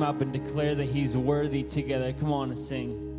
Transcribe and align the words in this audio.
up 0.00 0.20
and 0.20 0.32
declare 0.32 0.76
that 0.76 0.86
He's 0.86 1.16
worthy 1.16 1.64
together. 1.64 2.12
Come 2.12 2.32
on 2.32 2.50
and 2.50 2.58
sing. 2.58 3.12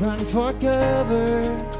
Run 0.00 0.18
for 0.18 0.52
cover. 0.52 1.77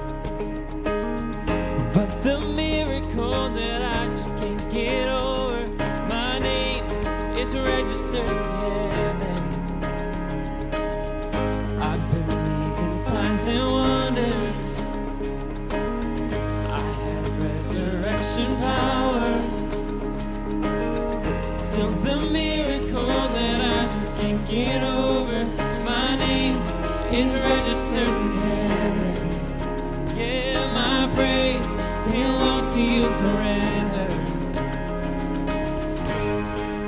Forever. 33.20 34.06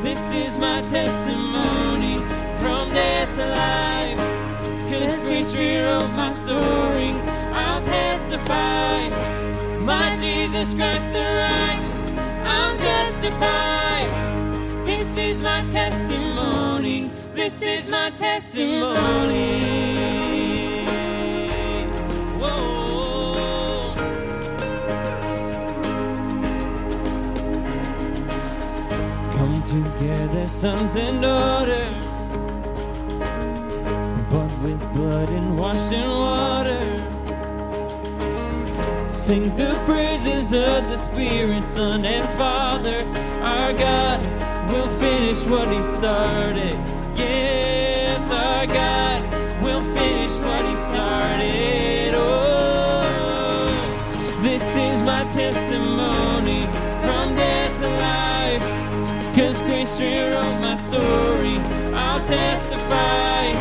This 0.02 0.32
is 0.32 0.58
my 0.58 0.80
testimony 0.82 2.16
from 2.60 2.90
death 2.90 3.34
to 3.36 3.46
life. 3.46 4.18
Cause 4.90 5.16
grace 5.24 5.54
rewrote 5.54 6.10
my 6.12 6.32
story. 6.32 7.12
I'll 7.52 7.82
testify. 7.84 9.08
My 9.78 10.16
Jesus 10.16 10.74
Christ 10.74 11.12
the 11.12 11.18
righteous, 11.18 12.10
I'm 12.44 12.78
justified. 12.78 14.10
This 14.86 15.16
is 15.16 15.40
my 15.40 15.66
testimony. 15.68 17.10
This 17.34 17.62
is 17.62 17.88
my 17.88 18.10
testimony. 18.10 19.99
Together, 29.70 30.46
sons 30.48 30.96
and 30.96 31.22
daughters, 31.22 32.04
bought 34.28 34.52
with 34.64 34.80
blood 34.92 35.28
and 35.28 35.56
washed 35.56 35.92
in 35.92 36.10
water. 36.10 36.80
Sing 39.08 39.44
the 39.56 39.80
praises 39.86 40.52
of 40.52 40.88
the 40.88 40.96
Spirit, 40.96 41.62
Son, 41.62 42.04
and 42.04 42.28
Father. 42.30 43.04
Our 43.42 43.72
God 43.72 44.20
will 44.72 44.88
finish 44.98 45.44
what 45.44 45.68
He 45.68 45.82
started. 45.84 46.74
Yes, 47.16 48.28
our 48.28 48.66
God 48.66 49.22
will 49.62 49.84
finish 49.94 50.36
what 50.40 50.64
He 50.64 50.74
started. 50.74 52.14
Oh, 52.16 53.04
this 54.42 54.76
is 54.76 55.00
my 55.02 55.22
testimony 55.32 56.66
Grace 59.90 60.00
rewrote 60.00 60.60
my 60.60 60.76
story. 60.76 61.56
I'll 61.94 62.24
testify. 62.24 63.52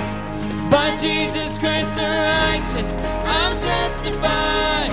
By 0.70 0.96
Jesus 0.98 1.58
Christ 1.58 1.96
the 1.96 2.02
righteous, 2.02 2.96
I'm 3.26 3.60
justified. 3.60 4.92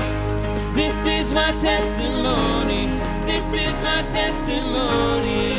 This 0.75 1.07
is 1.07 1.33
my 1.33 1.53
testimony. 1.61 2.87
This 3.27 3.53
is 3.55 3.79
my 3.83 4.03
testimony. 4.13 5.55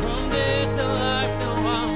From 0.00 0.30
death 0.30 0.76
to 0.76 0.86
life, 0.86 1.38
now 1.40 1.54
I'm. 1.66 1.92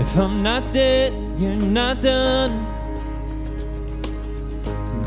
If 0.00 0.16
I'm 0.16 0.42
not 0.44 0.72
dead, 0.72 1.23
you're 1.36 1.56
not 1.56 2.00
done. 2.00 2.52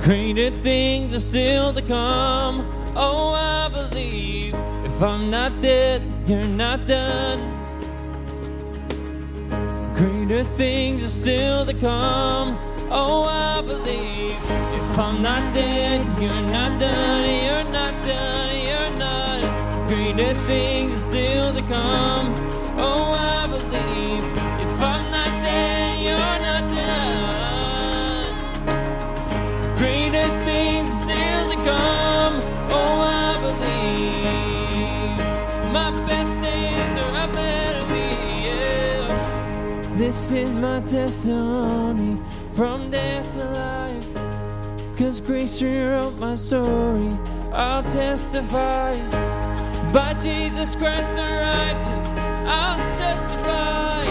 Greater 0.04 0.52
things 0.52 1.14
are 1.14 1.20
still 1.20 1.74
to 1.74 1.82
come. 1.82 2.70
Oh, 2.96 3.34
I 3.34 3.70
believe. 3.70 4.54
If 4.86 5.02
I'm 5.02 5.30
not 5.30 5.52
dead, 5.62 6.02
you're 6.26 6.44
not 6.44 6.86
done. 6.86 7.40
Greater 9.96 10.44
things 10.44 11.04
are 11.04 11.10
still 11.10 11.66
to 11.66 11.74
come. 11.74 12.58
Oh, 12.90 13.24
I 13.24 13.62
believe. 13.62 14.36
If 14.80 15.00
I'm 15.00 15.22
not 15.22 15.54
dead, 15.54 16.06
you're 16.22 16.52
not 16.52 16.80
done. 16.80 17.24
You're 17.46 17.72
not 17.72 17.94
done. 18.06 18.58
You're 18.66 18.98
not. 18.98 19.88
Greater 19.88 20.34
things 20.46 20.96
are 20.96 21.00
still 21.00 21.54
to 21.54 21.62
come. 21.64 22.34
Oh, 22.78 23.12
I 23.14 23.48
believe. 23.48 24.37
This 40.08 40.32
is 40.32 40.58
my 40.58 40.80
testimony 40.80 42.18
from 42.54 42.90
death 42.90 43.30
to 43.34 43.44
life. 43.44 44.98
Cause 44.98 45.20
grace 45.20 45.62
rewrote 45.62 46.18
my 46.18 46.34
story. 46.36 47.12
I'll 47.52 47.84
testify. 47.84 48.96
By 49.92 50.14
Jesus 50.14 50.78
Christ 50.78 51.14
the 51.14 51.24
righteous, 51.24 52.10
I'll 52.48 52.80
testify. 52.96 54.06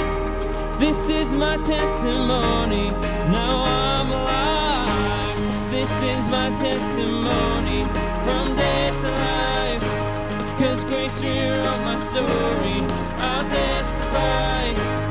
This 0.79 1.09
is 1.09 1.35
my 1.35 1.57
testimony. 1.65 2.91
Now 3.33 3.65
I'm 3.65 4.13
alive. 4.13 5.71
This 5.71 6.03
is 6.03 6.29
my 6.29 6.51
testimony 6.61 7.85
from 8.23 8.55
death 8.55 8.97
to 9.01 9.13
life. 9.33 10.59
Cause 10.59 10.85
grace 10.85 11.23
rewrote 11.25 11.81
my 11.89 11.97
story. 11.97 12.85
I'll 13.17 13.49
testify. 13.49 15.06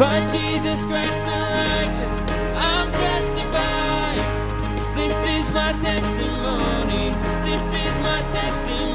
By 0.00 0.26
Jesus 0.28 0.86
Christ 0.86 1.26
the 1.26 1.40
righteous, 1.60 2.22
I'm 2.56 2.90
justified. 2.90 4.16
This 4.96 5.26
is 5.26 5.54
my 5.54 5.72
testimony. 5.72 7.10
This 7.44 7.74
is 7.74 7.98
my 7.98 8.22
testimony. 8.32 8.89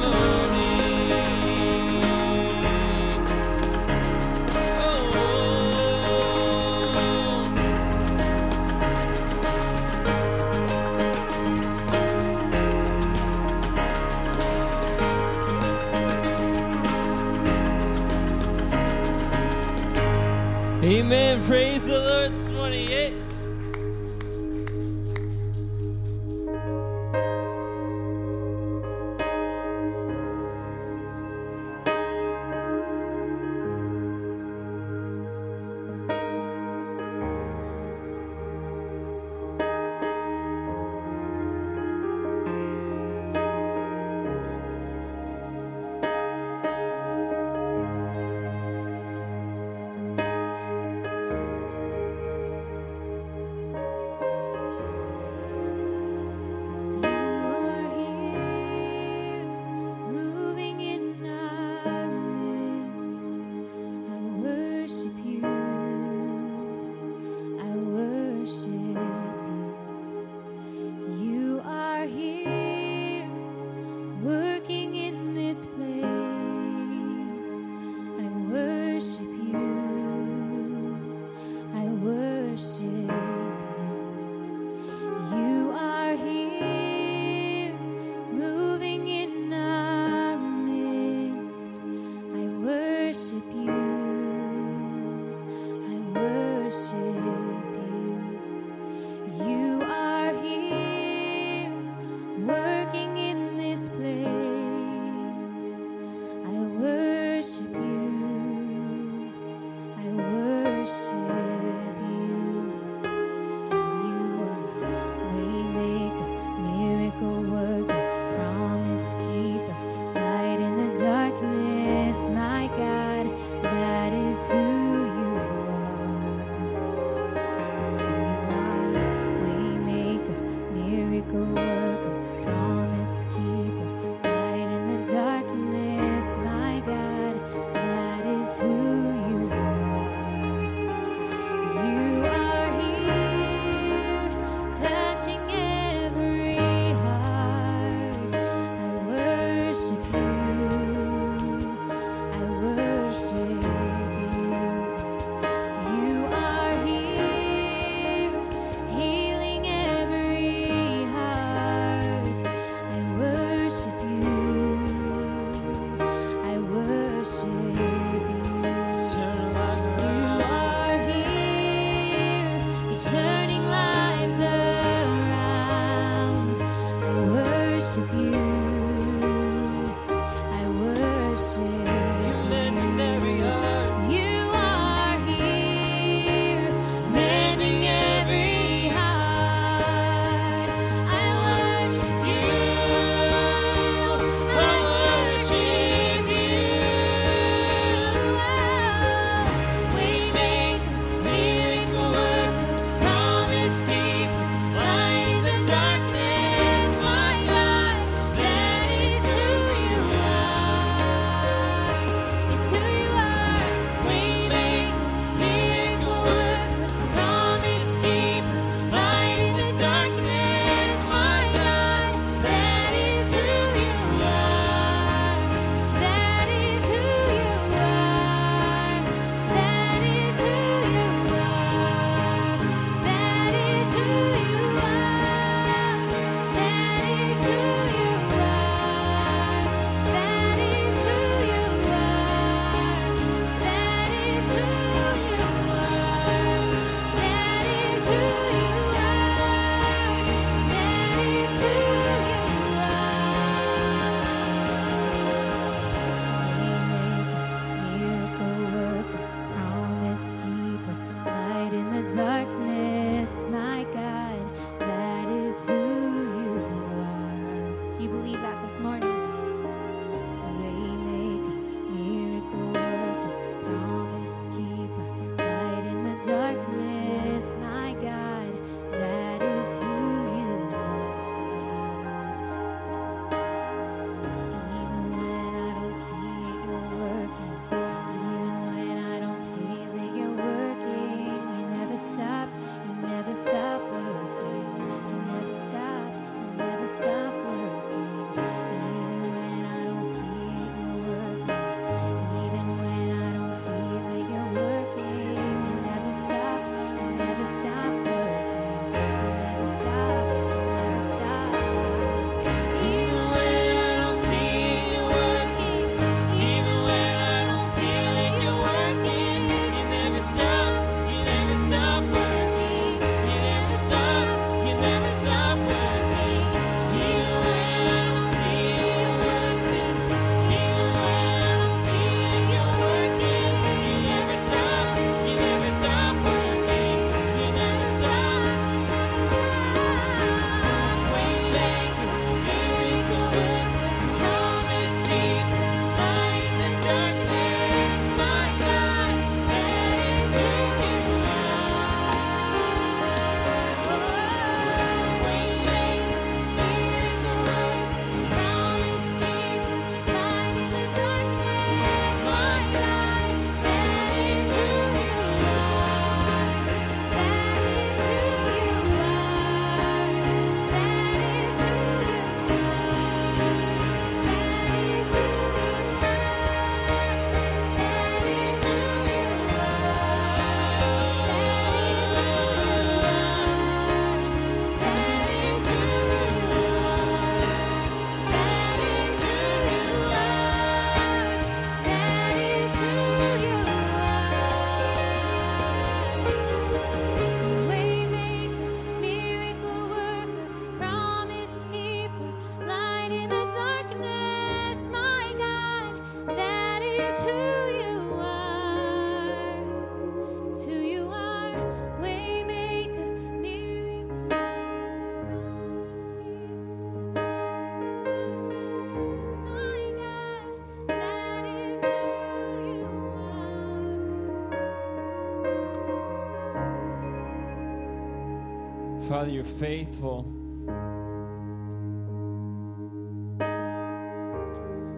Father, 429.16 429.30
you're 429.30 429.46
faithful. 429.46 430.26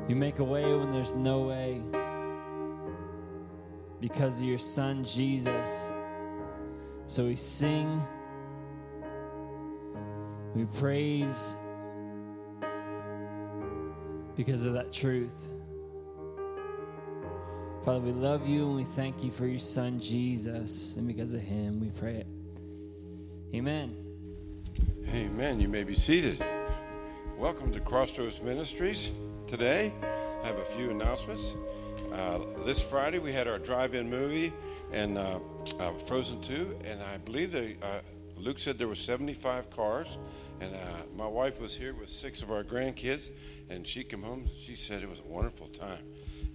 You 0.09 0.15
make 0.15 0.39
a 0.39 0.43
way 0.43 0.63
when 0.75 0.91
there's 0.91 1.13
no 1.13 1.41
way. 1.41 1.83
Because 4.01 4.39
of 4.39 4.45
your 4.47 4.57
son, 4.57 5.05
Jesus. 5.05 5.85
So 7.05 7.25
we 7.25 7.35
sing, 7.35 8.03
we 10.55 10.65
praise 10.65 11.53
because 14.35 14.65
of 14.65 14.73
that 14.73 14.91
truth. 14.91 15.47
Father, 17.85 17.99
we 17.99 18.13
love 18.13 18.47
you 18.47 18.65
and 18.65 18.77
we 18.77 18.83
thank 18.83 19.23
you 19.23 19.29
for 19.29 19.45
your 19.45 19.59
son, 19.59 19.99
Jesus. 19.99 20.95
And 20.95 21.05
because 21.05 21.33
of 21.33 21.41
him, 21.41 21.79
we 21.79 21.91
pray 21.91 22.15
it. 22.15 22.27
Amen. 23.53 24.06
Amen. 25.09 25.59
You 25.59 25.67
may 25.67 25.83
be 25.83 25.95
seated. 25.95 26.43
Welcome 27.37 27.71
to 27.71 27.79
Crossroads 27.79 28.41
Ministries. 28.41 29.11
Today, 29.47 29.93
I 30.43 30.47
have 30.47 30.57
a 30.57 30.65
few 30.65 30.89
announcements. 30.89 31.55
Uh, 32.11 32.39
this 32.65 32.81
Friday, 32.81 33.19
we 33.19 33.31
had 33.31 33.47
our 33.47 33.59
drive-in 33.59 34.09
movie 34.09 34.51
and 34.91 35.17
uh, 35.17 35.39
uh, 35.79 35.91
Frozen 35.93 36.41
2, 36.41 36.79
and 36.85 37.01
I 37.01 37.17
believe 37.17 37.55
uh, 37.55 37.85
Luke 38.37 38.59
said 38.59 38.77
there 38.77 38.87
were 38.87 38.95
75 38.95 39.69
cars, 39.69 40.17
and 40.59 40.75
uh, 40.75 40.79
my 41.15 41.27
wife 41.27 41.59
was 41.59 41.75
here 41.75 41.93
with 41.93 42.09
six 42.09 42.41
of 42.41 42.51
our 42.51 42.63
grandkids, 42.63 43.31
and 43.69 43.87
she 43.87 44.03
came 44.03 44.23
home. 44.23 44.49
She 44.63 44.75
said 44.75 45.03
it 45.03 45.09
was 45.09 45.19
a 45.19 45.27
wonderful 45.27 45.67
time, 45.67 46.03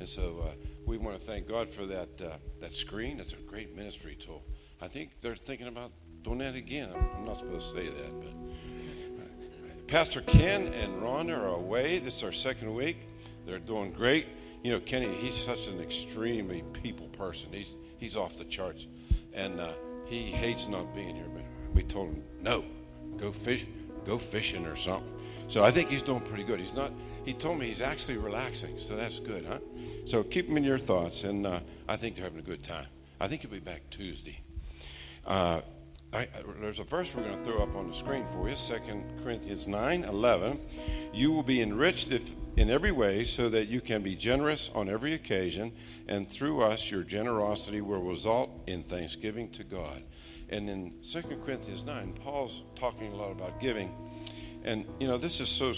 and 0.00 0.08
so 0.08 0.44
uh, 0.44 0.52
we 0.86 0.98
want 0.98 1.18
to 1.18 1.24
thank 1.24 1.48
God 1.48 1.68
for 1.68 1.86
that 1.86 2.18
that 2.60 2.72
screen. 2.72 3.20
It's 3.20 3.32
a 3.32 3.36
great 3.36 3.76
ministry 3.76 4.14
tool. 4.14 4.42
I 4.80 4.88
think 4.88 5.10
they're 5.20 5.36
thinking 5.36 5.68
about 5.68 5.92
doing 6.22 6.38
that 6.38 6.54
again. 6.54 6.88
I'm, 6.94 7.24
not 7.24 7.38
supposed 7.38 7.74
to 7.74 7.80
say 7.80 7.88
that, 7.88 8.20
but. 8.20 8.32
Pastor 9.86 10.22
Ken 10.22 10.68
and 10.68 11.02
Rhonda 11.02 11.38
are 11.38 11.54
away. 11.54 11.98
This 11.98 12.16
is 12.16 12.22
our 12.22 12.32
second 12.32 12.74
week. 12.74 12.96
They're 13.44 13.58
doing 13.58 13.92
great. 13.92 14.26
You 14.62 14.72
know, 14.72 14.80
Kenny, 14.80 15.12
he's 15.16 15.36
such 15.36 15.68
an 15.68 15.80
extremely 15.80 16.64
people 16.72 17.08
person. 17.08 17.50
He's 17.52 17.74
he's 17.98 18.16
off 18.16 18.38
the 18.38 18.44
charts, 18.44 18.86
and 19.34 19.60
uh, 19.60 19.72
he 20.06 20.22
hates 20.22 20.66
not 20.68 20.94
being 20.94 21.14
here. 21.14 21.28
But 21.34 21.42
we 21.74 21.82
told 21.82 22.08
him 22.08 22.22
no, 22.40 22.64
go 23.18 23.32
fish, 23.32 23.66
go 24.06 24.16
fishing 24.18 24.64
or 24.64 24.76
something. 24.76 25.12
So 25.48 25.62
I 25.62 25.70
think 25.70 25.90
he's 25.90 26.00
doing 26.00 26.20
pretty 26.20 26.44
good. 26.44 26.58
He's 26.60 26.74
not. 26.74 26.92
He 27.24 27.34
told 27.34 27.58
me 27.58 27.66
he's 27.66 27.80
actually 27.80 28.16
relaxing, 28.16 28.78
so 28.78 28.96
that's 28.96 29.20
good, 29.20 29.44
huh? 29.44 29.58
So 30.06 30.22
keep 30.22 30.48
him 30.48 30.56
in 30.56 30.64
your 30.64 30.78
thoughts, 30.78 31.24
and 31.24 31.46
uh, 31.46 31.60
I 31.88 31.96
think 31.96 32.16
they're 32.16 32.24
having 32.24 32.40
a 32.40 32.42
good 32.42 32.62
time. 32.62 32.86
I 33.20 33.28
think 33.28 33.42
he'll 33.42 33.50
be 33.50 33.60
back 33.60 33.82
Tuesday. 33.90 34.40
Uh, 35.26 35.60
I, 36.14 36.28
there's 36.60 36.78
a 36.78 36.84
verse 36.84 37.14
we're 37.14 37.22
going 37.22 37.38
to 37.38 37.44
throw 37.44 37.62
up 37.62 37.74
on 37.74 37.88
the 37.88 37.94
screen 37.94 38.26
for 38.26 38.46
you 38.46 38.54
2 38.54 38.74
Corinthians 39.24 39.66
9 39.66 40.04
11. 40.04 40.60
You 41.14 41.32
will 41.32 41.42
be 41.42 41.62
enriched 41.62 42.12
if, 42.12 42.30
in 42.56 42.68
every 42.68 42.92
way 42.92 43.24
so 43.24 43.48
that 43.48 43.68
you 43.68 43.80
can 43.80 44.02
be 44.02 44.14
generous 44.14 44.70
on 44.74 44.90
every 44.90 45.14
occasion, 45.14 45.72
and 46.08 46.28
through 46.28 46.60
us, 46.60 46.90
your 46.90 47.02
generosity 47.02 47.80
will 47.80 48.02
result 48.02 48.50
in 48.66 48.82
thanksgiving 48.82 49.48
to 49.52 49.64
God. 49.64 50.02
And 50.50 50.68
in 50.68 50.92
2 51.02 51.22
Corinthians 51.46 51.84
9, 51.84 52.12
Paul's 52.22 52.64
talking 52.74 53.10
a 53.12 53.16
lot 53.16 53.32
about 53.32 53.58
giving. 53.58 53.94
And, 54.64 54.84
you 55.00 55.06
know, 55.06 55.16
this 55.16 55.40
is 55.40 55.48
so, 55.48 55.72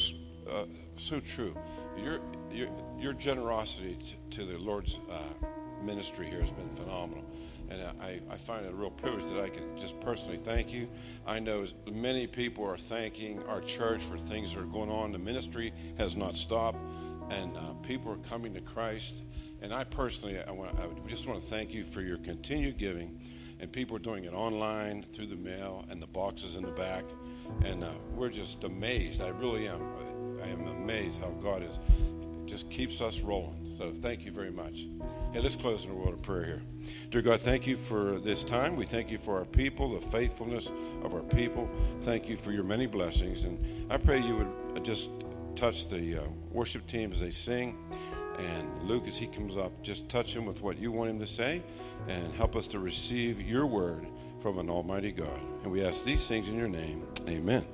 uh, 0.51 0.65
so 0.99 1.21
true. 1.21 1.57
Your, 1.97 2.19
your, 2.51 2.69
your 2.99 3.13
generosity 3.13 3.97
to, 4.31 4.39
to 4.39 4.45
the 4.45 4.59
Lord's 4.59 4.99
uh, 5.09 5.23
ministry 5.85 6.27
here 6.27 6.41
has 6.41 6.51
been 6.51 6.69
phenomenal. 6.75 7.25
And 7.81 8.01
I, 8.01 8.21
I 8.31 8.37
find 8.37 8.65
it 8.65 8.73
a 8.73 8.75
real 8.75 8.91
privilege 8.91 9.29
that 9.31 9.41
I 9.41 9.49
can 9.49 9.79
just 9.79 9.99
personally 10.01 10.37
thank 10.37 10.73
you. 10.73 10.89
I 11.27 11.39
know 11.41 11.67
many 11.93 12.27
people 12.27 12.65
are 12.65 12.77
thanking 12.77 13.43
our 13.45 13.61
church 13.61 14.03
for 14.03 14.17
things 14.17 14.55
that 14.55 14.61
are 14.61 14.67
going 14.67 14.91
on. 14.91 15.13
The 15.13 15.19
ministry 15.19 15.73
has 15.99 16.15
not 16.17 16.37
stopped, 16.37 16.79
and 17.31 17.57
uh, 17.57 17.73
people 17.83 18.13
are 18.13 18.29
coming 18.29 18.55
to 18.55 18.61
Christ. 18.61 19.23
And 19.63 19.73
I 19.73 19.85
personally, 19.85 20.39
I, 20.39 20.51
want, 20.51 20.79
I 20.79 20.87
just 21.09 21.27
want 21.27 21.41
to 21.41 21.47
thank 21.47 21.73
you 21.73 21.85
for 21.85 22.03
your 22.03 22.19
continued 22.19 22.79
giving. 22.79 23.19
and 23.61 23.73
people 23.73 23.97
are 23.97 24.01
doing 24.01 24.25
it 24.25 24.35
online 24.35 25.05
through 25.13 25.27
the 25.27 25.37
mail 25.37 25.85
and 25.91 26.03
the 26.03 26.07
boxes 26.07 26.57
in 26.57 26.63
the 26.63 26.73
back. 26.73 27.05
And 27.65 27.83
uh, 27.83 27.91
we're 28.15 28.31
just 28.31 28.65
amazed. 28.65 29.23
I 29.23 29.29
really 29.29 29.69
am. 29.69 29.81
I 30.43 30.49
am 30.49 30.67
amazed 30.67 31.21
how 31.21 31.31
God 31.31 31.63
is 31.63 31.79
just 32.47 32.69
keeps 32.71 33.01
us 33.01 33.21
rolling. 33.21 33.64
So 33.77 33.93
thank 34.03 34.25
you 34.25 34.31
very 34.31 34.53
much. 34.53 34.87
Hey, 35.33 35.41
let's 35.41 35.57
close 35.57 35.85
in 35.85 35.91
a 35.91 35.95
word 35.95 36.15
of 36.15 36.23
prayer 36.23 36.45
here. 36.45 36.63
Dear 37.11 37.23
God, 37.23 37.41
thank 37.41 37.67
you 37.67 37.77
for 37.77 38.21
this 38.21 38.45
time. 38.45 38.77
We 38.77 38.85
thank 38.85 39.11
you 39.11 39.19
for 39.19 39.37
our 39.37 39.45
people, 39.45 39.89
the 39.89 40.01
faithfulness 40.01 40.71
of 41.03 41.13
our 41.13 41.23
people. 41.23 41.69
Thank 42.03 42.29
you 42.29 42.37
for 42.37 42.53
your 42.53 42.63
many 42.63 42.87
blessings. 42.87 43.43
And 43.43 43.59
I 43.91 43.97
pray 43.97 44.21
you 44.21 44.37
would 44.37 44.85
just 44.85 45.09
touch 45.57 45.89
the 45.89 46.23
uh, 46.23 46.27
worship 46.53 46.87
team 46.87 47.11
as 47.11 47.19
they 47.19 47.33
sing. 47.33 47.77
And 48.39 48.83
Luke, 48.85 49.09
as 49.09 49.17
he 49.17 49.27
comes 49.27 49.57
up, 49.57 49.83
just 49.83 50.09
touch 50.09 50.35
him 50.35 50.47
with 50.47 50.63
what 50.63 50.79
you 50.79 50.93
want 50.93 51.11
him 51.11 51.19
to 51.19 51.27
say 51.27 51.61
and 52.07 52.33
help 52.35 52.55
us 52.55 52.69
to 52.69 52.79
receive 52.79 53.41
your 53.41 53.67
word 53.67 54.07
from 54.41 54.59
an 54.59 54.71
almighty 54.71 55.11
God. 55.11 55.41
And 55.65 55.73
we 55.73 55.85
ask 55.85 56.05
these 56.05 56.27
things 56.29 56.49
in 56.49 56.57
your 56.57 56.69
name. 56.69 57.07
Amen. 57.29 57.65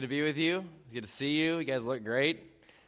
Good 0.00 0.06
to 0.06 0.16
be 0.16 0.22
with 0.22 0.38
you. 0.38 0.64
Good 0.94 1.02
to 1.02 1.06
see 1.06 1.36
you. 1.42 1.58
You 1.58 1.64
guys 1.64 1.84
look 1.84 2.02
great. 2.02 2.42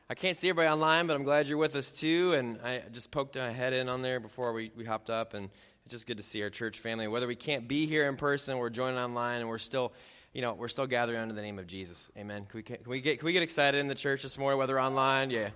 I 0.08 0.14
can't 0.14 0.34
see 0.34 0.48
everybody 0.48 0.72
online, 0.72 1.06
but 1.06 1.14
I'm 1.14 1.24
glad 1.24 1.46
you're 1.46 1.58
with 1.58 1.76
us 1.76 1.92
too. 1.92 2.32
And 2.32 2.58
I 2.64 2.84
just 2.90 3.10
poked 3.10 3.36
my 3.36 3.52
head 3.52 3.74
in 3.74 3.90
on 3.90 4.00
there 4.00 4.18
before 4.18 4.54
we, 4.54 4.72
we 4.74 4.86
hopped 4.86 5.10
up, 5.10 5.34
and 5.34 5.50
it's 5.84 5.90
just 5.90 6.06
good 6.06 6.16
to 6.16 6.22
see 6.22 6.42
our 6.42 6.48
church 6.48 6.78
family. 6.78 7.06
Whether 7.08 7.26
we 7.26 7.34
can't 7.36 7.68
be 7.68 7.84
here 7.84 8.08
in 8.08 8.16
person, 8.16 8.56
we're 8.56 8.70
joining 8.70 8.98
online, 8.98 9.40
and 9.40 9.50
we're 9.50 9.58
still, 9.58 9.92
you 10.32 10.40
know, 10.40 10.54
we're 10.54 10.68
still 10.68 10.86
gathering 10.86 11.18
under 11.18 11.34
the 11.34 11.42
name 11.42 11.58
of 11.58 11.66
Jesus. 11.66 12.10
Amen. 12.16 12.46
Can 12.46 12.56
we, 12.56 12.62
can 12.62 12.78
we 12.86 13.02
get 13.02 13.18
can 13.18 13.26
we 13.26 13.34
get 13.34 13.42
excited 13.42 13.76
in 13.76 13.88
the 13.88 13.94
church 13.94 14.22
this 14.22 14.38
morning, 14.38 14.58
whether 14.58 14.80
online? 14.80 15.28
Yeah. 15.28 15.50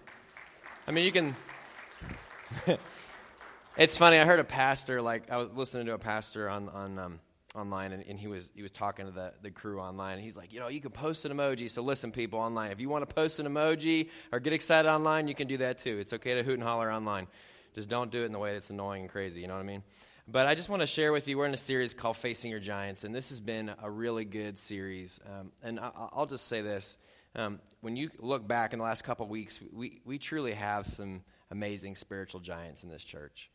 I 0.86 0.90
mean, 0.90 1.06
you 1.06 1.12
can. 1.12 1.34
it's 3.78 3.96
funny. 3.96 4.18
I 4.18 4.26
heard 4.26 4.40
a 4.40 4.44
pastor 4.44 5.00
like 5.00 5.30
I 5.30 5.38
was 5.38 5.48
listening 5.54 5.86
to 5.86 5.94
a 5.94 5.98
pastor 5.98 6.50
on 6.50 6.68
on. 6.68 6.98
Um, 6.98 7.20
online 7.56 7.92
and, 7.92 8.04
and, 8.06 8.18
he 8.18 8.26
was 8.26 8.50
he 8.54 8.62
was 8.62 8.70
talking 8.70 9.06
to 9.06 9.12
the, 9.12 9.32
the 9.42 9.50
crew 9.50 9.80
online. 9.80 10.18
He's 10.18 10.36
like 10.36 10.52
you 10.52 10.60
know 10.60 10.68
you 10.68 10.80
can 10.80 10.90
post 10.90 11.24
an 11.24 11.32
emoji 11.32 11.70
so 11.70 11.82
listen 11.82 12.12
people 12.12 12.38
online. 12.38 12.70
If 12.70 12.80
you 12.80 12.88
want 12.88 13.08
to 13.08 13.14
post 13.14 13.38
an 13.38 13.46
emoji 13.46 14.10
or 14.32 14.40
get 14.40 14.52
excited 14.52 14.88
online 14.88 15.28
you 15.28 15.34
can 15.34 15.48
do 15.48 15.56
that 15.58 15.78
too. 15.78 15.98
It's 15.98 16.12
okay 16.12 16.34
to 16.34 16.42
hoot 16.42 16.54
and 16.54 16.62
holler 16.62 16.90
online. 16.90 17.26
Just 17.74 17.88
don't 17.88 18.10
do 18.10 18.22
it 18.22 18.26
in 18.26 18.32
the 18.32 18.38
way 18.38 18.52
that's 18.52 18.70
annoying 18.70 19.02
and 19.02 19.10
crazy 19.10 19.40
you 19.40 19.48
know 19.48 19.54
what 19.54 19.60
i 19.60 19.64
mean? 19.64 19.82
But 20.28 20.46
i 20.46 20.54
just 20.54 20.68
want 20.68 20.82
to 20.82 20.86
share 20.86 21.12
with 21.12 21.28
you 21.28 21.38
we're 21.38 21.46
in 21.46 21.54
a 21.54 21.58
series 21.58 21.94
called 21.94 22.16
facing 22.16 22.50
your 22.50 22.60
giants 22.60 23.04
and 23.04 23.14
this 23.14 23.30
has 23.30 23.40
been 23.40 23.72
a 23.82 23.90
really 23.90 24.24
good 24.24 24.58
series. 24.58 25.18
Um, 25.26 25.52
and 25.62 25.80
I, 25.80 25.90
will 26.16 26.26
just 26.26 26.46
say 26.46 26.62
this. 26.62 26.96
Um, 27.34 27.60
when 27.80 27.96
you 27.96 28.10
look 28.18 28.46
back 28.46 28.72
in 28.72 28.78
the 28.78 28.84
last 28.84 29.04
couple 29.04 29.26
weeks 29.26 29.60
we, 29.72 30.00
we 30.04 30.18
truly 30.18 30.52
have 30.52 30.86
some 30.86 31.22
amazing 31.50 31.96
spiritual 31.96 32.40
giants 32.40 32.82
in 32.82 32.90
this 32.90 33.04
church. 33.04 33.50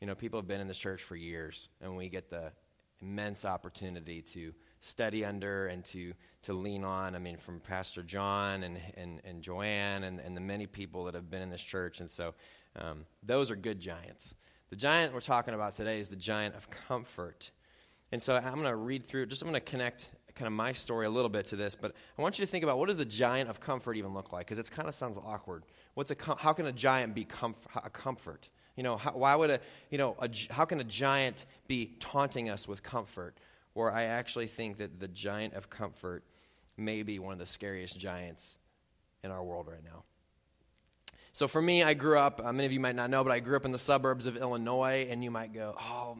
You 0.00 0.06
know 0.06 0.14
people 0.14 0.40
have 0.40 0.48
been 0.48 0.60
in 0.60 0.68
this 0.68 0.78
church 0.78 1.02
for 1.02 1.16
years 1.16 1.68
and 1.80 1.96
we 1.96 2.08
get 2.08 2.30
the 2.30 2.52
immense 3.02 3.44
opportunity 3.44 4.22
to 4.22 4.52
study 4.80 5.24
under 5.24 5.66
and 5.66 5.84
to, 5.84 6.12
to 6.42 6.52
lean 6.52 6.84
on. 6.84 7.14
I 7.14 7.18
mean, 7.18 7.36
from 7.36 7.60
Pastor 7.60 8.02
John 8.02 8.62
and, 8.62 8.78
and, 8.96 9.20
and 9.24 9.42
Joanne 9.42 10.04
and, 10.04 10.20
and 10.20 10.36
the 10.36 10.40
many 10.40 10.66
people 10.66 11.04
that 11.04 11.14
have 11.14 11.30
been 11.30 11.42
in 11.42 11.50
this 11.50 11.62
church. 11.62 12.00
And 12.00 12.10
so 12.10 12.34
um, 12.76 13.04
those 13.22 13.50
are 13.50 13.56
good 13.56 13.80
giants. 13.80 14.34
The 14.70 14.76
giant 14.76 15.12
we're 15.12 15.20
talking 15.20 15.54
about 15.54 15.76
today 15.76 16.00
is 16.00 16.08
the 16.08 16.16
giant 16.16 16.54
of 16.54 16.68
comfort. 16.70 17.50
And 18.12 18.22
so 18.22 18.36
I'm 18.36 18.54
going 18.54 18.64
to 18.64 18.76
read 18.76 19.06
through, 19.06 19.26
just 19.26 19.42
I'm 19.42 19.48
going 19.48 19.60
to 19.60 19.60
connect 19.60 20.10
kind 20.34 20.46
of 20.46 20.52
my 20.52 20.72
story 20.72 21.06
a 21.06 21.10
little 21.10 21.28
bit 21.28 21.46
to 21.48 21.56
this, 21.56 21.74
but 21.74 21.92
I 22.18 22.22
want 22.22 22.38
you 22.38 22.46
to 22.46 22.50
think 22.50 22.64
about 22.64 22.78
what 22.78 22.88
does 22.88 22.96
the 22.96 23.04
giant 23.04 23.50
of 23.50 23.60
comfort 23.60 23.94
even 23.96 24.14
look 24.14 24.32
like? 24.32 24.46
Because 24.46 24.58
it 24.58 24.70
kind 24.70 24.88
of 24.88 24.94
sounds 24.94 25.16
awkward. 25.16 25.64
What's 25.94 26.10
a, 26.10 26.16
how 26.38 26.52
can 26.52 26.66
a 26.66 26.72
giant 26.72 27.14
be 27.14 27.24
comf- 27.24 27.54
a 27.74 27.90
comfort? 27.90 28.48
You 28.80 28.84
know, 28.84 28.96
how, 28.96 29.10
why 29.10 29.36
would 29.36 29.50
a, 29.50 29.60
you 29.90 29.98
know, 29.98 30.16
a, 30.18 30.30
how 30.48 30.64
can 30.64 30.80
a 30.80 30.84
giant 30.84 31.44
be 31.68 31.96
taunting 32.00 32.48
us 32.48 32.66
with 32.66 32.82
comfort? 32.82 33.36
Or 33.74 33.92
I 33.92 34.04
actually 34.04 34.46
think 34.46 34.78
that 34.78 34.98
the 34.98 35.06
giant 35.06 35.52
of 35.52 35.68
comfort 35.68 36.24
may 36.78 37.02
be 37.02 37.18
one 37.18 37.34
of 37.34 37.38
the 37.38 37.44
scariest 37.44 37.98
giants 37.98 38.56
in 39.22 39.30
our 39.30 39.44
world 39.44 39.66
right 39.68 39.84
now. 39.84 40.04
So 41.32 41.46
for 41.46 41.60
me, 41.60 41.82
I 41.82 41.92
grew 41.92 42.16
up, 42.16 42.40
uh, 42.42 42.50
many 42.54 42.64
of 42.64 42.72
you 42.72 42.80
might 42.80 42.96
not 42.96 43.10
know, 43.10 43.22
but 43.22 43.32
I 43.32 43.40
grew 43.40 43.54
up 43.54 43.66
in 43.66 43.72
the 43.72 43.78
suburbs 43.78 44.26
of 44.26 44.38
Illinois, 44.38 45.06
and 45.10 45.22
you 45.22 45.30
might 45.30 45.52
go, 45.52 45.76
oh, 45.78 46.16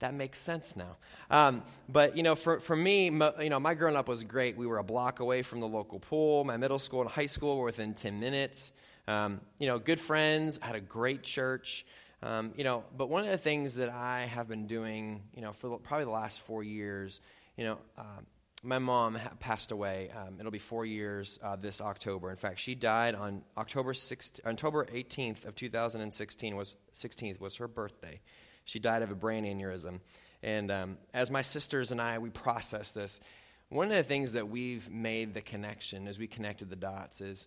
that 0.00 0.12
makes 0.12 0.38
sense 0.38 0.76
now. 0.76 0.98
Um, 1.30 1.62
but, 1.88 2.14
you 2.14 2.22
know, 2.22 2.34
for, 2.34 2.60
for 2.60 2.76
me, 2.76 3.06
you 3.06 3.48
know, 3.48 3.58
my 3.58 3.72
growing 3.72 3.96
up 3.96 4.06
was 4.06 4.22
great. 4.22 4.58
We 4.58 4.66
were 4.66 4.76
a 4.76 4.84
block 4.84 5.20
away 5.20 5.40
from 5.40 5.60
the 5.60 5.66
local 5.66 5.98
pool. 5.98 6.44
My 6.44 6.58
middle 6.58 6.78
school 6.78 7.00
and 7.00 7.08
high 7.08 7.24
school 7.24 7.56
were 7.56 7.64
within 7.64 7.94
10 7.94 8.20
minutes. 8.20 8.72
Um, 9.08 9.40
you 9.58 9.66
know, 9.66 9.78
good 9.78 10.00
friends, 10.00 10.58
had 10.60 10.74
a 10.74 10.80
great 10.80 11.22
church. 11.22 11.86
Um, 12.22 12.52
you 12.56 12.64
know, 12.64 12.84
but 12.96 13.08
one 13.08 13.24
of 13.24 13.30
the 13.30 13.38
things 13.38 13.76
that 13.76 13.90
I 13.90 14.22
have 14.22 14.48
been 14.48 14.66
doing, 14.66 15.22
you 15.34 15.42
know, 15.42 15.52
for 15.52 15.78
probably 15.78 16.06
the 16.06 16.10
last 16.10 16.40
four 16.40 16.62
years, 16.62 17.20
you 17.56 17.64
know, 17.64 17.78
uh, 17.96 18.20
my 18.62 18.78
mom 18.78 19.18
passed 19.38 19.70
away. 19.70 20.10
Um, 20.16 20.36
it'll 20.40 20.50
be 20.50 20.58
four 20.58 20.84
years 20.84 21.38
uh, 21.42 21.56
this 21.56 21.80
October. 21.80 22.30
In 22.30 22.36
fact, 22.36 22.58
she 22.58 22.74
died 22.74 23.14
on 23.14 23.42
October 23.56 23.94
16, 23.94 24.44
October 24.44 24.86
18th 24.86 25.44
of 25.44 25.54
2016 25.54 26.56
was 26.56 26.74
16th 26.94 27.40
was 27.40 27.56
her 27.56 27.68
birthday. 27.68 28.20
She 28.64 28.78
died 28.78 29.02
of 29.02 29.10
a 29.10 29.14
brain 29.14 29.44
aneurysm. 29.44 30.00
And 30.42 30.70
um, 30.70 30.98
as 31.14 31.30
my 31.30 31.42
sisters 31.42 31.92
and 31.92 32.00
I 32.00 32.18
we 32.18 32.30
process 32.30 32.92
this, 32.92 33.20
one 33.68 33.88
of 33.88 33.96
the 33.96 34.02
things 34.02 34.32
that 34.32 34.48
we've 34.48 34.90
made 34.90 35.34
the 35.34 35.40
connection 35.42 36.08
as 36.08 36.18
we 36.18 36.26
connected 36.26 36.70
the 36.70 36.76
dots 36.76 37.20
is 37.20 37.46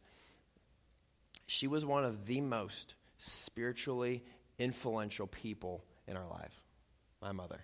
she 1.47 1.67
was 1.67 1.85
one 1.85 2.05
of 2.05 2.25
the 2.25 2.41
most 2.41 2.95
spiritually 3.17 4.23
influential 4.57 5.27
people 5.27 5.83
in 6.07 6.17
our 6.17 6.27
lives, 6.27 6.63
my 7.21 7.31
mother. 7.31 7.63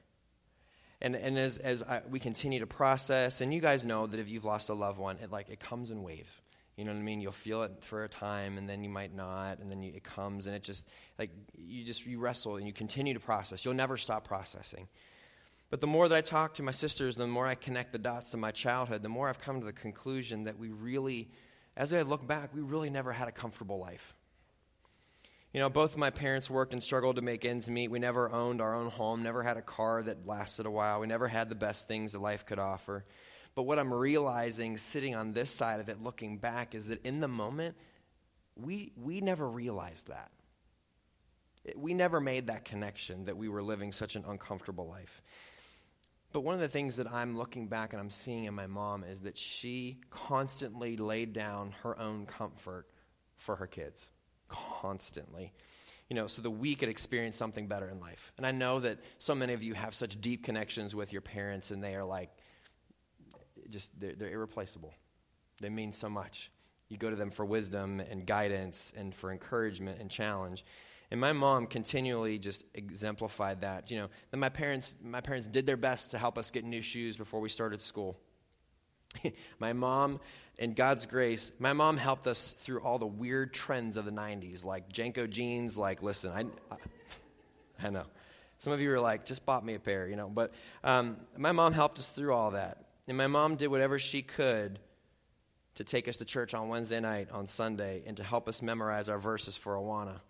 And, 1.01 1.15
and 1.15 1.37
as, 1.37 1.57
as 1.57 1.83
I, 1.83 2.01
we 2.09 2.19
continue 2.19 2.59
to 2.59 2.67
process, 2.67 3.41
and 3.41 3.53
you 3.53 3.59
guys 3.59 3.85
know 3.85 4.07
that 4.07 4.19
if 4.19 4.29
you've 4.29 4.45
lost 4.45 4.69
a 4.69 4.73
loved 4.73 4.97
one, 4.97 5.17
it, 5.21 5.31
like, 5.31 5.49
it 5.49 5.59
comes 5.59 5.89
in 5.89 6.03
waves. 6.03 6.41
You 6.77 6.83
know 6.83 6.91
what 6.91 6.99
I 6.99 7.03
mean? 7.03 7.21
You'll 7.21 7.31
feel 7.31 7.63
it 7.63 7.71
for 7.81 8.03
a 8.03 8.09
time, 8.09 8.57
and 8.57 8.67
then 8.67 8.83
you 8.83 8.89
might 8.89 9.13
not, 9.15 9.59
and 9.59 9.69
then 9.69 9.83
you, 9.83 9.93
it 9.95 10.03
comes, 10.03 10.47
and 10.47 10.55
it 10.55 10.63
just, 10.63 10.87
like, 11.19 11.29
you 11.57 11.83
just, 11.83 12.05
you 12.05 12.19
wrestle, 12.19 12.57
and 12.57 12.65
you 12.65 12.73
continue 12.73 13.13
to 13.13 13.19
process. 13.19 13.63
You'll 13.63 13.75
never 13.75 13.97
stop 13.97 14.27
processing. 14.27 14.87
But 15.69 15.81
the 15.81 15.87
more 15.87 16.07
that 16.07 16.15
I 16.15 16.21
talk 16.21 16.55
to 16.55 16.63
my 16.63 16.71
sisters, 16.71 17.17
the 17.17 17.27
more 17.27 17.47
I 17.47 17.55
connect 17.55 17.91
the 17.91 17.97
dots 17.97 18.31
to 18.31 18.37
my 18.37 18.51
childhood, 18.51 19.03
the 19.03 19.09
more 19.09 19.29
I've 19.29 19.39
come 19.39 19.59
to 19.59 19.65
the 19.65 19.73
conclusion 19.73 20.45
that 20.45 20.57
we 20.57 20.69
really 20.69 21.29
as 21.77 21.93
I 21.93 22.01
look 22.03 22.25
back, 22.25 22.53
we 22.53 22.61
really 22.61 22.89
never 22.89 23.11
had 23.11 23.27
a 23.27 23.31
comfortable 23.31 23.79
life. 23.79 24.15
You 25.53 25.61
know, 25.61 25.69
both 25.69 25.93
of 25.93 25.97
my 25.97 26.09
parents 26.09 26.49
worked 26.49 26.73
and 26.73 26.83
struggled 26.83 27.15
to 27.15 27.21
make 27.21 27.45
ends 27.45 27.69
meet. 27.69 27.89
We 27.89 27.99
never 27.99 28.29
owned 28.29 28.61
our 28.61 28.75
own 28.75 28.89
home, 28.89 29.23
never 29.23 29.41
had 29.41 29.55
a 29.55 29.61
car 29.61 30.03
that 30.03 30.27
lasted 30.27 30.65
a 30.65 30.71
while. 30.71 30.99
We 30.99 31.07
never 31.07 31.29
had 31.29 31.47
the 31.47 31.55
best 31.55 31.87
things 31.87 32.11
that 32.11 32.21
life 32.21 32.45
could 32.45 32.59
offer. 32.59 33.05
But 33.55 33.63
what 33.63 33.79
I'm 33.79 33.93
realizing 33.93 34.75
sitting 34.75 35.15
on 35.15 35.31
this 35.31 35.49
side 35.49 35.79
of 35.79 35.87
it, 35.87 36.03
looking 36.03 36.37
back, 36.39 36.75
is 36.75 36.87
that 36.87 37.05
in 37.05 37.21
the 37.21 37.29
moment, 37.29 37.77
we, 38.57 38.91
we 39.01 39.21
never 39.21 39.47
realized 39.47 40.09
that. 40.09 40.29
We 41.75 41.93
never 41.93 42.19
made 42.19 42.47
that 42.47 42.65
connection 42.65 43.25
that 43.25 43.37
we 43.37 43.47
were 43.47 43.63
living 43.63 43.93
such 43.93 44.17
an 44.17 44.25
uncomfortable 44.27 44.87
life. 44.87 45.21
But 46.35 46.43
one 46.43 46.53
of 46.53 46.59
the 46.59 46.67
things 46.67 46.97
that 46.97 47.09
I'm 47.09 47.37
looking 47.37 47.67
back 47.67 47.93
and 47.93 48.01
I'm 48.01 48.09
seeing 48.09 48.43
in 48.43 48.53
my 48.53 48.67
mom 48.67 49.05
is 49.05 49.21
that 49.21 49.37
she 49.37 50.01
constantly 50.09 50.97
laid 50.97 51.31
down 51.31 51.73
her 51.83 51.97
own 51.97 52.25
comfort 52.25 52.87
for 53.37 53.55
her 53.55 53.67
kids. 53.67 54.09
Constantly. 54.49 55.53
You 56.09 56.17
know, 56.17 56.27
so 56.27 56.41
that 56.41 56.51
we 56.51 56.75
could 56.75 56.89
experience 56.89 57.37
something 57.37 57.67
better 57.67 57.87
in 57.87 58.01
life. 58.01 58.33
And 58.35 58.45
I 58.45 58.51
know 58.51 58.81
that 58.81 58.99
so 59.17 59.33
many 59.33 59.53
of 59.53 59.63
you 59.63 59.75
have 59.75 59.95
such 59.95 60.19
deep 60.19 60.43
connections 60.43 60.93
with 60.93 61.13
your 61.13 61.21
parents 61.21 61.71
and 61.71 61.81
they 61.81 61.95
are 61.95 62.03
like, 62.03 62.31
just, 63.69 63.97
they're, 63.97 64.15
they're 64.15 64.31
irreplaceable. 64.31 64.93
They 65.61 65.69
mean 65.69 65.93
so 65.93 66.09
much. 66.09 66.51
You 66.89 66.97
go 66.97 67.09
to 67.09 67.15
them 67.15 67.31
for 67.31 67.45
wisdom 67.45 68.01
and 68.01 68.25
guidance 68.25 68.91
and 68.97 69.15
for 69.15 69.31
encouragement 69.31 70.01
and 70.01 70.11
challenge. 70.11 70.65
And 71.11 71.19
my 71.19 71.33
mom 71.33 71.67
continually 71.67 72.39
just 72.39 72.65
exemplified 72.73 73.61
that. 73.61 73.91
You 73.91 73.99
know, 73.99 74.09
that 74.31 74.37
my 74.37 74.49
parents, 74.49 74.95
my 75.03 75.21
parents 75.21 75.47
did 75.47 75.65
their 75.65 75.77
best 75.77 76.11
to 76.11 76.17
help 76.17 76.37
us 76.37 76.51
get 76.51 76.65
new 76.65 76.81
shoes 76.81 77.15
before 77.15 77.39
we 77.39 77.49
started 77.49 77.81
school. 77.81 78.17
my 79.59 79.73
mom, 79.73 80.19
in 80.57 80.73
God's 80.73 81.05
grace, 81.05 81.51
my 81.59 81.73
mom 81.73 81.97
helped 81.97 82.27
us 82.27 82.51
through 82.51 82.81
all 82.81 82.97
the 82.97 83.05
weird 83.05 83.53
trends 83.53 83.97
of 83.97 84.05
the 84.05 84.11
90s, 84.11 84.65
like 84.65 84.91
JNCO 84.91 85.29
jeans. 85.29 85.77
Like, 85.77 86.01
listen, 86.01 86.31
I, 86.31 86.45
I, 86.73 87.87
I 87.87 87.89
know. 87.91 88.05
Some 88.57 88.73
of 88.73 88.79
you 88.79 88.91
are 88.91 88.99
like, 88.99 89.25
just 89.25 89.45
bought 89.45 89.65
me 89.65 89.75
a 89.75 89.79
pair, 89.79 90.07
you 90.07 90.15
know. 90.15 90.29
But 90.29 90.53
um, 90.83 91.17
my 91.37 91.51
mom 91.51 91.73
helped 91.73 91.99
us 91.99 92.09
through 92.09 92.33
all 92.33 92.51
that. 92.51 92.85
And 93.07 93.17
my 93.17 93.27
mom 93.27 93.57
did 93.57 93.67
whatever 93.67 93.99
she 93.99 94.21
could 94.23 94.79
to 95.75 95.83
take 95.83 96.07
us 96.07 96.17
to 96.17 96.25
church 96.25 96.53
on 96.53 96.69
Wednesday 96.69 96.99
night, 96.99 97.29
on 97.31 97.47
Sunday, 97.47 98.01
and 98.07 98.17
to 98.17 98.23
help 98.23 98.47
us 98.47 98.61
memorize 98.61 99.09
our 99.09 99.19
verses 99.19 99.57
for 99.57 99.75
Awana 99.75 100.21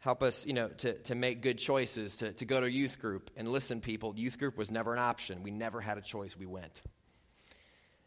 help 0.00 0.22
us 0.22 0.46
you 0.46 0.52
know 0.52 0.68
to, 0.68 0.94
to 0.94 1.14
make 1.14 1.42
good 1.42 1.58
choices 1.58 2.16
to, 2.16 2.32
to 2.32 2.44
go 2.44 2.60
to 2.60 2.70
youth 2.70 2.98
group. 2.98 3.30
And 3.36 3.46
listen 3.46 3.80
people 3.80 4.14
youth 4.16 4.38
group 4.38 4.58
was 4.58 4.70
never 4.70 4.92
an 4.92 4.98
option. 4.98 5.42
We 5.42 5.50
never 5.50 5.80
had 5.80 5.98
a 5.98 6.02
choice. 6.02 6.36
We 6.36 6.46
went. 6.46 6.82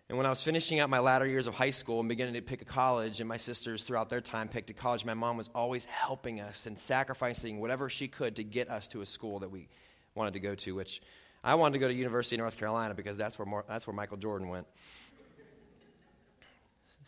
And 0.09 0.17
when 0.17 0.27
i 0.27 0.29
was 0.29 0.43
finishing 0.43 0.79
out 0.79 0.89
my 0.89 0.99
latter 0.99 1.25
years 1.25 1.47
of 1.47 1.55
high 1.55 1.71
school 1.71 1.99
and 2.01 2.09
beginning 2.09 2.33
to 2.35 2.41
pick 2.41 2.61
a 2.61 2.65
college 2.65 3.19
and 3.19 3.27
my 3.27 3.37
sisters 3.37 3.83
throughout 3.83 4.09
their 4.09 4.21
time 4.21 4.47
picked 4.47 4.69
a 4.69 4.73
college 4.73 5.05
my 5.05 5.13
mom 5.13 5.37
was 5.37 5.49
always 5.55 5.85
helping 5.85 6.39
us 6.39 6.65
and 6.65 6.77
sacrificing 6.77 7.59
whatever 7.59 7.89
she 7.89 8.07
could 8.07 8.35
to 8.35 8.43
get 8.43 8.69
us 8.69 8.87
to 8.89 9.01
a 9.01 9.05
school 9.05 9.39
that 9.39 9.49
we 9.49 9.69
wanted 10.13 10.33
to 10.33 10.39
go 10.39 10.53
to 10.55 10.75
which 10.75 11.01
i 11.43 11.55
wanted 11.55 11.73
to 11.73 11.79
go 11.79 11.87
to 11.87 11.93
university 11.93 12.35
of 12.35 12.41
north 12.41 12.57
carolina 12.57 12.93
because 12.93 13.17
that's 13.17 13.39
where, 13.39 13.45
more, 13.45 13.65
that's 13.67 13.87
where 13.87 13.95
michael 13.95 14.17
jordan 14.17 14.49
went 14.49 14.67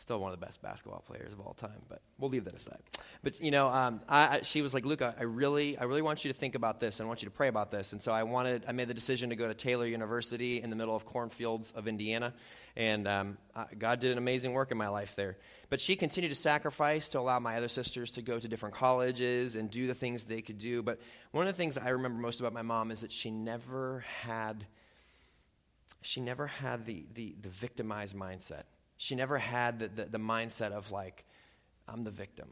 still 0.05 0.19
one 0.19 0.31
of 0.31 0.39
the 0.39 0.45
best 0.45 0.61
basketball 0.61 0.99
players 1.07 1.33
of 1.33 1.39
all 1.39 1.55
time, 1.55 1.81
but 1.89 1.99
we'll 2.19 2.29
leave 2.29 2.45
that 2.45 2.53
aside. 2.53 2.77
But 3.23 3.41
you 3.41 3.49
know, 3.49 3.69
um, 3.69 4.01
I, 4.07 4.27
I, 4.27 4.41
she 4.43 4.61
was 4.61 4.71
like, 4.71 4.85
Luca, 4.85 5.15
I 5.19 5.23
really, 5.23 5.79
I 5.79 5.85
really 5.85 6.03
want 6.03 6.23
you 6.23 6.31
to 6.31 6.37
think 6.37 6.53
about 6.53 6.79
this 6.79 6.99
and 6.99 7.05
I 7.05 7.07
want 7.07 7.23
you 7.23 7.25
to 7.27 7.33
pray 7.33 7.47
about 7.47 7.71
this. 7.71 7.91
And 7.91 7.99
so 7.99 8.11
I 8.11 8.21
wanted, 8.21 8.65
I 8.67 8.71
made 8.71 8.87
the 8.87 8.93
decision 8.93 9.31
to 9.31 9.35
go 9.35 9.47
to 9.47 9.55
Taylor 9.55 9.87
University 9.87 10.61
in 10.61 10.69
the 10.69 10.75
middle 10.75 10.95
of 10.95 11.05
cornfields 11.05 11.71
of 11.71 11.87
Indiana, 11.87 12.35
and 12.75 13.07
um, 13.07 13.37
I, 13.55 13.65
God 13.79 13.99
did 13.99 14.11
an 14.11 14.19
amazing 14.19 14.53
work 14.53 14.69
in 14.69 14.77
my 14.77 14.89
life 14.89 15.15
there. 15.15 15.37
But 15.71 15.81
she 15.81 15.95
continued 15.95 16.29
to 16.29 16.35
sacrifice 16.35 17.09
to 17.09 17.19
allow 17.19 17.39
my 17.39 17.57
other 17.57 17.67
sisters 17.67 18.11
to 18.11 18.21
go 18.21 18.37
to 18.37 18.47
different 18.47 18.75
colleges 18.75 19.55
and 19.55 19.71
do 19.71 19.87
the 19.87 19.95
things 19.95 20.25
they 20.25 20.43
could 20.43 20.59
do. 20.59 20.83
But 20.83 20.99
one 21.31 21.47
of 21.47 21.53
the 21.53 21.57
things 21.57 21.79
I 21.79 21.89
remember 21.89 22.21
most 22.21 22.41
about 22.41 22.53
my 22.53 22.61
mom 22.61 22.91
is 22.91 23.01
that 23.01 23.11
she 23.11 23.31
never 23.31 24.05
had 24.21 24.67
she 26.03 26.21
never 26.21 26.45
had 26.45 26.85
the, 26.85 27.07
the, 27.15 27.35
the 27.41 27.49
victimized 27.49 28.15
mindset. 28.15 28.65
She 28.97 29.15
never 29.15 29.37
had 29.37 29.79
the, 29.79 29.87
the, 29.87 30.05
the 30.05 30.17
mindset 30.17 30.71
of, 30.71 30.91
like, 30.91 31.25
I'm 31.87 32.03
the 32.03 32.11
victim. 32.11 32.49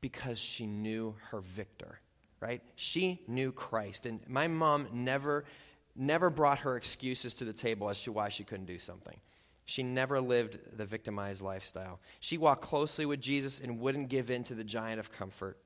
Because 0.00 0.38
she 0.38 0.66
knew 0.66 1.14
her 1.30 1.40
victor, 1.40 2.00
right? 2.40 2.62
She 2.74 3.20
knew 3.28 3.52
Christ. 3.52 4.06
And 4.06 4.20
my 4.26 4.48
mom 4.48 4.88
never, 4.92 5.44
never 5.94 6.30
brought 6.30 6.60
her 6.60 6.76
excuses 6.76 7.34
to 7.36 7.44
the 7.44 7.52
table 7.52 7.88
as 7.88 8.02
to 8.02 8.12
why 8.12 8.28
she 8.28 8.44
couldn't 8.44 8.66
do 8.66 8.78
something. 8.78 9.16
She 9.66 9.82
never 9.82 10.20
lived 10.20 10.58
the 10.76 10.84
victimized 10.84 11.42
lifestyle. 11.42 12.00
She 12.18 12.38
walked 12.38 12.62
closely 12.62 13.06
with 13.06 13.20
Jesus 13.20 13.60
and 13.60 13.78
wouldn't 13.78 14.08
give 14.08 14.30
in 14.30 14.42
to 14.44 14.54
the 14.54 14.64
giant 14.64 14.98
of 14.98 15.12
comfort. 15.12 15.58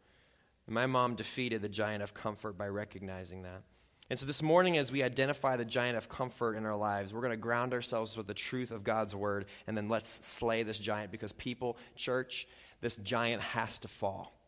My 0.67 0.87
mom 0.87 1.15
defeated 1.15 1.63
the 1.63 1.69
giant 1.69 2.03
of 2.03 2.13
comfort 2.13 2.59
by 2.59 2.69
recognizing 2.69 3.43
that. 3.43 3.63
And 4.11 4.19
so 4.19 4.27
this 4.27 4.43
morning, 4.43 4.77
as 4.77 4.93
we 4.93 5.03
identify 5.03 5.57
the 5.57 5.65
giant 5.65 5.97
of 5.97 6.11
comfort 6.11 6.57
in 6.57 6.67
our 6.67 6.77
lives, 6.77 7.15
we're 7.15 7.23
going 7.23 7.31
to 7.31 7.39
ground 7.39 7.73
ourselves 7.73 8.17
with 8.17 8.27
the 8.27 8.35
truth 8.35 8.71
of 8.71 8.85
God's 8.85 9.17
word, 9.17 9.47
and 9.67 9.77
then 9.77 9.89
let's 9.89 10.27
slay 10.27 10.63
this 10.63 10.79
giant 10.79 11.11
because 11.11 11.33
people, 11.33 11.79
church, 11.97 12.47
this 12.83 12.97
giant 12.97 13.41
has 13.41 13.79
to 13.81 13.89
fall. 13.89 14.39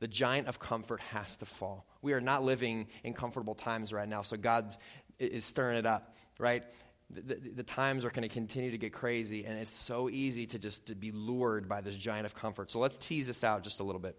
The 0.00 0.08
giant 0.08 0.48
of 0.48 0.58
comfort 0.58 1.00
has 1.12 1.36
to 1.36 1.46
fall. 1.46 1.86
We 2.00 2.14
are 2.14 2.22
not 2.22 2.42
living 2.42 2.88
in 3.04 3.12
comfortable 3.12 3.54
times 3.54 3.92
right 3.92 4.08
now, 4.08 4.22
so 4.22 4.38
God 4.38 4.74
is 5.18 5.44
stirring 5.44 5.76
it 5.76 5.86
up, 5.86 6.16
right? 6.38 6.64
The, 7.10 7.20
the, 7.20 7.34
the 7.56 7.62
times 7.62 8.06
are 8.06 8.10
going 8.10 8.26
to 8.26 8.32
continue 8.32 8.70
to 8.70 8.78
get 8.78 8.94
crazy, 8.94 9.44
and 9.44 9.58
it's 9.58 9.70
so 9.70 10.08
easy 10.08 10.46
to 10.46 10.58
just 10.58 10.86
to 10.86 10.94
be 10.94 11.12
lured 11.12 11.68
by 11.68 11.82
this 11.82 11.96
giant 11.96 12.24
of 12.24 12.34
comfort. 12.34 12.70
So 12.70 12.78
let's 12.78 12.96
tease 12.96 13.26
this 13.26 13.44
out 13.44 13.62
just 13.62 13.80
a 13.80 13.84
little 13.84 14.00
bit. 14.00 14.16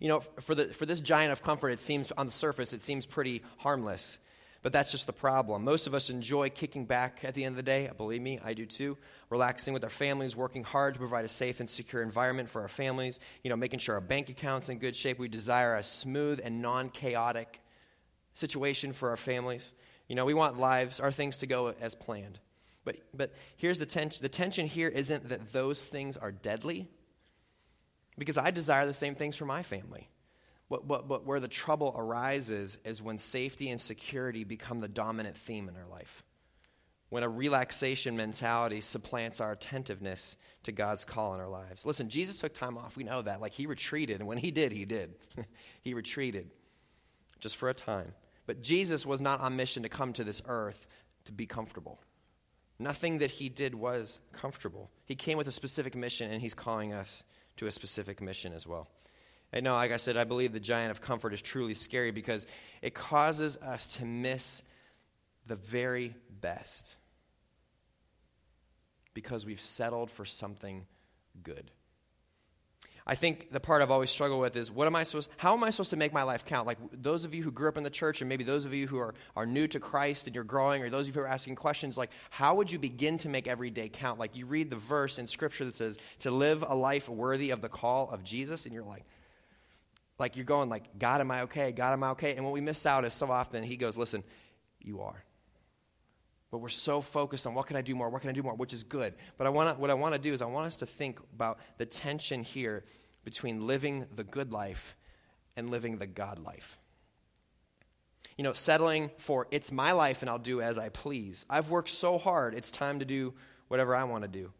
You 0.00 0.08
know, 0.08 0.20
for, 0.40 0.54
the, 0.54 0.66
for 0.66 0.86
this 0.86 1.00
giant 1.00 1.32
of 1.32 1.42
comfort, 1.42 1.70
it 1.70 1.80
seems 1.80 2.12
on 2.12 2.26
the 2.26 2.32
surface, 2.32 2.72
it 2.72 2.80
seems 2.80 3.06
pretty 3.06 3.42
harmless. 3.58 4.18
But 4.62 4.72
that's 4.72 4.90
just 4.90 5.06
the 5.06 5.12
problem. 5.12 5.62
Most 5.62 5.86
of 5.86 5.94
us 5.94 6.10
enjoy 6.10 6.50
kicking 6.50 6.86
back 6.86 7.20
at 7.22 7.34
the 7.34 7.44
end 7.44 7.52
of 7.52 7.56
the 7.56 7.62
day. 7.62 7.88
Believe 7.96 8.20
me, 8.20 8.40
I 8.44 8.54
do 8.54 8.66
too. 8.66 8.98
Relaxing 9.30 9.74
with 9.74 9.84
our 9.84 9.90
families, 9.90 10.34
working 10.34 10.64
hard 10.64 10.94
to 10.94 10.98
provide 10.98 11.24
a 11.24 11.28
safe 11.28 11.60
and 11.60 11.70
secure 11.70 12.02
environment 12.02 12.48
for 12.48 12.62
our 12.62 12.68
families, 12.68 13.20
you 13.44 13.50
know, 13.50 13.56
making 13.56 13.78
sure 13.78 13.94
our 13.94 14.00
bank 14.00 14.28
account's 14.28 14.68
in 14.68 14.78
good 14.78 14.96
shape. 14.96 15.20
We 15.20 15.28
desire 15.28 15.76
a 15.76 15.84
smooth 15.84 16.40
and 16.42 16.62
non 16.62 16.90
chaotic 16.90 17.60
situation 18.34 18.92
for 18.92 19.10
our 19.10 19.16
families. 19.16 19.72
You 20.08 20.16
know, 20.16 20.24
we 20.24 20.34
want 20.34 20.58
lives, 20.58 20.98
our 20.98 21.12
things 21.12 21.38
to 21.38 21.46
go 21.46 21.72
as 21.80 21.94
planned. 21.94 22.40
But, 22.84 22.96
but 23.12 23.34
here's 23.56 23.78
the 23.78 23.86
tension 23.86 24.22
the 24.22 24.28
tension 24.28 24.66
here 24.66 24.88
isn't 24.88 25.28
that 25.28 25.52
those 25.52 25.84
things 25.84 26.16
are 26.16 26.32
deadly, 26.32 26.88
because 28.18 28.38
I 28.38 28.50
desire 28.50 28.86
the 28.86 28.92
same 28.92 29.14
things 29.14 29.36
for 29.36 29.44
my 29.44 29.62
family. 29.62 30.08
But, 30.68 30.88
but, 30.88 31.06
but 31.06 31.24
where 31.24 31.40
the 31.40 31.48
trouble 31.48 31.94
arises 31.96 32.78
is 32.84 33.00
when 33.00 33.18
safety 33.18 33.70
and 33.70 33.80
security 33.80 34.44
become 34.44 34.80
the 34.80 34.88
dominant 34.88 35.36
theme 35.36 35.68
in 35.68 35.76
our 35.76 35.86
life. 35.86 36.24
When 37.08 37.22
a 37.22 37.28
relaxation 37.28 38.16
mentality 38.16 38.80
supplants 38.80 39.40
our 39.40 39.52
attentiveness 39.52 40.36
to 40.64 40.72
God's 40.72 41.04
call 41.04 41.34
in 41.34 41.40
our 41.40 41.48
lives. 41.48 41.86
Listen, 41.86 42.08
Jesus 42.08 42.40
took 42.40 42.52
time 42.52 42.76
off. 42.76 42.96
We 42.96 43.04
know 43.04 43.22
that. 43.22 43.40
Like 43.40 43.52
he 43.52 43.66
retreated, 43.66 44.18
and 44.18 44.26
when 44.26 44.38
he 44.38 44.50
did, 44.50 44.72
he 44.72 44.84
did. 44.84 45.14
he 45.82 45.94
retreated 45.94 46.50
just 47.38 47.56
for 47.56 47.68
a 47.68 47.74
time. 47.74 48.12
But 48.46 48.60
Jesus 48.60 49.06
was 49.06 49.20
not 49.20 49.40
on 49.40 49.54
mission 49.54 49.84
to 49.84 49.88
come 49.88 50.12
to 50.14 50.24
this 50.24 50.42
earth 50.46 50.86
to 51.26 51.32
be 51.32 51.46
comfortable. 51.46 52.00
Nothing 52.78 53.18
that 53.18 53.30
he 53.30 53.48
did 53.48 53.74
was 53.74 54.20
comfortable. 54.32 54.90
He 55.04 55.14
came 55.14 55.38
with 55.38 55.48
a 55.48 55.52
specific 55.52 55.94
mission, 55.94 56.30
and 56.30 56.42
he's 56.42 56.54
calling 56.54 56.92
us 56.92 57.22
to 57.56 57.66
a 57.66 57.72
specific 57.72 58.20
mission 58.20 58.52
as 58.52 58.66
well. 58.66 58.88
And 59.52 59.64
no, 59.64 59.74
like 59.74 59.92
I 59.92 59.96
said, 59.96 60.16
I 60.16 60.24
believe 60.24 60.52
the 60.52 60.60
giant 60.60 60.90
of 60.90 61.00
comfort 61.00 61.32
is 61.32 61.40
truly 61.40 61.74
scary 61.74 62.10
because 62.10 62.46
it 62.82 62.94
causes 62.94 63.56
us 63.58 63.86
to 63.96 64.04
miss 64.04 64.62
the 65.46 65.56
very 65.56 66.14
best 66.40 66.96
because 69.14 69.46
we've 69.46 69.60
settled 69.60 70.10
for 70.10 70.24
something 70.24 70.86
good. 71.42 71.70
I 73.08 73.14
think 73.14 73.52
the 73.52 73.60
part 73.60 73.82
I've 73.82 73.92
always 73.92 74.10
struggled 74.10 74.40
with 74.40 74.56
is 74.56 74.68
what 74.68 74.88
am 74.88 74.96
I 74.96 75.04
supposed 75.04 75.30
how 75.36 75.52
am 75.52 75.62
I 75.62 75.70
supposed 75.70 75.90
to 75.90 75.96
make 75.96 76.12
my 76.12 76.24
life 76.24 76.44
count? 76.44 76.66
Like 76.66 76.78
those 76.92 77.24
of 77.24 77.34
you 77.34 77.44
who 77.44 77.52
grew 77.52 77.68
up 77.68 77.78
in 77.78 77.84
the 77.84 77.90
church 77.90 78.20
and 78.20 78.28
maybe 78.28 78.42
those 78.42 78.64
of 78.64 78.74
you 78.74 78.88
who 78.88 78.98
are, 78.98 79.14
are 79.36 79.46
new 79.46 79.68
to 79.68 79.78
Christ 79.78 80.26
and 80.26 80.34
you're 80.34 80.42
growing 80.42 80.82
or 80.82 80.90
those 80.90 81.08
of 81.08 81.14
you 81.14 81.20
who 81.20 81.24
are 81.24 81.30
asking 81.30 81.54
questions 81.54 81.96
like 81.96 82.10
how 82.30 82.56
would 82.56 82.72
you 82.72 82.80
begin 82.80 83.18
to 83.18 83.28
make 83.28 83.46
every 83.46 83.70
day 83.70 83.88
count? 83.88 84.18
Like 84.18 84.34
you 84.36 84.44
read 84.44 84.70
the 84.70 84.76
verse 84.76 85.20
in 85.20 85.28
scripture 85.28 85.64
that 85.66 85.76
says 85.76 85.98
to 86.20 86.32
live 86.32 86.64
a 86.66 86.74
life 86.74 87.08
worthy 87.08 87.50
of 87.50 87.60
the 87.60 87.68
call 87.68 88.10
of 88.10 88.24
Jesus 88.24 88.64
and 88.64 88.74
you're 88.74 88.82
like 88.82 89.04
like 90.18 90.36
you're 90.36 90.44
going 90.44 90.68
like 90.68 90.98
God 90.98 91.20
am 91.20 91.30
I 91.30 91.42
okay? 91.42 91.70
God 91.70 91.92
am 91.92 92.02
I 92.02 92.10
okay? 92.10 92.34
And 92.34 92.44
what 92.44 92.54
we 92.54 92.60
miss 92.60 92.86
out 92.86 93.04
is 93.04 93.12
so 93.12 93.30
often 93.30 93.62
he 93.62 93.76
goes, 93.76 93.96
"Listen, 93.96 94.24
you 94.80 95.02
are." 95.02 95.25
But 96.56 96.62
we're 96.62 96.68
so 96.70 97.02
focused 97.02 97.46
on 97.46 97.54
what 97.54 97.66
can 97.66 97.76
I 97.76 97.82
do 97.82 97.94
more, 97.94 98.08
what 98.08 98.22
can 98.22 98.30
I 98.30 98.32
do 98.32 98.42
more, 98.42 98.54
which 98.54 98.72
is 98.72 98.82
good. 98.82 99.12
But 99.36 99.46
I 99.46 99.50
wanna, 99.50 99.74
what 99.74 99.90
I 99.90 99.92
want 99.92 100.14
to 100.14 100.18
do 100.18 100.32
is 100.32 100.40
I 100.40 100.46
want 100.46 100.66
us 100.66 100.78
to 100.78 100.86
think 100.86 101.20
about 101.34 101.58
the 101.76 101.84
tension 101.84 102.42
here 102.42 102.82
between 103.24 103.66
living 103.66 104.06
the 104.14 104.24
good 104.24 104.52
life 104.52 104.96
and 105.54 105.68
living 105.68 105.98
the 105.98 106.06
God 106.06 106.38
life. 106.38 106.78
You 108.38 108.44
know, 108.44 108.54
settling 108.54 109.10
for 109.18 109.46
it's 109.50 109.70
my 109.70 109.92
life 109.92 110.22
and 110.22 110.30
I'll 110.30 110.38
do 110.38 110.62
as 110.62 110.78
I 110.78 110.88
please. 110.88 111.44
I've 111.50 111.68
worked 111.68 111.90
so 111.90 112.16
hard, 112.16 112.54
it's 112.54 112.70
time 112.70 113.00
to 113.00 113.04
do 113.04 113.34
whatever 113.68 113.94
I 113.94 114.04
want 114.04 114.22
to 114.22 114.28
do. 114.28 114.50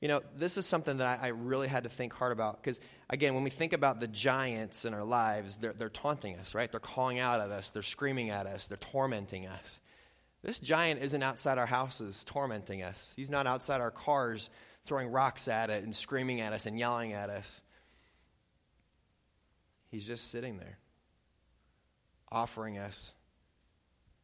You 0.00 0.08
know, 0.08 0.22
this 0.36 0.56
is 0.56 0.66
something 0.66 0.96
that 0.96 1.20
I, 1.22 1.26
I 1.26 1.28
really 1.28 1.68
had 1.68 1.84
to 1.84 1.88
think 1.88 2.14
hard 2.14 2.32
about 2.32 2.60
because, 2.60 2.80
again, 3.08 3.34
when 3.34 3.44
we 3.44 3.50
think 3.50 3.74
about 3.74 4.00
the 4.00 4.08
giants 4.08 4.84
in 4.84 4.92
our 4.92 5.04
lives, 5.04 5.54
they're, 5.54 5.72
they're 5.72 5.88
taunting 5.88 6.34
us, 6.38 6.52
right? 6.52 6.68
They're 6.68 6.80
calling 6.80 7.20
out 7.20 7.40
at 7.40 7.52
us, 7.52 7.70
they're 7.70 7.84
screaming 7.84 8.30
at 8.30 8.48
us, 8.48 8.66
they're 8.66 8.76
tormenting 8.76 9.46
us. 9.46 9.80
This 10.42 10.58
giant 10.58 11.02
isn't 11.02 11.22
outside 11.22 11.58
our 11.58 11.66
houses 11.66 12.24
tormenting 12.24 12.82
us. 12.82 13.12
He's 13.16 13.30
not 13.30 13.46
outside 13.46 13.80
our 13.80 13.92
cars 13.92 14.50
throwing 14.84 15.08
rocks 15.08 15.46
at 15.46 15.70
it 15.70 15.84
and 15.84 15.94
screaming 15.94 16.40
at 16.40 16.52
us 16.52 16.66
and 16.66 16.78
yelling 16.78 17.12
at 17.12 17.30
us. 17.30 17.62
He's 19.90 20.06
just 20.06 20.30
sitting 20.30 20.58
there, 20.58 20.78
offering 22.30 22.78
us 22.78 23.14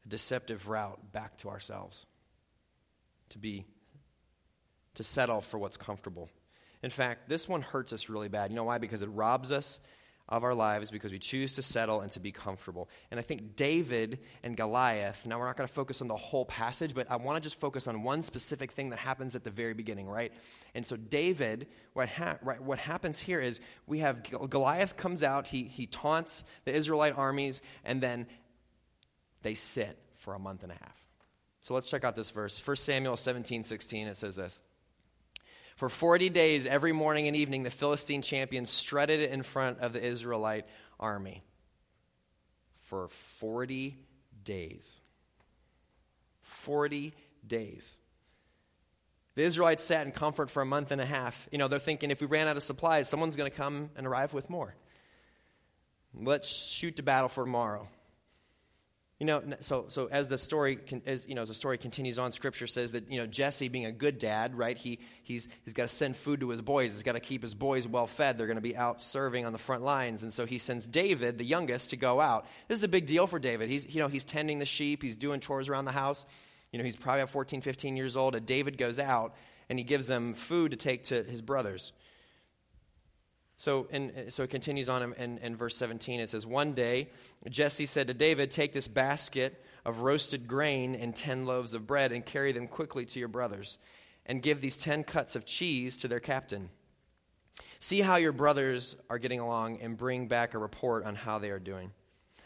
a 0.04 0.09
deceptive 0.09 0.68
route 0.68 1.12
back 1.12 1.37
to 1.38 1.50
ourselves 1.50 2.07
to 3.31 3.38
be, 3.38 3.66
to 4.94 5.04
settle 5.04 5.40
for 5.40 5.59
what's 5.59 5.76
comfortable. 5.76 6.31
In 6.83 6.90
fact, 6.90 7.28
this 7.28 7.48
one 7.48 7.62
hurts 7.62 7.92
us 7.92 8.09
really 8.09 8.28
bad. 8.28 8.50
You 8.50 8.57
know 8.57 8.64
why? 8.64 8.78
Because 8.78 9.02
it 9.02 9.09
robs 9.09 9.52
us 9.52 9.78
of 10.28 10.44
our 10.44 10.54
lives 10.54 10.90
because 10.90 11.10
we 11.10 11.18
choose 11.18 11.54
to 11.54 11.62
settle 11.62 12.00
and 12.00 12.12
to 12.12 12.20
be 12.20 12.32
comfortable. 12.32 12.88
And 13.10 13.18
I 13.18 13.22
think 13.22 13.56
David 13.56 14.18
and 14.42 14.56
Goliath, 14.56 15.26
now 15.26 15.38
we're 15.38 15.46
not 15.46 15.56
going 15.56 15.66
to 15.66 15.72
focus 15.72 16.02
on 16.02 16.08
the 16.08 16.16
whole 16.16 16.44
passage, 16.44 16.94
but 16.94 17.10
I 17.10 17.16
want 17.16 17.36
to 17.36 17.40
just 17.40 17.58
focus 17.58 17.88
on 17.88 18.02
one 18.02 18.22
specific 18.22 18.72
thing 18.72 18.90
that 18.90 18.98
happens 18.98 19.34
at 19.34 19.44
the 19.44 19.50
very 19.50 19.74
beginning, 19.74 20.06
right? 20.06 20.32
And 20.74 20.86
so, 20.86 20.96
David, 20.96 21.68
what, 21.94 22.08
ha- 22.08 22.38
right, 22.42 22.62
what 22.62 22.78
happens 22.78 23.18
here 23.18 23.40
is 23.40 23.60
we 23.86 24.00
have 24.00 24.22
Goliath 24.50 24.96
comes 24.96 25.22
out, 25.22 25.46
he, 25.46 25.64
he 25.64 25.86
taunts 25.86 26.44
the 26.64 26.74
Israelite 26.74 27.16
armies, 27.16 27.62
and 27.84 28.02
then 28.02 28.26
they 29.42 29.54
sit 29.54 29.98
for 30.16 30.34
a 30.34 30.38
month 30.38 30.62
and 30.62 30.72
a 30.72 30.74
half. 30.74 31.04
So 31.62 31.74
let's 31.74 31.90
check 31.90 32.04
out 32.04 32.14
this 32.14 32.30
verse. 32.30 32.64
1 32.66 32.76
Samuel 32.76 33.16
17 33.16 33.62
16, 33.62 34.08
it 34.08 34.16
says 34.16 34.36
this. 34.36 34.60
For 35.78 35.88
40 35.88 36.28
days, 36.30 36.66
every 36.66 36.90
morning 36.90 37.28
and 37.28 37.36
evening, 37.36 37.62
the 37.62 37.70
Philistine 37.70 38.20
champion 38.20 38.66
strutted 38.66 39.20
in 39.30 39.44
front 39.44 39.78
of 39.78 39.92
the 39.92 40.04
Israelite 40.04 40.66
army. 40.98 41.44
For 42.82 43.06
40 43.06 43.96
days. 44.42 45.00
40 46.42 47.14
days. 47.46 48.00
The 49.36 49.44
Israelites 49.44 49.84
sat 49.84 50.04
in 50.04 50.10
comfort 50.10 50.50
for 50.50 50.62
a 50.62 50.66
month 50.66 50.90
and 50.90 51.00
a 51.00 51.06
half. 51.06 51.48
You 51.52 51.58
know, 51.58 51.68
they're 51.68 51.78
thinking 51.78 52.10
if 52.10 52.20
we 52.20 52.26
ran 52.26 52.48
out 52.48 52.56
of 52.56 52.64
supplies, 52.64 53.08
someone's 53.08 53.36
going 53.36 53.48
to 53.48 53.56
come 53.56 53.90
and 53.94 54.04
arrive 54.04 54.34
with 54.34 54.50
more. 54.50 54.74
Let's 56.12 56.48
shoot 56.48 56.96
to 56.96 57.04
battle 57.04 57.28
for 57.28 57.44
tomorrow. 57.44 57.86
You 59.20 59.26
know, 59.26 59.42
so, 59.59 59.87
so 59.88 60.07
as 60.07 60.28
the 60.28 60.38
story, 60.38 60.78
as, 61.04 61.28
you 61.28 61.35
know, 61.35 61.42
as 61.42 61.48
the 61.48 61.54
story 61.54 61.76
continues 61.76 62.20
on, 62.20 62.31
Scripture 62.31 62.68
says 62.68 62.92
that, 62.92 63.11
you 63.11 63.18
know, 63.18 63.26
Jesse 63.26 63.66
being 63.66 63.87
a 63.87 63.90
good 63.90 64.16
dad, 64.18 64.57
right, 64.57 64.78
he, 64.78 65.00
he's, 65.24 65.48
he's 65.64 65.74
got 65.74 65.88
to 65.88 65.94
send 65.94 66.16
food 66.16 66.38
to 66.40 66.50
his 66.50 66.62
boys. 66.62 66.92
He's 66.92 67.02
got 67.02 67.14
to 67.14 67.20
keep 67.20 67.42
his 67.42 67.54
boys 67.54 67.88
well 67.88 68.07
fed. 68.07 68.38
They're 68.38 68.46
going 68.46 68.59
to 68.59 68.62
be 68.62 68.76
out 68.76 69.02
serving 69.02 69.44
on 69.44 69.50
the 69.50 69.59
front 69.59 69.83
lines. 69.83 70.22
And 70.22 70.33
so 70.33 70.46
he 70.46 70.59
sends 70.59 70.87
David, 70.87 71.37
the 71.37 71.44
youngest, 71.44 71.90
to 71.90 71.96
go 71.96 72.20
out. 72.20 72.46
This 72.68 72.78
is 72.78 72.85
a 72.85 72.88
big 72.88 73.07
deal 73.07 73.26
for 73.26 73.40
David. 73.40 73.68
He's, 73.68 73.92
you 73.92 74.00
know, 74.00 74.07
he's 74.07 74.24
tending 74.24 74.61
the 74.61 74.64
sheep. 74.64 75.02
He's 75.02 75.16
doing 75.16 75.40
chores 75.40 75.68
around 75.68 75.87
the 75.87 75.92
house. 75.92 76.24
You 76.70 76.78
know, 76.78 76.85
he's 76.85 76.96
probably 76.96 77.22
about 77.22 77.31
14, 77.31 77.61
15 77.61 77.96
years 77.96 78.16
old. 78.16 78.37
And 78.37 78.46
David 78.46 78.78
goes 78.78 79.00
out 79.00 79.35
and 79.68 79.81
he 79.81 79.85
gives 79.85 80.07
them 80.07 80.35
food 80.35 80.70
to 80.70 80.76
take 80.76 81.04
to 81.04 81.24
his 81.24 81.42
brothers. 81.42 81.92
So, 83.59 83.88
and, 83.90 84.12
uh, 84.12 84.31
so 84.31 84.44
it 84.44 84.51
continues 84.51 84.88
on 84.88 85.03
in, 85.03 85.12
in, 85.14 85.38
in, 85.38 85.57
verse 85.57 85.77
17. 85.77 86.21
It 86.21 86.31
says, 86.31 86.47
One 86.47 86.75
day 86.75 87.11
Jesse 87.51 87.87
said 87.87 88.07
to 88.07 88.14
David, 88.14 88.53
Take 88.53 88.73
this 88.73 88.87
basket 88.87 89.62
of 89.85 89.99
roasted 89.99 90.47
grain 90.47 90.94
and 90.94 91.14
ten 91.14 91.44
loaves 91.44 91.75
of 91.75 91.87
bread 91.87 92.12
and 92.12 92.25
carry 92.25 92.53
them 92.53 92.68
quickly 92.68 93.05
to 93.05 93.18
your 93.18 93.29
brothers, 93.29 93.77
and 94.25 94.42
give 94.42 94.61
these 94.61 94.77
ten 94.77 95.03
cuts 95.03 95.35
of 95.35 95.44
cheese 95.44 95.97
to 95.99 96.09
their 96.09 96.21
captain. 96.21 96.71
See 97.81 98.01
how 98.01 98.14
your 98.14 98.31
brothers 98.31 98.94
are 99.11 99.18
getting 99.18 99.40
along 99.40 99.81
and 99.81 99.97
bring 99.97 100.29
back 100.29 100.55
a 100.55 100.59
report 100.59 101.05
on 101.05 101.16
how 101.16 101.40
they 101.40 101.51
are 101.51 101.59
doing. 101.59 101.90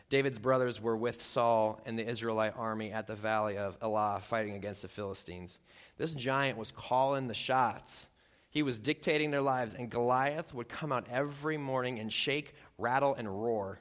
David's 0.08 0.38
brothers 0.38 0.80
were 0.80 0.96
with 0.96 1.22
Saul 1.22 1.78
and 1.84 1.98
the 1.98 2.08
Israelite 2.08 2.54
army 2.56 2.90
at 2.90 3.06
the 3.06 3.14
valley 3.14 3.58
of 3.58 3.76
Elah 3.82 4.20
fighting 4.22 4.54
against 4.54 4.80
the 4.80 4.88
Philistines. 4.88 5.58
This 5.98 6.14
giant 6.14 6.56
was 6.56 6.70
calling 6.70 7.28
the 7.28 7.34
shots. 7.34 8.08
He 8.52 8.62
was 8.62 8.78
dictating 8.78 9.30
their 9.30 9.40
lives, 9.40 9.72
and 9.72 9.88
Goliath 9.88 10.52
would 10.52 10.68
come 10.68 10.92
out 10.92 11.06
every 11.10 11.56
morning 11.56 11.98
and 11.98 12.12
shake, 12.12 12.54
rattle, 12.76 13.14
and 13.14 13.26
roar. 13.26 13.80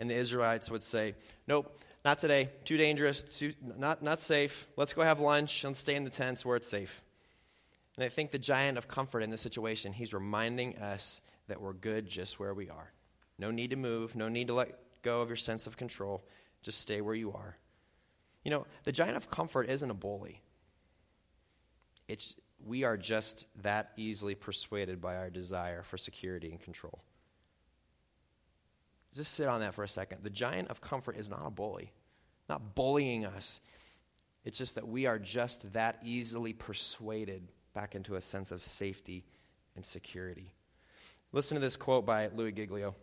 And 0.00 0.10
the 0.10 0.16
Israelites 0.16 0.68
would 0.68 0.82
say, 0.82 1.14
Nope, 1.46 1.78
not 2.04 2.18
today. 2.18 2.50
Too 2.64 2.76
dangerous. 2.76 3.22
Too, 3.22 3.54
not, 3.76 4.02
not 4.02 4.20
safe. 4.20 4.66
Let's 4.76 4.92
go 4.94 5.02
have 5.02 5.20
lunch 5.20 5.62
and 5.62 5.76
stay 5.76 5.94
in 5.94 6.02
the 6.02 6.10
tents 6.10 6.44
where 6.44 6.56
it's 6.56 6.68
safe. 6.68 7.04
And 7.96 8.04
I 8.04 8.08
think 8.08 8.32
the 8.32 8.38
giant 8.38 8.78
of 8.78 8.88
comfort 8.88 9.22
in 9.22 9.30
this 9.30 9.42
situation, 9.42 9.92
he's 9.92 10.12
reminding 10.12 10.78
us 10.78 11.20
that 11.46 11.60
we're 11.60 11.72
good 11.72 12.08
just 12.08 12.40
where 12.40 12.52
we 12.52 12.68
are. 12.68 12.92
No 13.38 13.52
need 13.52 13.70
to 13.70 13.76
move, 13.76 14.16
no 14.16 14.28
need 14.28 14.48
to 14.48 14.54
let 14.54 14.76
go 15.02 15.22
of 15.22 15.28
your 15.28 15.36
sense 15.36 15.68
of 15.68 15.76
control. 15.76 16.24
Just 16.62 16.80
stay 16.80 17.00
where 17.00 17.14
you 17.14 17.32
are. 17.32 17.56
You 18.44 18.50
know, 18.50 18.66
the 18.82 18.92
giant 18.92 19.16
of 19.16 19.30
comfort 19.30 19.68
isn't 19.70 19.88
a 19.88 19.94
bully. 19.94 20.42
It's 22.08 22.34
we 22.66 22.84
are 22.84 22.96
just 22.96 23.46
that 23.62 23.92
easily 23.96 24.34
persuaded 24.34 25.00
by 25.00 25.16
our 25.16 25.30
desire 25.30 25.82
for 25.82 25.96
security 25.96 26.50
and 26.50 26.60
control. 26.60 27.02
Just 29.14 29.34
sit 29.34 29.48
on 29.48 29.60
that 29.60 29.74
for 29.74 29.82
a 29.82 29.88
second. 29.88 30.22
The 30.22 30.30
giant 30.30 30.68
of 30.68 30.80
comfort 30.80 31.16
is 31.16 31.28
not 31.28 31.42
a 31.44 31.50
bully, 31.50 31.92
not 32.48 32.74
bullying 32.74 33.24
us. 33.24 33.60
It's 34.44 34.58
just 34.58 34.76
that 34.76 34.88
we 34.88 35.06
are 35.06 35.18
just 35.18 35.72
that 35.72 35.98
easily 36.04 36.52
persuaded 36.52 37.48
back 37.74 37.94
into 37.94 38.14
a 38.14 38.20
sense 38.20 38.52
of 38.52 38.62
safety 38.62 39.24
and 39.76 39.84
security. 39.84 40.52
Listen 41.32 41.56
to 41.56 41.60
this 41.60 41.76
quote 41.76 42.06
by 42.06 42.28
Louie 42.28 42.52
Giglio. 42.52 42.94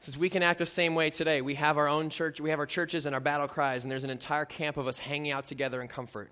Says 0.00 0.18
we 0.18 0.28
can 0.28 0.42
act 0.42 0.58
the 0.58 0.66
same 0.66 0.94
way 0.94 1.10
today. 1.10 1.40
We 1.40 1.54
have 1.54 1.78
our 1.78 1.88
own 1.88 2.10
church, 2.10 2.40
we 2.40 2.50
have 2.50 2.58
our 2.58 2.66
churches 2.66 3.06
and 3.06 3.14
our 3.14 3.20
battle 3.20 3.48
cries, 3.48 3.84
and 3.84 3.90
there's 3.90 4.04
an 4.04 4.10
entire 4.10 4.44
camp 4.44 4.76
of 4.76 4.86
us 4.86 4.98
hanging 4.98 5.32
out 5.32 5.46
together 5.46 5.80
in 5.80 5.88
comfort. 5.88 6.30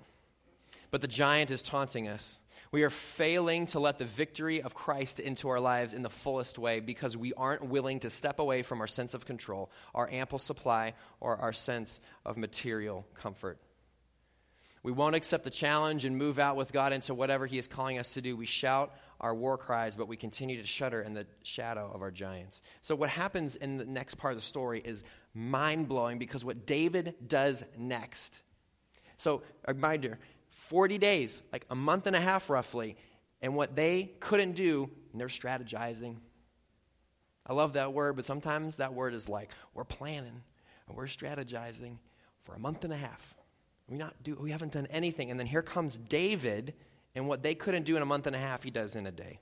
But 0.95 1.01
the 1.01 1.09
giant 1.09 1.51
is 1.51 1.61
taunting 1.61 2.07
us. 2.07 2.39
We 2.71 2.85
are 2.85 2.89
failing 2.89 3.67
to 3.67 3.81
let 3.81 3.99
the 3.99 4.05
victory 4.05 4.63
of 4.63 4.77
Christ 4.77 5.19
into 5.19 5.49
our 5.49 5.59
lives 5.59 5.93
in 5.93 6.03
the 6.03 6.09
fullest 6.09 6.57
way 6.57 6.79
because 6.79 7.17
we 7.17 7.33
aren't 7.33 7.65
willing 7.65 7.99
to 7.99 8.11
step 8.11 8.39
away 8.39 8.63
from 8.63 8.81
our 8.81 8.87
sense 8.87 9.13
of 9.13 9.27
control, 9.27 9.73
our 9.93 10.09
ample 10.09 10.39
supply, 10.39 10.95
or 11.19 11.37
our 11.37 11.53
sense 11.53 11.99
of 12.25 12.37
material 12.37 13.05
comfort. 13.15 13.59
We 14.85 14.93
won't 14.93 15.17
accept 15.17 15.43
the 15.43 15.51
challenge 15.51 16.05
and 16.05 16.17
move 16.17 16.39
out 16.39 16.55
with 16.55 16.73
God 16.73 16.93
into 16.93 17.13
whatever 17.13 17.47
He 17.47 17.59
is 17.59 17.67
calling 17.67 17.99
us 17.99 18.15
to 18.15 18.23
do. 18.23 18.37
We 18.37 18.47
shout 18.47 18.95
our 19.21 19.35
war 19.35 19.59
cries, 19.59 19.97
but 19.97 20.07
we 20.07 20.17
continue 20.17 20.61
to 20.61 20.65
shudder 20.65 21.03
in 21.03 21.13
the 21.13 21.27
shadow 21.43 21.91
of 21.93 22.03
our 22.03 22.13
giants. 22.13 22.63
So, 22.83 22.95
what 22.95 23.11
happens 23.11 23.57
in 23.57 23.79
the 23.79 23.85
next 23.85 24.15
part 24.15 24.35
of 24.35 24.39
the 24.39 24.47
story 24.47 24.81
is 24.85 25.03
mind 25.35 25.89
blowing 25.89 26.21
because 26.21 26.45
what 26.45 26.67
David 26.67 27.17
does 27.27 27.65
next. 27.77 28.41
So, 29.17 29.43
a 29.65 29.73
reminder 29.73 30.19
40 30.55 30.99
days, 30.99 31.43
like 31.53 31.67
a 31.69 31.75
month 31.75 32.07
and 32.07 32.15
a 32.15 32.21
half 32.21 32.49
roughly, 32.49 32.97
and 33.43 33.55
what 33.55 33.75
they 33.75 34.13
couldn't 34.21 34.53
do, 34.53 34.89
and 35.13 35.21
they're 35.21 35.29
strategizing. 35.29 36.17
I 37.47 37.53
love 37.53 37.75
that 37.75 37.93
word, 37.93 38.17
but 38.17 38.25
sometimes 38.25 38.77
that 38.77 38.95
word 38.95 39.15
is 39.15 39.29
like, 39.29 39.51
we're 39.75 39.85
planning 39.85 40.43
and 40.89 40.97
we're 40.97 41.05
strategizing 41.05 41.99
for 42.45 42.55
a 42.55 42.59
month 42.59 42.85
and 42.85 42.93
a 42.93 42.97
half. 42.97 43.35
We, 43.89 43.99
not 43.99 44.15
do, 44.23 44.37
we 44.41 44.53
haven't 44.53 44.73
done 44.73 44.87
anything. 44.91 45.31
And 45.31 45.39
then 45.39 45.47
here 45.47 45.61
comes 45.61 45.97
David, 45.97 46.75
and 47.15 47.29
what 47.29 47.43
they 47.43 47.55
couldn't 47.55 47.83
do 47.83 47.97
in 47.97 48.03
a 48.03 48.07
month 48.07 48.27
and 48.27 48.37
a 48.37 48.39
half, 48.39 48.63
he 48.63 48.71
does 48.71 48.97
in 48.97 49.07
a 49.07 49.13
day. 49.13 49.41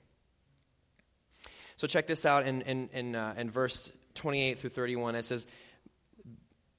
So 1.75 1.87
check 1.87 2.07
this 2.07 2.25
out 2.25 2.45
in, 2.45 2.61
in, 2.63 2.89
in, 2.91 3.15
uh, 3.15 3.35
in 3.37 3.49
verse 3.49 3.91
28 4.15 4.59
through 4.59 4.71
31. 4.71 5.15
It 5.15 5.25
says, 5.25 5.47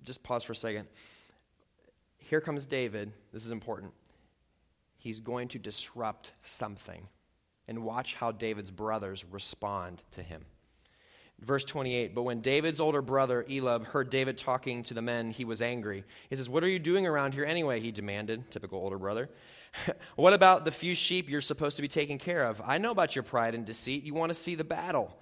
just 0.02 0.22
pause 0.22 0.42
for 0.42 0.52
a 0.52 0.56
second. 0.56 0.88
Here 2.18 2.40
comes 2.40 2.66
David. 2.66 3.12
This 3.32 3.44
is 3.44 3.50
important. 3.50 3.92
He's 5.04 5.20
going 5.20 5.48
to 5.48 5.58
disrupt 5.58 6.32
something. 6.40 7.08
And 7.68 7.84
watch 7.84 8.14
how 8.14 8.32
David's 8.32 8.70
brothers 8.70 9.22
respond 9.30 10.02
to 10.12 10.22
him. 10.22 10.46
Verse 11.38 11.62
28 11.62 12.14
But 12.14 12.22
when 12.22 12.40
David's 12.40 12.80
older 12.80 13.02
brother, 13.02 13.44
Eliab, 13.46 13.84
heard 13.88 14.08
David 14.08 14.38
talking 14.38 14.82
to 14.84 14.94
the 14.94 15.02
men, 15.02 15.30
he 15.30 15.44
was 15.44 15.60
angry. 15.60 16.04
He 16.30 16.36
says, 16.36 16.48
What 16.48 16.64
are 16.64 16.68
you 16.68 16.78
doing 16.78 17.06
around 17.06 17.34
here 17.34 17.44
anyway? 17.44 17.80
He 17.80 17.92
demanded. 17.92 18.50
Typical 18.50 18.78
older 18.78 18.96
brother. 18.96 19.28
what 20.16 20.32
about 20.32 20.64
the 20.64 20.70
few 20.70 20.94
sheep 20.94 21.28
you're 21.28 21.42
supposed 21.42 21.76
to 21.76 21.82
be 21.82 21.88
taking 21.88 22.16
care 22.16 22.42
of? 22.46 22.62
I 22.64 22.78
know 22.78 22.90
about 22.90 23.14
your 23.14 23.24
pride 23.24 23.54
and 23.54 23.66
deceit. 23.66 24.04
You 24.04 24.14
want 24.14 24.30
to 24.30 24.38
see 24.38 24.54
the 24.54 24.64
battle. 24.64 25.14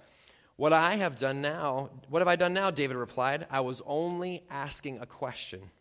What 0.55 0.71
I 0.71 0.95
have 0.95 1.17
done 1.17 1.41
now, 1.41 1.89
what 2.07 2.21
have 2.21 2.29
I 2.29 2.37
done 2.37 2.53
now? 2.53 2.71
David 2.71 2.95
replied. 2.95 3.47
I 3.51 3.59
was 3.59 3.81
only 3.85 4.43
asking 4.49 4.99
a 4.99 5.05
question. 5.05 5.71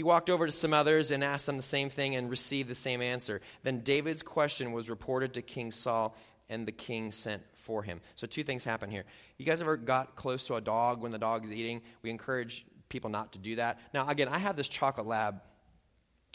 He 0.00 0.04
walked 0.04 0.30
over 0.30 0.46
to 0.46 0.50
some 0.50 0.72
others 0.72 1.10
and 1.10 1.22
asked 1.22 1.44
them 1.44 1.58
the 1.58 1.62
same 1.62 1.90
thing 1.90 2.16
and 2.16 2.30
received 2.30 2.70
the 2.70 2.74
same 2.74 3.02
answer. 3.02 3.42
Then 3.64 3.80
David's 3.80 4.22
question 4.22 4.72
was 4.72 4.88
reported 4.88 5.34
to 5.34 5.42
King 5.42 5.70
Saul, 5.70 6.16
and 6.48 6.66
the 6.66 6.72
king 6.72 7.12
sent 7.12 7.42
for 7.52 7.82
him. 7.82 8.00
So, 8.14 8.26
two 8.26 8.42
things 8.42 8.64
happen 8.64 8.90
here. 8.90 9.04
You 9.36 9.44
guys 9.44 9.60
ever 9.60 9.76
got 9.76 10.16
close 10.16 10.46
to 10.46 10.54
a 10.54 10.60
dog 10.62 11.02
when 11.02 11.12
the 11.12 11.18
dog's 11.18 11.52
eating? 11.52 11.82
We 12.00 12.08
encourage 12.08 12.64
people 12.88 13.10
not 13.10 13.34
to 13.34 13.38
do 13.40 13.56
that. 13.56 13.78
Now, 13.92 14.08
again, 14.08 14.28
I 14.28 14.38
have 14.38 14.56
this 14.56 14.68
chocolate 14.68 15.06
lab 15.06 15.42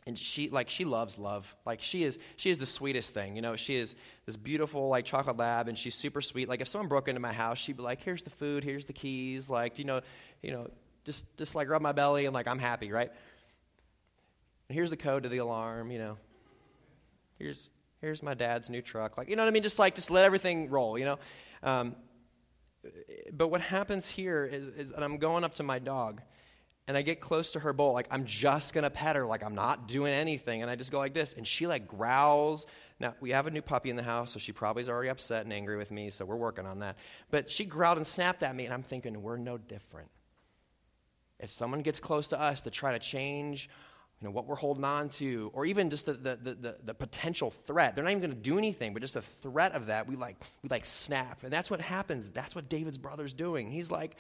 and 0.06 0.16
she 0.16 0.50
like 0.50 0.70
she 0.70 0.86
loves 0.86 1.18
love 1.18 1.56
like 1.66 1.82
she 1.82 2.04
is 2.04 2.20
she 2.36 2.52
is 2.52 2.60
the 2.60 2.68
sweetest 2.68 3.16
thing 3.16 3.36
you 3.36 3.42
know 3.42 3.56
she 3.56 3.74
is 3.74 3.96
this 4.28 4.38
beautiful 4.38 4.90
like 4.90 5.06
chocolate 5.06 5.38
lab 5.38 5.68
and 5.68 5.76
she's 5.76 5.96
super 5.96 6.22
sweet 6.22 6.48
like 6.48 6.62
if 6.62 6.68
someone 6.68 6.88
broke 6.88 7.08
into 7.08 7.20
my 7.20 7.34
house 7.34 7.58
she'd 7.58 7.78
be 7.78 7.82
like 7.82 8.04
here's 8.04 8.22
the 8.22 8.30
food 8.30 8.64
here's 8.64 8.86
the 8.86 8.94
keys 8.94 9.50
like 9.50 9.80
you 9.80 9.86
know 9.86 10.02
you 10.44 10.52
know 10.52 10.68
just 11.06 11.26
just 11.38 11.56
like 11.56 11.68
rub 11.70 11.82
my 11.82 11.92
belly 11.92 12.26
and 12.26 12.36
like 12.36 12.48
i'm 12.48 12.60
happy 12.60 12.92
right 12.92 13.12
here's 14.70 14.90
the 14.90 14.98
code 14.98 15.24
to 15.24 15.30
the 15.30 15.38
alarm 15.38 15.92
you 15.92 16.00
know 16.00 16.18
here's 17.38 17.70
here's 18.06 18.22
my 18.22 18.34
dad's 18.34 18.70
new 18.70 18.82
truck. 18.82 19.18
Like, 19.18 19.30
you 19.30 19.36
know 19.36 19.44
what 19.44 19.50
I 19.50 19.52
mean? 19.52 19.64
Just 19.64 19.80
like, 19.80 19.96
just 19.96 20.12
let 20.12 20.26
everything 20.26 20.70
roll, 20.70 20.98
you 20.98 21.06
know? 21.06 21.20
Um, 21.64 21.96
but 23.34 23.48
what 23.48 23.62
happens 23.62 24.08
here 24.08 24.46
is, 24.46 24.68
is 24.68 24.94
I'm 24.96 25.18
going 25.18 25.44
up 25.44 25.56
to 25.56 25.64
my 25.64 25.80
dog 25.80 26.22
and 26.88 26.96
I 26.96 27.02
get 27.02 27.20
close 27.20 27.52
to 27.52 27.60
her 27.60 27.74
bowl. 27.74 27.94
Like, 27.94 28.08
I'm 28.12 28.26
just 28.26 28.74
to 28.76 28.90
pet 28.92 29.16
her. 29.16 29.26
Like, 29.26 29.44
I'm 29.44 29.56
not 29.56 29.88
doing 29.88 30.14
anything. 30.14 30.62
And 30.62 30.70
I 30.70 30.76
just 30.76 30.92
go 30.92 31.00
like 31.00 31.16
this. 31.16 31.34
And 31.34 31.48
she 31.48 31.66
like 31.66 31.88
growls. 31.88 32.68
Now, 33.00 33.16
we 33.20 33.32
have 33.32 33.48
a 33.48 33.52
new 33.52 33.64
puppy 33.64 33.90
in 33.90 33.96
the 33.96 34.04
house, 34.04 34.32
so 34.32 34.40
she 34.40 34.52
probably 34.52 34.84
is 34.84 34.90
already 34.90 35.10
upset 35.10 35.44
and 35.44 35.52
angry 35.52 35.78
with 35.78 35.90
me. 35.90 36.12
So 36.12 36.26
we're 36.26 36.36
working 36.36 36.68
on 36.68 36.80
that. 36.80 36.98
But 37.32 37.50
she 37.50 37.66
growled 37.66 37.98
and 37.98 38.06
snapped 38.06 38.44
at 38.44 38.56
me. 38.56 38.66
And 38.66 38.74
I'm 38.74 38.84
thinking, 38.84 39.24
we're 39.24 39.38
no 39.38 39.58
different. 39.58 40.12
If 41.40 41.50
someone 41.50 41.82
gets 41.82 42.00
close 42.00 42.28
to 42.30 42.40
us 42.40 42.62
to 42.62 42.70
try 42.70 42.92
to 42.92 43.00
change 43.00 43.68
know, 44.26 44.32
what 44.32 44.48
we're 44.48 44.56
holding 44.56 44.84
on 44.84 45.10
to, 45.10 45.52
or 45.54 45.66
even 45.66 45.90
just 45.90 46.06
the, 46.06 46.14
the, 46.14 46.36
the, 46.36 46.78
the 46.84 46.94
potential 46.94 47.52
threat. 47.66 47.96
They're 47.96 48.04
not 48.04 48.12
even 48.12 48.22
going 48.22 48.34
to 48.34 48.38
do 48.38 48.58
anything, 48.58 48.94
but 48.94 49.02
just 49.02 49.14
the 49.14 49.22
threat 49.22 49.74
of 49.74 49.88
that, 49.88 50.08
we 50.08 50.16
like, 50.16 50.38
we 50.62 50.70
like 50.70 50.86
snap. 50.86 51.44
And 51.44 51.54
that's 51.54 51.72
what 51.72 51.82
happens. 51.82 52.30
That's 52.30 52.56
what 52.56 52.68
David's 52.70 52.98
brother's 52.98 53.34
doing. 53.34 53.72
He's 53.72 53.92
like, 53.92 54.18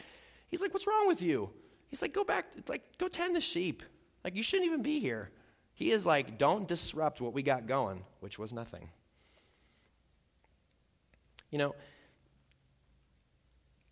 he's 0.48 0.62
like, 0.62 0.74
what's 0.74 0.88
wrong 0.88 1.08
with 1.08 1.22
you? 1.22 1.50
He's 1.88 2.02
like, 2.02 2.14
go 2.14 2.24
back, 2.24 2.46
like, 2.68 2.98
go 2.98 3.08
tend 3.08 3.36
the 3.36 3.42
sheep. 3.42 3.84
Like, 4.24 4.36
you 4.36 4.44
shouldn't 4.44 4.68
even 4.68 4.82
be 4.82 5.00
here. 5.00 5.30
He 5.74 5.92
is 5.92 6.06
like, 6.06 6.38
don't 6.38 6.68
disrupt 6.68 7.22
what 7.22 7.34
we 7.34 7.44
got 7.44 7.68
going, 7.68 8.04
which 8.22 8.40
was 8.40 8.54
nothing. 8.54 8.90
You 11.52 11.60
know, 11.60 11.76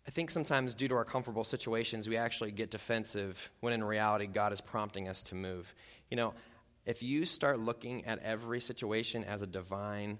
I 0.06 0.10
think 0.10 0.30
sometimes, 0.30 0.74
due 0.74 0.88
to 0.88 0.94
our 0.96 1.04
comfortable 1.04 1.44
situations, 1.44 2.08
we 2.08 2.16
actually 2.16 2.52
get 2.52 2.70
defensive 2.70 3.50
when 3.60 3.72
in 3.72 3.82
reality, 3.82 4.26
God 4.26 4.52
is 4.52 4.60
prompting 4.60 5.08
us 5.08 5.22
to 5.24 5.34
move. 5.34 5.74
You 6.10 6.16
know, 6.16 6.34
if 6.86 7.02
you 7.02 7.24
start 7.24 7.58
looking 7.58 8.04
at 8.04 8.18
every 8.20 8.60
situation 8.60 9.24
as 9.24 9.42
a 9.42 9.46
divine 9.46 10.18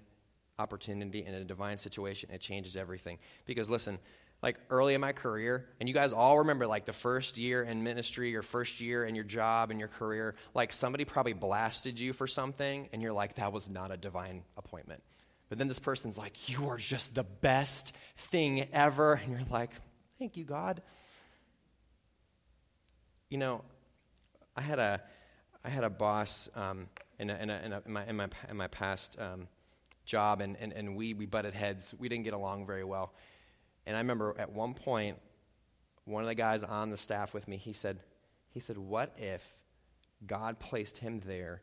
opportunity 0.57 1.23
and 1.25 1.35
a 1.35 1.43
divine 1.43 1.77
situation, 1.77 2.29
it 2.31 2.41
changes 2.41 2.75
everything. 2.75 3.19
Because 3.45 3.69
listen, 3.69 3.99
like 4.41 4.57
early 4.69 4.93
in 4.93 5.01
my 5.01 5.11
career, 5.11 5.67
and 5.79 5.87
you 5.87 5.95
guys 5.95 6.13
all 6.13 6.39
remember 6.39 6.67
like 6.67 6.85
the 6.85 6.93
first 6.93 7.37
year 7.37 7.63
in 7.63 7.83
ministry, 7.83 8.31
your 8.31 8.41
first 8.41 8.81
year 8.81 9.05
in 9.05 9.15
your 9.15 9.23
job 9.23 9.71
and 9.71 9.79
your 9.79 9.89
career, 9.89 10.35
like 10.53 10.71
somebody 10.71 11.05
probably 11.05 11.33
blasted 11.33 11.99
you 11.99 12.13
for 12.13 12.27
something, 12.27 12.89
and 12.93 13.01
you're 13.01 13.13
like, 13.13 13.35
that 13.35 13.53
was 13.53 13.69
not 13.69 13.91
a 13.91 13.97
divine 13.97 14.43
appointment. 14.57 15.01
But 15.49 15.57
then 15.57 15.67
this 15.67 15.79
person's 15.79 16.17
like, 16.17 16.49
You 16.49 16.69
are 16.69 16.77
just 16.77 17.15
the 17.15 17.23
best 17.23 17.95
thing 18.17 18.67
ever. 18.73 19.13
And 19.13 19.31
you're 19.31 19.41
like, 19.49 19.71
Thank 20.19 20.37
you, 20.37 20.43
God. 20.43 20.81
You 23.29 23.37
know, 23.37 23.63
I 24.55 24.61
had 24.61 24.79
a, 24.79 25.01
I 25.65 25.69
had 25.69 25.83
a 25.83 25.89
boss 25.89 26.47
um, 26.55 26.87
in, 27.17 27.31
a, 27.31 27.35
in, 27.35 27.49
a, 27.49 27.61
in, 27.65 27.73
a, 27.73 27.81
in, 27.85 27.91
my, 27.91 28.05
in, 28.05 28.15
my, 28.15 28.27
in 28.51 28.57
my 28.57 28.67
past 28.67 29.17
um, 29.19 29.47
job, 30.05 30.41
and, 30.41 30.55
and, 30.59 30.71
and 30.71 30.95
we, 30.95 31.15
we 31.15 31.25
butted 31.25 31.55
heads. 31.55 31.93
We 31.97 32.07
didn't 32.07 32.25
get 32.25 32.33
along 32.33 32.67
very 32.67 32.83
well. 32.83 33.13
And 33.87 33.95
I 33.95 33.99
remember 33.99 34.35
at 34.37 34.51
one 34.51 34.75
point, 34.75 35.17
one 36.05 36.21
of 36.21 36.27
the 36.27 36.35
guys 36.35 36.61
on 36.61 36.91
the 36.91 36.97
staff 36.97 37.33
with 37.33 37.47
me, 37.47 37.57
he 37.57 37.73
said, 37.73 37.99
he 38.51 38.59
said, 38.59 38.77
What 38.77 39.15
if 39.17 39.43
God 40.25 40.59
placed 40.59 40.99
him 40.99 41.21
there 41.25 41.61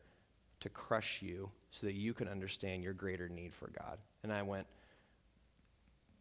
to 0.59 0.69
crush 0.69 1.21
you 1.21 1.49
so 1.71 1.87
that 1.87 1.93
you 1.93 2.13
can 2.13 2.27
understand 2.27 2.83
your 2.83 2.93
greater 2.93 3.27
need 3.29 3.53
for 3.53 3.69
God. 3.77 3.97
And 4.23 4.31
I 4.31 4.41
went, 4.41 4.67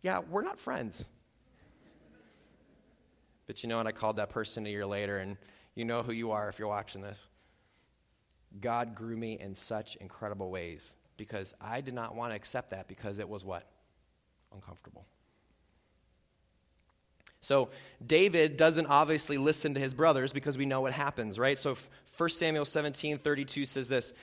Yeah, 0.03 0.21
we're 0.31 0.43
not 0.43 0.59
friends. 0.59 1.09
But 3.47 3.63
you 3.63 3.69
know 3.69 3.77
what? 3.77 3.87
I 3.87 3.93
called 3.93 4.17
that 4.17 4.29
person 4.29 4.67
a 4.67 4.69
year 4.69 4.87
later, 4.87 5.19
and 5.19 5.37
you 5.75 5.85
know 5.85 6.03
who 6.03 6.13
you 6.13 6.31
are 6.31 6.49
if 6.49 6.59
you're 6.59 6.69
watching 6.69 7.03
this. 7.03 7.27
God 8.61 8.95
grew 8.95 9.17
me 9.17 9.39
in 9.39 9.55
such 9.55 9.97
incredible 9.97 10.51
ways 10.51 10.95
because 11.17 11.55
I 11.61 11.81
did 11.81 11.95
not 11.95 12.15
want 12.15 12.33
to 12.33 12.37
accept 12.37 12.71
that 12.71 12.89
because 12.89 13.19
it 13.19 13.29
was 13.29 13.45
what? 13.45 13.67
Uncomfortable. 14.53 15.07
So 17.41 17.71
David 18.05 18.57
doesn't 18.57 18.87
obviously 18.87 19.37
listen 19.37 19.75
to 19.75 19.81
his 19.81 19.95
brothers 19.95 20.33
because 20.33 20.57
we 20.57 20.65
know 20.65 20.81
what 20.81 20.93
happens, 20.93 21.39
right? 21.39 21.59
So 21.59 21.77
1 22.17 22.29
Samuel 22.31 22.65
17 22.65 23.19
32 23.19 23.65
says 23.65 23.89
this 23.89 24.15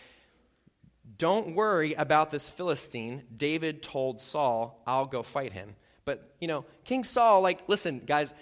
Don't 1.17 1.55
worry 1.55 1.93
about 1.93 2.31
this 2.31 2.49
Philistine. 2.49 3.23
David 3.35 3.83
told 3.83 4.21
Saul, 4.21 4.81
I'll 4.87 5.05
go 5.05 5.21
fight 5.21 5.51
him. 5.51 5.75
But, 6.05 6.33
you 6.39 6.47
know, 6.47 6.65
King 6.85 7.03
Saul, 7.03 7.41
like, 7.41 7.67
listen, 7.67 7.99
guys, 7.99 8.33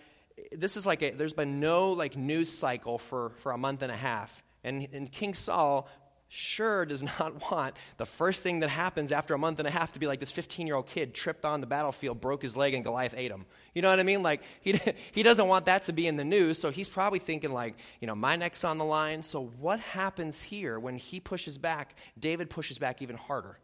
this 0.51 0.77
is 0.77 0.85
like 0.85 1.01
a, 1.01 1.11
there's 1.11 1.33
been 1.33 1.59
no 1.59 1.91
like 1.91 2.15
news 2.15 2.55
cycle 2.55 2.97
for, 2.97 3.31
for 3.41 3.51
a 3.51 3.57
month 3.57 3.81
and 3.81 3.91
a 3.91 3.97
half. 3.97 4.43
And, 4.67 4.87
and 4.91 5.11
King 5.11 5.33
Saul 5.33 5.87
sure 6.29 6.85
does 6.85 7.03
not 7.19 7.51
want 7.51 7.75
the 7.97 8.05
first 8.05 8.43
thing 8.43 8.59
that 8.59 8.69
happens 8.69 9.11
after 9.11 9.33
a 9.33 9.37
month 9.37 9.59
and 9.59 9.67
a 9.67 9.71
half 9.71 9.93
to 9.93 9.99
be 9.99 10.07
like 10.07 10.19
this 10.19 10.31
15 10.31 10.67
year 10.67 10.75
old 10.75 10.87
kid 10.87 11.13
tripped 11.13 11.45
on 11.45 11.61
the 11.61 11.67
battlefield, 11.67 12.19
broke 12.19 12.41
his 12.41 12.57
leg, 12.57 12.73
and 12.73 12.83
Goliath 12.83 13.13
ate 13.15 13.31
him. 13.31 13.45
You 13.73 13.81
know 13.81 13.89
what 13.89 13.99
I 13.99 14.03
mean? 14.03 14.23
Like, 14.23 14.41
he, 14.61 14.79
he 15.11 15.23
doesn't 15.23 15.47
want 15.47 15.65
that 15.65 15.83
to 15.83 15.93
be 15.93 16.07
in 16.07 16.17
the 16.17 16.25
news, 16.25 16.59
so 16.59 16.69
he's 16.69 16.89
probably 16.89 17.19
thinking, 17.19 17.53
like, 17.53 17.75
you 18.01 18.07
know, 18.07 18.15
my 18.15 18.35
neck's 18.35 18.63
on 18.63 18.77
the 18.77 18.85
line. 18.85 19.23
So, 19.23 19.45
what 19.59 19.79
happens 19.79 20.41
here 20.41 20.79
when 20.79 20.97
he 20.97 21.19
pushes 21.19 21.57
back? 21.57 21.95
David 22.19 22.49
pushes 22.49 22.77
back 22.77 23.01
even 23.01 23.15
harder. 23.15 23.57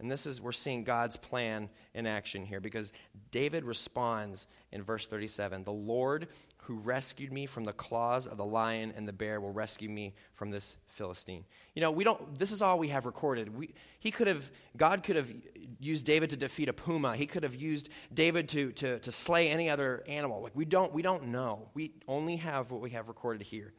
And 0.00 0.10
this 0.10 0.24
is, 0.24 0.40
we're 0.40 0.52
seeing 0.52 0.82
God's 0.82 1.18
plan 1.18 1.68
in 1.92 2.06
action 2.06 2.46
here 2.46 2.60
because 2.60 2.90
David 3.30 3.64
responds 3.64 4.46
in 4.72 4.82
verse 4.82 5.06
37 5.06 5.64
The 5.64 5.72
Lord 5.72 6.28
who 6.62 6.76
rescued 6.76 7.32
me 7.32 7.46
from 7.46 7.64
the 7.64 7.72
claws 7.72 8.26
of 8.26 8.36
the 8.36 8.44
lion 8.44 8.92
and 8.96 9.08
the 9.08 9.12
bear 9.12 9.40
will 9.40 9.52
rescue 9.52 9.88
me 9.88 10.14
from 10.34 10.50
this 10.50 10.76
Philistine. 10.88 11.44
You 11.74 11.82
know, 11.82 11.90
we 11.90 12.04
don't, 12.04 12.38
this 12.38 12.52
is 12.52 12.62
all 12.62 12.78
we 12.78 12.88
have 12.88 13.06
recorded. 13.06 13.56
We, 13.56 13.74
he 13.98 14.10
could 14.10 14.26
have, 14.26 14.50
God 14.76 15.02
could 15.02 15.16
have 15.16 15.32
used 15.78 16.06
David 16.06 16.30
to 16.30 16.36
defeat 16.36 16.68
a 16.68 16.72
puma. 16.72 17.16
He 17.16 17.26
could 17.26 17.42
have 17.42 17.54
used 17.54 17.88
David 18.12 18.48
to, 18.50 18.72
to, 18.72 18.98
to 19.00 19.12
slay 19.12 19.48
any 19.48 19.70
other 19.70 20.04
animal. 20.06 20.42
Like, 20.42 20.54
we 20.54 20.64
don't, 20.64 20.92
we 20.92 21.02
don't 21.02 21.28
know. 21.28 21.68
We 21.74 21.92
only 22.06 22.36
have 22.36 22.70
what 22.70 22.80
we 22.80 22.90
have 22.90 23.08
recorded 23.08 23.42
here. 23.42 23.72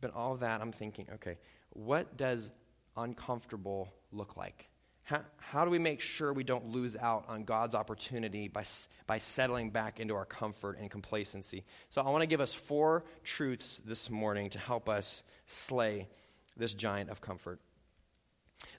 But 0.00 0.14
all 0.14 0.32
of 0.32 0.40
that, 0.40 0.60
I'm 0.60 0.72
thinking, 0.72 1.06
okay, 1.14 1.38
what 1.70 2.16
does 2.16 2.50
uncomfortable 2.96 3.92
look 4.10 4.36
like? 4.36 4.68
How, 5.04 5.20
how 5.38 5.64
do 5.64 5.70
we 5.70 5.78
make 5.78 6.00
sure 6.00 6.32
we 6.32 6.44
don't 6.44 6.68
lose 6.68 6.96
out 6.96 7.24
on 7.28 7.44
God's 7.44 7.74
opportunity 7.74 8.48
by, 8.48 8.64
by 9.06 9.18
settling 9.18 9.70
back 9.70 9.98
into 10.00 10.14
our 10.14 10.24
comfort 10.24 10.78
and 10.78 10.90
complacency? 10.90 11.64
So, 11.88 12.02
I 12.02 12.10
want 12.10 12.22
to 12.22 12.26
give 12.26 12.40
us 12.40 12.54
four 12.54 13.04
truths 13.24 13.78
this 13.78 14.10
morning 14.10 14.50
to 14.50 14.58
help 14.58 14.88
us 14.88 15.22
slay 15.46 16.08
this 16.56 16.74
giant 16.74 17.10
of 17.10 17.20
comfort. 17.20 17.60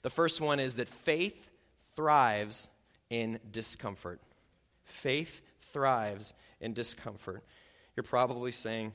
The 0.02 0.10
first 0.10 0.40
one 0.40 0.60
is 0.60 0.76
that 0.76 0.88
faith 0.88 1.50
thrives 1.94 2.68
in 3.10 3.38
discomfort. 3.50 4.20
Faith 4.84 5.42
thrives 5.72 6.34
in 6.60 6.72
discomfort. 6.72 7.44
You're 7.96 8.04
probably 8.04 8.52
saying, 8.52 8.92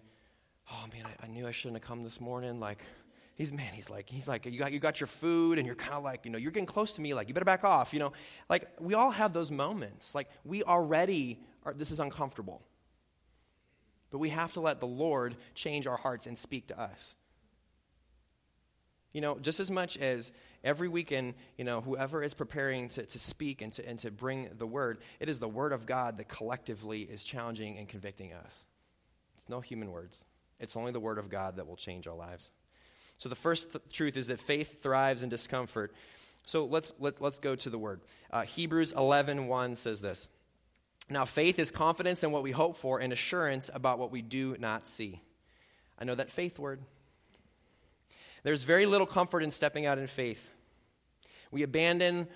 Oh 0.72 0.86
man, 0.94 1.06
I, 1.06 1.26
I 1.26 1.28
knew 1.28 1.48
I 1.48 1.52
shouldn't 1.52 1.82
have 1.82 1.88
come 1.88 2.04
this 2.04 2.22
morning. 2.22 2.60
Like, 2.60 2.84
he's 3.40 3.54
man 3.54 3.74
he's 3.74 3.90
like 3.90 4.10
he's 4.10 4.28
like 4.28 4.46
you 4.46 4.60
got 4.60 4.72
you 4.74 4.80
got 4.80 5.00
your 5.00 5.08
food 5.08 5.58
and 5.58 5.66
you're 5.66 5.74
kind 5.76 5.94
of 5.94 6.04
like 6.04 6.26
you 6.26 6.32
know 6.32 6.38
you're 6.38 6.52
getting 6.52 6.68
close 6.68 6.92
to 6.92 7.02
me 7.02 7.14
like 7.14 7.30
you 7.30 7.34
better 7.34 7.46
back 7.46 7.64
off 7.64 7.94
you 7.94 8.00
know? 8.00 8.12
Like 8.50 8.68
we 8.80 8.94
all 8.94 9.10
have 9.10 9.34
those 9.34 9.50
moments. 9.50 10.14
Like 10.14 10.30
we 10.44 10.62
already 10.62 11.40
are 11.64 11.74
this 11.74 11.90
is 11.90 12.00
uncomfortable. 12.00 12.62
But 14.12 14.18
we 14.18 14.30
have 14.30 14.54
to 14.54 14.60
let 14.60 14.80
the 14.82 14.88
lord 14.88 15.38
change 15.56 15.88
our 15.88 15.98
hearts 15.98 16.28
and 16.28 16.38
speak 16.38 16.68
to 16.68 16.80
us. 16.80 17.16
You 19.14 19.22
know 19.22 19.40
just 19.40 19.62
as 19.62 19.72
much 19.72 19.98
as 19.98 20.34
every 20.62 20.90
weekend 20.90 21.34
you 21.58 21.64
know 21.64 21.80
whoever 21.80 22.22
is 22.22 22.34
preparing 22.34 22.90
to, 22.90 23.06
to 23.06 23.18
speak 23.18 23.62
and 23.62 23.72
to, 23.72 23.88
and 23.88 23.98
to 24.00 24.12
bring 24.12 24.50
the 24.58 24.68
word 24.68 24.98
it 25.22 25.30
is 25.30 25.40
the 25.40 25.48
word 25.48 25.72
of 25.72 25.86
god 25.86 26.18
that 26.18 26.28
collectively 26.28 27.04
is 27.04 27.24
challenging 27.24 27.78
and 27.78 27.88
convicting 27.88 28.34
us. 28.34 28.66
It's 29.38 29.48
no 29.48 29.62
human 29.62 29.92
words. 29.92 30.26
It's 30.60 30.76
only 30.76 30.92
the 30.92 31.00
word 31.00 31.18
of 31.18 31.30
god 31.30 31.56
that 31.56 31.66
will 31.66 31.78
change 31.78 32.06
our 32.06 32.16
lives 32.16 32.50
so 33.20 33.30
the 33.30 33.36
first 33.36 33.74
th- 33.74 33.84
truth 33.92 34.18
is 34.18 34.28
that 34.28 34.40
faith 34.40 34.82
thrives 34.82 35.22
in 35.24 35.30
discomfort. 35.30 35.94
So 36.46 36.66
let's, 36.66 36.94
let, 37.00 37.22
let's 37.22 37.38
go 37.38 37.54
to 37.54 37.70
the 37.70 37.78
word. 37.78 38.00
Uh, 38.32 38.42
Hebrews 38.44 38.94
11 38.94 39.48
1 39.48 39.76
says 39.76 40.02
this. 40.02 40.28
Now, 41.10 41.26
faith 41.26 41.60
is 41.60 41.70
confidence 41.70 42.24
in 42.24 42.32
what 42.32 42.44
we 42.44 42.52
hope 42.52 42.78
for 42.78 43.00
and 43.00 43.12
assurance 43.12 43.70
about 43.74 44.00
what 44.00 44.12
we 44.12 44.22
do 44.22 44.56
not 44.60 44.88
see. 44.88 45.22
I 46.00 46.06
know 46.06 46.16
that 46.16 46.32
faith 46.32 46.58
word. 46.58 46.82
There's 48.44 48.64
very 48.64 48.86
little 48.86 49.08
comfort 49.08 49.44
in 49.44 49.52
stepping 49.52 49.86
out 49.86 49.98
in 49.98 50.08
faith. 50.08 50.50
We 51.52 51.64
abandon 51.64 52.28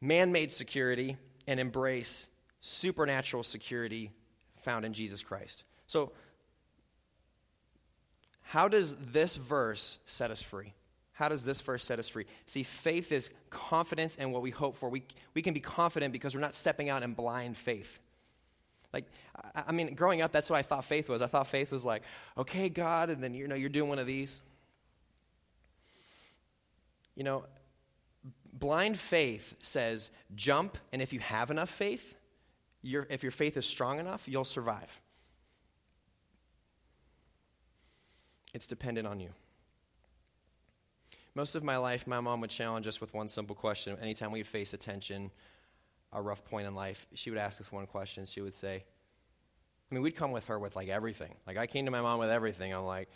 man 0.00 0.32
made 0.32 0.52
security 0.52 1.16
and 1.46 1.60
embrace 1.60 2.26
supernatural 2.60 3.44
security 3.44 4.10
found 4.62 4.84
in 4.84 4.94
Jesus 4.94 5.22
Christ. 5.22 5.64
So 5.86 6.12
how 8.48 8.66
does 8.66 8.96
this 8.96 9.36
verse 9.36 9.98
set 10.06 10.30
us 10.30 10.40
free? 10.40 10.72
How 11.12 11.28
does 11.28 11.44
this 11.44 11.60
verse 11.60 11.84
set 11.84 11.98
us 11.98 12.08
free? 12.08 12.24
See, 12.46 12.62
faith 12.62 13.12
is 13.12 13.30
confidence 13.50 14.16
in 14.16 14.32
what 14.32 14.40
we 14.40 14.48
hope 14.48 14.78
for. 14.78 14.88
We, 14.88 15.02
we 15.34 15.42
can 15.42 15.52
be 15.52 15.60
confident 15.60 16.14
because 16.14 16.34
we're 16.34 16.40
not 16.40 16.54
stepping 16.54 16.88
out 16.88 17.02
in 17.02 17.12
blind 17.12 17.58
faith. 17.58 17.98
Like, 18.90 19.04
I, 19.54 19.64
I 19.66 19.72
mean, 19.72 19.94
growing 19.94 20.22
up, 20.22 20.32
that's 20.32 20.48
what 20.48 20.56
I 20.56 20.62
thought 20.62 20.86
faith 20.86 21.10
was. 21.10 21.20
I 21.20 21.26
thought 21.26 21.46
faith 21.46 21.70
was 21.70 21.84
like, 21.84 22.02
okay, 22.38 22.70
God, 22.70 23.10
and 23.10 23.22
then 23.22 23.34
you 23.34 23.46
know, 23.48 23.54
you're 23.54 23.68
doing 23.68 23.90
one 23.90 23.98
of 23.98 24.06
these. 24.06 24.40
You 27.16 27.24
know, 27.24 27.44
blind 28.50 28.98
faith 28.98 29.56
says 29.60 30.10
jump, 30.34 30.78
and 30.90 31.02
if 31.02 31.12
you 31.12 31.20
have 31.20 31.50
enough 31.50 31.68
faith, 31.68 32.14
your, 32.80 33.06
if 33.10 33.22
your 33.22 33.32
faith 33.32 33.58
is 33.58 33.66
strong 33.66 33.98
enough, 33.98 34.26
you'll 34.26 34.46
survive. 34.46 35.02
It's 38.54 38.66
dependent 38.66 39.06
on 39.06 39.20
you. 39.20 39.30
Most 41.34 41.54
of 41.54 41.62
my 41.62 41.76
life, 41.76 42.06
my 42.06 42.20
mom 42.20 42.40
would 42.40 42.50
challenge 42.50 42.86
us 42.86 43.00
with 43.00 43.14
one 43.14 43.28
simple 43.28 43.54
question. 43.54 43.96
Anytime 44.00 44.32
we 44.32 44.42
face 44.42 44.74
a 44.74 44.76
tension, 44.76 45.30
a 46.12 46.20
rough 46.20 46.44
point 46.44 46.66
in 46.66 46.74
life, 46.74 47.06
she 47.14 47.30
would 47.30 47.38
ask 47.38 47.60
us 47.60 47.70
one 47.70 47.86
question. 47.86 48.24
She 48.24 48.40
would 48.40 48.54
say, 48.54 48.84
I 49.90 49.94
mean, 49.94 50.02
we'd 50.02 50.16
come 50.16 50.32
with 50.32 50.46
her 50.46 50.58
with 50.58 50.74
like 50.76 50.88
everything. 50.88 51.34
Like, 51.46 51.56
I 51.56 51.66
came 51.66 51.84
to 51.84 51.90
my 51.90 52.00
mom 52.00 52.18
with 52.18 52.30
everything. 52.30 52.74
I'm 52.74 52.84
like, 52.84 53.08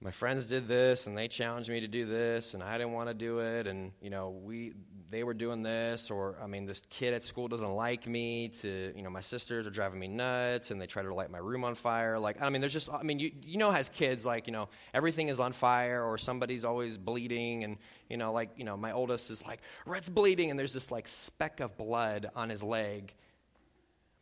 my 0.00 0.12
friends 0.12 0.46
did 0.46 0.68
this 0.68 1.06
and 1.08 1.18
they 1.18 1.26
challenged 1.26 1.68
me 1.68 1.80
to 1.80 1.88
do 1.88 2.06
this 2.06 2.54
and 2.54 2.62
I 2.62 2.78
didn't 2.78 2.92
want 2.92 3.08
to 3.08 3.14
do 3.14 3.40
it 3.40 3.66
and 3.66 3.90
you 4.00 4.10
know 4.10 4.30
we 4.30 4.74
they 5.10 5.24
were 5.24 5.34
doing 5.34 5.62
this 5.62 6.10
or 6.10 6.36
I 6.40 6.46
mean 6.46 6.66
this 6.66 6.82
kid 6.88 7.14
at 7.14 7.24
school 7.24 7.48
doesn't 7.48 7.74
like 7.74 8.06
me 8.06 8.48
to 8.60 8.92
you 8.94 9.02
know 9.02 9.10
my 9.10 9.20
sisters 9.20 9.66
are 9.66 9.70
driving 9.70 9.98
me 9.98 10.06
nuts 10.06 10.70
and 10.70 10.80
they 10.80 10.86
try 10.86 11.02
to 11.02 11.12
light 11.12 11.30
my 11.30 11.38
room 11.38 11.64
on 11.64 11.74
fire. 11.74 12.18
Like 12.18 12.40
I 12.40 12.48
mean 12.50 12.60
there's 12.60 12.72
just 12.72 12.92
I 12.92 13.02
mean 13.02 13.18
you 13.18 13.32
you 13.42 13.58
know 13.58 13.72
as 13.72 13.88
kids 13.88 14.24
like 14.24 14.46
you 14.46 14.52
know 14.52 14.68
everything 14.94 15.28
is 15.28 15.40
on 15.40 15.52
fire 15.52 16.04
or 16.04 16.16
somebody's 16.16 16.64
always 16.64 16.96
bleeding 16.96 17.64
and 17.64 17.76
you 18.08 18.16
know 18.16 18.32
like 18.32 18.50
you 18.56 18.64
know 18.64 18.76
my 18.76 18.92
oldest 18.92 19.30
is 19.30 19.44
like 19.44 19.60
Rhett's 19.84 20.10
bleeding 20.10 20.50
and 20.50 20.58
there's 20.58 20.74
this 20.74 20.92
like 20.92 21.08
speck 21.08 21.58
of 21.58 21.76
blood 21.76 22.30
on 22.36 22.50
his 22.50 22.62
leg. 22.62 23.14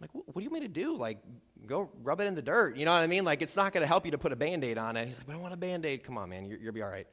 I'm 0.01 0.09
like 0.09 0.11
what 0.15 0.35
do 0.35 0.43
you 0.43 0.51
want 0.51 0.63
me 0.63 0.69
to 0.69 0.73
do? 0.73 0.97
Like 0.97 1.19
go 1.67 1.91
rub 2.03 2.21
it 2.21 2.25
in 2.25 2.35
the 2.35 2.43
dirt. 2.43 2.77
You 2.77 2.85
know 2.85 2.93
what 2.93 3.03
I 3.03 3.07
mean? 3.07 3.25
Like, 3.25 3.43
it's 3.43 3.57
not 3.57 3.73
going 3.73 3.83
to 3.83 3.87
help 3.87 4.05
you 4.05 4.13
to 4.13 4.19
put 4.19 4.33
a 4.33 4.37
band 4.37 4.65
aid 4.65 4.79
on 4.79 4.97
it. 4.97 5.09
He's 5.09 5.19
like, 5.19 5.27
but 5.27 5.35
I 5.35 5.39
want 5.39 5.55
a 5.55 5.57
band 5.57 5.85
aid. 5.85 6.05
Come 6.05 6.19
on, 6.19 6.31
man, 6.31 6.45
you 6.45 6.59
will 6.65 6.73
be 6.73 6.83
all 6.83 6.89
right. 6.89 7.07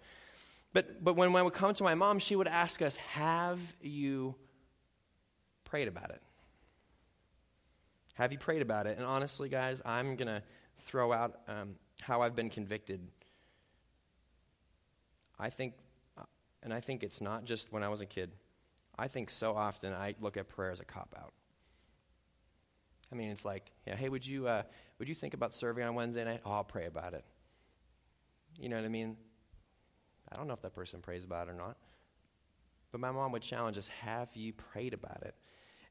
But, 0.74 1.04
but 1.04 1.16
when, 1.16 1.34
when 1.34 1.42
I 1.42 1.44
would 1.44 1.54
come 1.54 1.74
to 1.74 1.84
my 1.84 1.96
mom, 1.96 2.20
she 2.20 2.36
would 2.36 2.48
ask 2.48 2.82
us, 2.82 2.96
Have 2.96 3.60
you 3.82 4.36
prayed 5.66 5.88
about 5.88 6.10
it? 6.10 6.22
Have 8.16 8.32
you 8.32 8.38
prayed 8.38 8.62
about 8.62 8.88
it? 8.88 8.98
And 8.98 9.06
honestly, 9.06 9.50
guys, 9.50 9.82
I'm 9.86 10.16
going 10.16 10.28
to 10.28 10.44
throw 10.82 11.12
out 11.12 11.40
um, 11.48 11.76
how 12.02 12.22
I've 12.22 12.36
been 12.36 12.50
convicted. 12.50 13.02
I 15.40 15.50
think, 15.50 15.74
and 16.62 16.74
I 16.74 16.80
think 16.80 17.04
it's 17.04 17.22
not 17.22 17.46
just 17.46 17.72
when 17.72 17.84
I 17.84 17.90
was 17.90 18.02
a 18.02 18.06
kid. 18.06 18.32
I 18.98 19.08
think 19.08 19.30
so 19.30 19.56
often 19.56 19.94
I 19.94 20.16
look 20.22 20.38
at 20.38 20.48
prayer 20.48 20.72
as 20.72 20.80
a 20.80 20.86
cop 20.86 21.16
out. 21.20 21.34
I 23.14 23.16
mean, 23.16 23.30
it's 23.30 23.46
like, 23.46 23.72
yeah, 23.86 23.96
hey, 23.96 24.10
would 24.10 24.26
you, 24.26 24.48
uh, 24.48 24.64
would 24.98 25.08
you 25.08 25.14
think 25.14 25.36
about 25.36 25.54
serving 25.54 25.84
on 25.84 25.94
Wednesday 25.94 26.26
night? 26.26 26.42
Oh, 26.44 26.52
I'll 26.52 26.64
pray 26.64 26.88
about 26.88 27.14
it. 27.14 27.24
You 28.58 28.70
know 28.70 28.76
what 28.76 28.86
I 28.86 28.90
mean? 28.90 29.18
I 30.32 30.36
don't 30.36 30.48
know 30.48 30.56
if 30.56 30.62
that 30.64 30.74
person 30.74 31.00
prays 31.00 31.24
about 31.24 31.48
it 31.48 31.52
or 31.52 31.54
not. 31.54 31.78
But 32.92 33.02
my 33.02 33.12
mom 33.12 33.32
would 33.34 33.44
challenge 33.44 33.78
us, 33.78 33.88
have 33.88 34.30
you 34.34 34.52
prayed 34.52 34.96
about 34.96 35.22
it? 35.22 35.36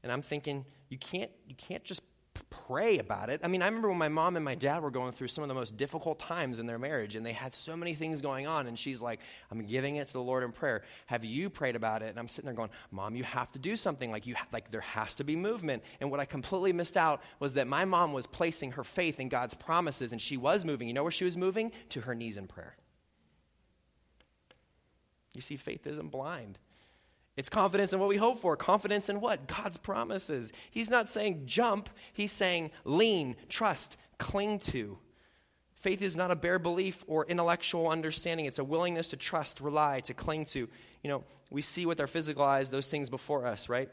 And 0.03 0.11
I'm 0.11 0.21
thinking, 0.21 0.65
you 0.89 0.97
can't, 0.97 1.31
you 1.47 1.55
can't 1.55 1.85
just 1.85 2.01
pray 2.49 2.99
about 2.99 3.29
it. 3.29 3.41
I 3.43 3.47
mean, 3.47 3.61
I 3.61 3.65
remember 3.65 3.89
when 3.89 3.97
my 3.97 4.09
mom 4.09 4.35
and 4.35 4.45
my 4.45 4.55
dad 4.55 4.81
were 4.81 4.91
going 4.91 5.11
through 5.11 5.27
some 5.27 5.43
of 5.43 5.47
the 5.47 5.53
most 5.53 5.77
difficult 5.77 6.19
times 6.19 6.59
in 6.59 6.65
their 6.65 6.79
marriage, 6.79 7.15
and 7.15 7.25
they 7.25 7.33
had 7.33 7.53
so 7.53 7.75
many 7.75 7.93
things 7.93 8.21
going 8.21 8.47
on, 8.47 8.67
and 8.67 8.77
she's 8.77 9.01
like, 9.01 9.19
I'm 9.51 9.65
giving 9.65 9.97
it 9.97 10.07
to 10.07 10.13
the 10.13 10.21
Lord 10.21 10.43
in 10.43 10.51
prayer. 10.51 10.83
Have 11.07 11.25
you 11.25 11.49
prayed 11.49 11.75
about 11.75 12.01
it? 12.01 12.09
And 12.09 12.19
I'm 12.19 12.27
sitting 12.27 12.45
there 12.45 12.55
going, 12.55 12.69
Mom, 12.91 13.15
you 13.15 13.23
have 13.23 13.51
to 13.53 13.59
do 13.59 13.75
something. 13.75 14.11
Like, 14.11 14.27
you 14.27 14.35
ha- 14.35 14.47
like 14.51 14.71
there 14.71 14.81
has 14.81 15.15
to 15.15 15.23
be 15.23 15.35
movement. 15.35 15.83
And 15.99 16.11
what 16.11 16.19
I 16.19 16.25
completely 16.25 16.73
missed 16.73 16.97
out 16.97 17.21
was 17.39 17.53
that 17.55 17.67
my 17.67 17.85
mom 17.85 18.13
was 18.13 18.27
placing 18.27 18.73
her 18.73 18.83
faith 18.83 19.19
in 19.19 19.29
God's 19.29 19.53
promises, 19.53 20.11
and 20.11 20.21
she 20.21 20.37
was 20.37 20.65
moving. 20.65 20.87
You 20.87 20.93
know 20.93 21.03
where 21.03 21.11
she 21.11 21.25
was 21.25 21.37
moving? 21.37 21.71
To 21.89 22.01
her 22.01 22.15
knees 22.15 22.37
in 22.37 22.47
prayer. 22.47 22.75
You 25.33 25.41
see, 25.41 25.57
faith 25.57 25.87
isn't 25.87 26.09
blind. 26.09 26.59
It's 27.35 27.49
confidence 27.49 27.93
in 27.93 27.99
what 27.99 28.09
we 28.09 28.17
hope 28.17 28.39
for. 28.39 28.55
Confidence 28.55 29.09
in 29.09 29.19
what? 29.19 29.47
God's 29.47 29.77
promises. 29.77 30.53
He's 30.69 30.89
not 30.89 31.09
saying 31.09 31.43
jump, 31.45 31.89
he's 32.13 32.31
saying 32.31 32.71
lean, 32.85 33.35
trust, 33.49 33.97
cling 34.19 34.59
to. 34.59 34.99
Faith 35.75 36.01
is 36.01 36.15
not 36.15 36.31
a 36.31 36.35
bare 36.35 36.59
belief 36.59 37.03
or 37.07 37.25
intellectual 37.25 37.89
understanding. 37.89 38.45
It's 38.45 38.59
a 38.59 38.63
willingness 38.63 39.09
to 39.09 39.17
trust, 39.17 39.59
rely, 39.59 39.99
to 40.01 40.13
cling 40.13 40.45
to. 40.45 40.69
You 41.01 41.09
know, 41.09 41.23
we 41.49 41.61
see 41.61 41.85
with 41.85 41.99
our 41.99 42.07
physical 42.07 42.43
eyes 42.43 42.69
those 42.69 42.87
things 42.87 43.09
before 43.09 43.45
us, 43.45 43.67
right? 43.67 43.89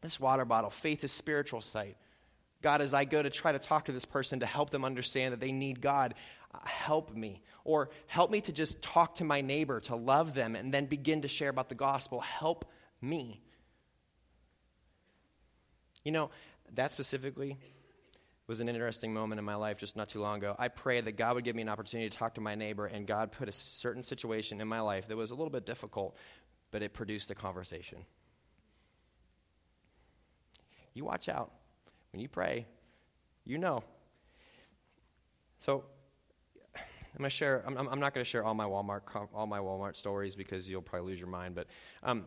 This 0.00 0.18
water 0.18 0.44
bottle, 0.44 0.70
faith 0.70 1.04
is 1.04 1.12
spiritual 1.12 1.60
sight. 1.60 1.96
God, 2.60 2.80
as 2.80 2.92
I 2.92 3.04
go 3.04 3.22
to 3.22 3.30
try 3.30 3.52
to 3.52 3.58
talk 3.58 3.84
to 3.84 3.92
this 3.92 4.04
person 4.04 4.40
to 4.40 4.46
help 4.46 4.70
them 4.70 4.84
understand 4.84 5.32
that 5.32 5.38
they 5.38 5.52
need 5.52 5.80
God, 5.80 6.14
uh, 6.52 6.58
help 6.64 7.14
me. 7.14 7.42
Or 7.64 7.90
help 8.06 8.30
me 8.30 8.40
to 8.40 8.52
just 8.52 8.82
talk 8.82 9.16
to 9.16 9.24
my 9.24 9.40
neighbor, 9.40 9.78
to 9.82 9.94
love 9.94 10.34
them, 10.34 10.56
and 10.56 10.74
then 10.74 10.86
begin 10.86 11.22
to 11.22 11.28
share 11.28 11.50
about 11.50 11.68
the 11.68 11.74
gospel. 11.74 12.20
Help 12.20 12.64
me. 13.00 13.40
You 16.04 16.12
know, 16.12 16.30
that 16.74 16.92
specifically 16.92 17.58
was 18.46 18.60
an 18.60 18.68
interesting 18.68 19.12
moment 19.12 19.38
in 19.38 19.44
my 19.44 19.56
life 19.56 19.78
just 19.78 19.94
not 19.96 20.08
too 20.08 20.20
long 20.20 20.38
ago. 20.38 20.56
I 20.58 20.68
prayed 20.68 21.04
that 21.04 21.16
God 21.16 21.34
would 21.34 21.44
give 21.44 21.54
me 21.54 21.62
an 21.62 21.68
opportunity 21.68 22.08
to 22.08 22.16
talk 22.16 22.34
to 22.36 22.40
my 22.40 22.54
neighbor, 22.54 22.86
and 22.86 23.06
God 23.06 23.32
put 23.32 23.48
a 23.48 23.52
certain 23.52 24.02
situation 24.02 24.60
in 24.60 24.68
my 24.68 24.80
life 24.80 25.08
that 25.08 25.16
was 25.16 25.30
a 25.30 25.34
little 25.34 25.50
bit 25.50 25.66
difficult, 25.66 26.16
but 26.70 26.82
it 26.82 26.94
produced 26.94 27.30
a 27.30 27.34
conversation. 27.34 27.98
You 30.94 31.04
watch 31.04 31.28
out. 31.28 31.52
When 32.12 32.20
you 32.20 32.28
pray, 32.28 32.66
you 33.44 33.58
know. 33.58 33.84
So, 35.58 35.84
I'm 37.18 37.24
to 37.24 37.30
share. 37.30 37.62
I'm, 37.66 37.76
I'm 37.76 38.00
not 38.00 38.14
to 38.14 38.24
share 38.24 38.44
all 38.44 38.54
my 38.54 38.64
Walmart 38.64 39.02
all 39.34 39.46
my 39.46 39.58
Walmart 39.58 39.96
stories 39.96 40.36
because 40.36 40.70
you'll 40.70 40.82
probably 40.82 41.10
lose 41.10 41.20
your 41.20 41.28
mind. 41.28 41.54
But 41.54 41.66
um, 42.02 42.24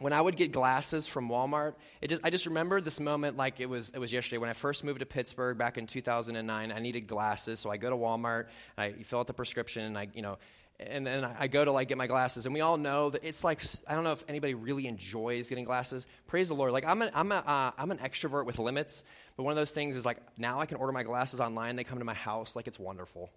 when 0.00 0.12
I 0.12 0.20
would 0.20 0.36
get 0.36 0.52
glasses 0.52 1.06
from 1.06 1.28
Walmart, 1.28 1.74
just, 2.06 2.22
I 2.24 2.30
just 2.30 2.46
remember 2.46 2.80
this 2.80 3.00
moment 3.00 3.36
like 3.36 3.60
it 3.60 3.68
was, 3.68 3.90
it 3.90 3.98
was 3.98 4.12
yesterday. 4.12 4.38
When 4.38 4.50
I 4.50 4.54
first 4.54 4.84
moved 4.84 5.00
to 5.00 5.06
Pittsburgh 5.06 5.58
back 5.58 5.78
in 5.78 5.86
2009, 5.86 6.72
I 6.72 6.78
needed 6.78 7.06
glasses. 7.06 7.60
So 7.60 7.70
I 7.70 7.76
go 7.76 7.90
to 7.90 7.96
Walmart, 7.96 8.46
I 8.76 8.92
fill 8.92 9.20
out 9.20 9.26
the 9.26 9.34
prescription, 9.34 9.84
and 9.84 9.98
I, 9.98 10.08
you 10.14 10.22
know, 10.22 10.38
and 10.80 11.04
then 11.04 11.24
I 11.24 11.48
go 11.48 11.64
to 11.64 11.72
like 11.72 11.88
get 11.88 11.98
my 11.98 12.06
glasses. 12.06 12.46
And 12.46 12.54
we 12.54 12.60
all 12.60 12.76
know 12.76 13.10
that 13.10 13.24
it's 13.24 13.42
like, 13.42 13.60
I 13.88 13.94
don't 13.94 14.04
know 14.04 14.12
if 14.12 14.24
anybody 14.28 14.54
really 14.54 14.86
enjoys 14.86 15.48
getting 15.48 15.64
glasses. 15.64 16.06
Praise 16.28 16.48
the 16.48 16.54
Lord. 16.54 16.72
Like 16.72 16.84
I'm 16.84 17.02
an, 17.02 17.10
I'm, 17.14 17.32
a, 17.32 17.36
uh, 17.36 17.70
I'm 17.76 17.90
an 17.90 17.98
extrovert 17.98 18.46
with 18.46 18.58
limits, 18.60 19.02
but 19.36 19.42
one 19.42 19.50
of 19.50 19.56
those 19.56 19.72
things 19.72 19.96
is 19.96 20.06
like 20.06 20.18
now 20.38 20.60
I 20.60 20.66
can 20.66 20.76
order 20.76 20.92
my 20.92 21.02
glasses 21.02 21.40
online. 21.40 21.74
They 21.74 21.84
come 21.84 21.98
to 21.98 22.04
my 22.04 22.14
house. 22.14 22.54
Like 22.54 22.68
it's 22.68 22.78
wonderful. 22.78 23.30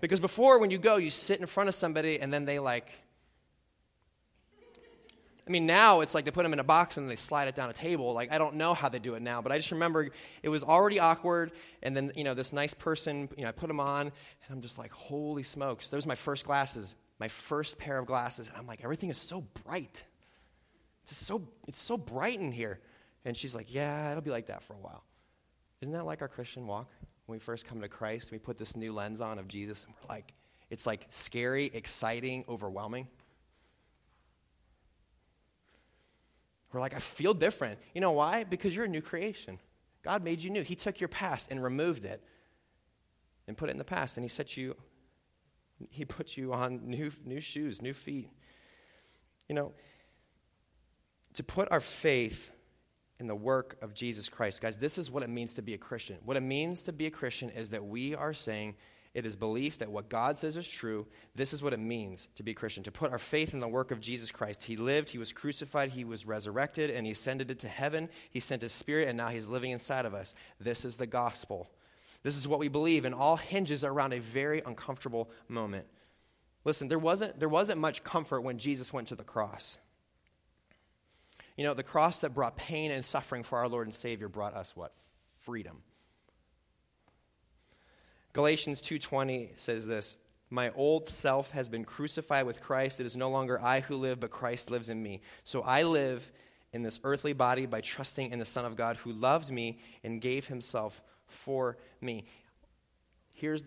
Because 0.00 0.20
before, 0.20 0.58
when 0.58 0.70
you 0.70 0.78
go, 0.78 0.96
you 0.96 1.10
sit 1.10 1.40
in 1.40 1.46
front 1.46 1.68
of 1.68 1.74
somebody 1.74 2.20
and 2.20 2.32
then 2.32 2.44
they 2.44 2.60
like, 2.60 2.88
I 5.48 5.50
mean, 5.50 5.64
now 5.64 6.02
it's 6.02 6.14
like 6.14 6.26
they 6.26 6.30
put 6.30 6.42
them 6.42 6.52
in 6.52 6.58
a 6.58 6.64
box 6.64 6.98
and 6.98 7.08
they 7.08 7.16
slide 7.16 7.48
it 7.48 7.56
down 7.56 7.70
a 7.70 7.72
table. 7.72 8.12
Like, 8.12 8.30
I 8.30 8.36
don't 8.36 8.56
know 8.56 8.74
how 8.74 8.90
they 8.90 8.98
do 8.98 9.14
it 9.14 9.22
now, 9.22 9.40
but 9.40 9.50
I 9.50 9.56
just 9.56 9.70
remember 9.70 10.10
it 10.42 10.48
was 10.50 10.62
already 10.62 11.00
awkward. 11.00 11.52
And 11.82 11.96
then, 11.96 12.12
you 12.14 12.22
know, 12.22 12.34
this 12.34 12.52
nice 12.52 12.74
person, 12.74 13.30
you 13.34 13.44
know, 13.44 13.48
I 13.48 13.52
put 13.52 13.68
them 13.68 13.80
on, 13.80 14.02
and 14.02 14.12
I'm 14.50 14.60
just 14.60 14.78
like, 14.78 14.92
holy 14.92 15.42
smokes. 15.42 15.88
Those 15.88 16.04
are 16.04 16.08
my 16.08 16.14
first 16.16 16.44
glasses, 16.44 16.96
my 17.18 17.28
first 17.28 17.78
pair 17.78 17.98
of 17.98 18.04
glasses. 18.04 18.48
And 18.48 18.58
I'm 18.58 18.66
like, 18.66 18.84
everything 18.84 19.08
is 19.08 19.16
so 19.16 19.40
bright. 19.64 20.04
It's 21.04 21.16
so, 21.16 21.48
it's 21.66 21.80
so 21.80 21.96
bright 21.96 22.38
in 22.38 22.52
here. 22.52 22.80
And 23.24 23.34
she's 23.34 23.54
like, 23.54 23.72
yeah, 23.72 24.10
it'll 24.10 24.22
be 24.22 24.30
like 24.30 24.46
that 24.46 24.62
for 24.62 24.74
a 24.74 24.78
while. 24.78 25.02
Isn't 25.80 25.94
that 25.94 26.04
like 26.04 26.20
our 26.20 26.28
Christian 26.28 26.66
walk? 26.66 26.90
When 27.24 27.36
we 27.36 27.40
first 27.40 27.66
come 27.66 27.80
to 27.80 27.88
Christ, 27.88 28.32
we 28.32 28.38
put 28.38 28.58
this 28.58 28.76
new 28.76 28.92
lens 28.92 29.22
on 29.22 29.38
of 29.38 29.48
Jesus, 29.48 29.84
and 29.84 29.94
we're 29.94 30.14
like, 30.14 30.34
it's 30.68 30.86
like 30.86 31.06
scary, 31.08 31.70
exciting, 31.72 32.44
overwhelming. 32.48 33.08
We're 36.72 36.80
like, 36.80 36.94
I 36.94 36.98
feel 36.98 37.34
different. 37.34 37.78
You 37.94 38.00
know 38.00 38.12
why? 38.12 38.44
Because 38.44 38.74
you're 38.74 38.84
a 38.84 38.88
new 38.88 39.00
creation. 39.00 39.58
God 40.02 40.22
made 40.22 40.42
you 40.42 40.50
new. 40.50 40.62
He 40.62 40.74
took 40.74 41.00
your 41.00 41.08
past 41.08 41.50
and 41.50 41.62
removed 41.62 42.04
it 42.04 42.22
and 43.46 43.56
put 43.56 43.68
it 43.68 43.72
in 43.72 43.78
the 43.78 43.84
past, 43.84 44.16
and 44.16 44.24
He 44.24 44.28
set 44.28 44.56
you, 44.56 44.76
He 45.90 46.04
put 46.04 46.36
you 46.36 46.52
on 46.52 46.88
new, 46.88 47.10
new 47.24 47.40
shoes, 47.40 47.80
new 47.80 47.94
feet. 47.94 48.30
You 49.48 49.54
know, 49.54 49.72
to 51.34 51.42
put 51.42 51.70
our 51.70 51.80
faith 51.80 52.50
in 53.18 53.26
the 53.26 53.34
work 53.34 53.78
of 53.82 53.94
Jesus 53.94 54.28
Christ, 54.28 54.60
guys, 54.60 54.76
this 54.76 54.98
is 54.98 55.10
what 55.10 55.22
it 55.22 55.30
means 55.30 55.54
to 55.54 55.62
be 55.62 55.74
a 55.74 55.78
Christian. 55.78 56.18
What 56.24 56.36
it 56.36 56.42
means 56.42 56.82
to 56.84 56.92
be 56.92 57.06
a 57.06 57.10
Christian 57.10 57.48
is 57.50 57.70
that 57.70 57.84
we 57.84 58.14
are 58.14 58.34
saying, 58.34 58.76
it 59.18 59.26
is 59.26 59.34
belief 59.34 59.78
that 59.78 59.90
what 59.90 60.08
God 60.08 60.38
says 60.38 60.56
is 60.56 60.70
true. 60.70 61.06
This 61.34 61.52
is 61.52 61.60
what 61.60 61.72
it 61.72 61.80
means 61.80 62.28
to 62.36 62.44
be 62.44 62.52
a 62.52 62.54
Christian, 62.54 62.84
to 62.84 62.92
put 62.92 63.10
our 63.10 63.18
faith 63.18 63.52
in 63.52 63.58
the 63.58 63.66
work 63.66 63.90
of 63.90 64.00
Jesus 64.00 64.30
Christ. 64.30 64.62
He 64.62 64.76
lived, 64.76 65.10
He 65.10 65.18
was 65.18 65.32
crucified, 65.32 65.90
He 65.90 66.04
was 66.04 66.24
resurrected, 66.24 66.88
and 66.90 67.04
He 67.04 67.12
ascended 67.12 67.50
into 67.50 67.66
heaven. 67.66 68.08
He 68.30 68.38
sent 68.38 68.62
His 68.62 68.72
Spirit, 68.72 69.08
and 69.08 69.16
now 69.16 69.28
He's 69.28 69.48
living 69.48 69.72
inside 69.72 70.06
of 70.06 70.14
us. 70.14 70.34
This 70.60 70.84
is 70.84 70.98
the 70.98 71.06
gospel. 71.06 71.68
This 72.22 72.36
is 72.36 72.46
what 72.46 72.60
we 72.60 72.68
believe, 72.68 73.04
and 73.04 73.14
all 73.14 73.36
hinges 73.36 73.82
around 73.82 74.12
a 74.12 74.20
very 74.20 74.62
uncomfortable 74.64 75.30
moment. 75.48 75.86
Listen, 76.64 76.86
there 76.86 76.98
wasn't, 76.98 77.40
there 77.40 77.48
wasn't 77.48 77.80
much 77.80 78.04
comfort 78.04 78.42
when 78.42 78.58
Jesus 78.58 78.92
went 78.92 79.08
to 79.08 79.16
the 79.16 79.24
cross. 79.24 79.78
You 81.56 81.64
know, 81.64 81.74
the 81.74 81.82
cross 81.82 82.20
that 82.20 82.34
brought 82.34 82.56
pain 82.56 82.92
and 82.92 83.04
suffering 83.04 83.42
for 83.42 83.58
our 83.58 83.68
Lord 83.68 83.88
and 83.88 83.94
Savior 83.94 84.28
brought 84.28 84.54
us 84.54 84.76
what? 84.76 84.92
Freedom. 85.38 85.82
Galatians 88.32 88.80
2:20 88.80 89.52
says 89.56 89.86
this, 89.86 90.16
"My 90.50 90.70
old 90.70 91.08
self 91.08 91.50
has 91.52 91.68
been 91.68 91.84
crucified 91.84 92.46
with 92.46 92.60
Christ. 92.60 93.00
It 93.00 93.06
is 93.06 93.16
no 93.16 93.30
longer 93.30 93.60
I 93.60 93.80
who 93.80 93.96
live, 93.96 94.20
but 94.20 94.30
Christ 94.30 94.70
lives 94.70 94.88
in 94.88 95.02
me. 95.02 95.22
So 95.44 95.62
I 95.62 95.82
live 95.82 96.32
in 96.72 96.82
this 96.82 97.00
earthly 97.04 97.32
body 97.32 97.66
by 97.66 97.80
trusting 97.80 98.30
in 98.30 98.38
the 98.38 98.44
Son 98.44 98.64
of 98.64 98.76
God 98.76 98.98
who 98.98 99.12
loved 99.12 99.50
me 99.50 99.80
and 100.04 100.20
gave 100.20 100.46
himself 100.46 101.02
for 101.26 101.78
me." 102.00 102.28
Here's 103.32 103.64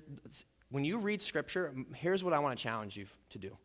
when 0.70 0.86
you 0.86 0.98
read 0.98 1.22
scripture, 1.22 1.76
here's 1.96 2.24
what 2.24 2.34
I 2.34 2.40
want 2.40 2.58
to 2.58 2.64
challenge 2.64 2.98
you 2.98 3.08
to 3.30 3.38
do. 3.38 3.58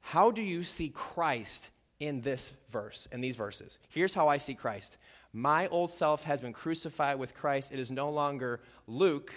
How 0.00 0.30
do 0.30 0.42
you 0.42 0.64
see 0.64 0.90
Christ 0.90 1.70
in 1.98 2.20
this 2.20 2.52
verse, 2.68 3.06
in 3.12 3.20
these 3.20 3.36
verses? 3.36 3.78
Here's 3.88 4.12
how 4.12 4.28
I 4.28 4.36
see 4.36 4.54
Christ. 4.54 4.98
My 5.32 5.66
old 5.68 5.90
self 5.90 6.24
has 6.24 6.40
been 6.40 6.52
crucified 6.52 7.18
with 7.18 7.34
Christ. 7.34 7.72
It 7.72 7.78
is 7.78 7.90
no 7.90 8.10
longer 8.10 8.60
Luke 8.86 9.32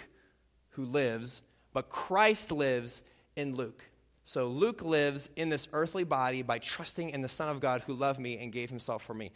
who 0.76 0.84
lives, 0.84 1.42
but 1.72 1.88
Christ 1.88 2.52
lives 2.52 3.02
in 3.34 3.54
Luke. 3.54 3.84
So 4.24 4.46
Luke 4.46 4.82
lives 4.82 5.28
in 5.36 5.48
this 5.48 5.68
earthly 5.72 6.04
body 6.04 6.42
by 6.42 6.58
trusting 6.58 7.10
in 7.10 7.22
the 7.22 7.28
Son 7.28 7.48
of 7.48 7.60
God 7.60 7.82
who 7.86 7.94
loved 7.94 8.20
me 8.20 8.38
and 8.38 8.52
gave 8.52 8.70
himself 8.70 9.02
for 9.02 9.14
me. 9.14 9.32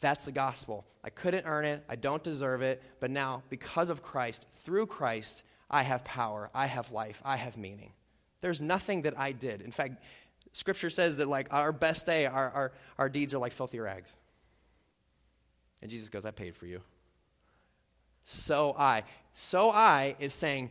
That's 0.00 0.24
the 0.24 0.32
gospel. 0.32 0.84
I 1.04 1.10
couldn't 1.10 1.46
earn 1.46 1.64
it, 1.64 1.84
I 1.88 1.96
don't 1.96 2.22
deserve 2.22 2.62
it, 2.62 2.82
but 3.00 3.10
now, 3.10 3.42
because 3.48 3.88
of 3.90 4.02
Christ, 4.02 4.46
through 4.64 4.86
Christ, 4.86 5.44
I 5.70 5.82
have 5.82 6.04
power, 6.04 6.50
I 6.54 6.66
have 6.66 6.92
life, 6.92 7.22
I 7.24 7.36
have 7.36 7.56
meaning. 7.56 7.92
There's 8.40 8.60
nothing 8.60 9.02
that 9.02 9.18
I 9.18 9.32
did. 9.32 9.62
In 9.62 9.70
fact, 9.70 10.02
Scripture 10.52 10.90
says 10.90 11.16
that, 11.18 11.28
like, 11.28 11.48
our 11.52 11.72
best 11.72 12.04
day, 12.06 12.26
our, 12.26 12.50
our, 12.50 12.72
our 12.98 13.08
deeds 13.08 13.32
are 13.32 13.38
like 13.38 13.52
filthy 13.52 13.80
rags. 13.80 14.16
And 15.80 15.90
Jesus 15.90 16.08
goes, 16.08 16.24
I 16.26 16.30
paid 16.30 16.56
for 16.56 16.66
you 16.66 16.80
so 18.24 18.74
I. 18.78 19.04
So 19.32 19.70
I 19.70 20.16
is 20.18 20.32
saying 20.34 20.70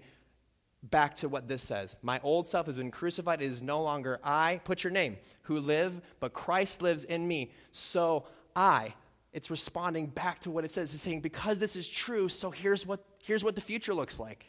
back 0.84 1.16
to 1.18 1.30
what 1.30 1.47
this 1.47 1.62
says 1.62 1.95
My 2.02 2.20
old 2.24 2.47
self 2.47 2.66
has 2.66 2.76
been 2.76 2.91
crucified. 2.91 3.41
It 3.41 3.45
is 3.45 3.62
no 3.62 3.82
longer 3.82 4.20
I, 4.24 4.62
put 4.64 4.84
your 4.84 4.91
name, 4.91 5.18
who 5.43 5.60
live, 5.60 6.02
but 6.20 6.34
Christ 6.34 6.82
lives 6.82 7.04
in 7.04 7.28
me. 7.28 7.52
So 7.72 8.26
I. 8.56 8.93
It's 9.34 9.49
responding 9.49 10.08
back 10.08 10.39
to 10.41 10.52
what 10.52 10.66
it 10.66 10.74
says. 10.74 10.93
It's 10.93 11.04
saying, 11.04 11.22
because 11.22 11.58
this 11.58 11.78
is 11.78 11.88
true, 11.88 12.28
so 12.28 12.52
here's 12.52 12.86
what, 12.86 13.06
here's 13.24 13.43
what 13.45 13.56
the 13.56 13.62
future 13.62 13.93
looks 13.93 14.20
like. 14.20 14.45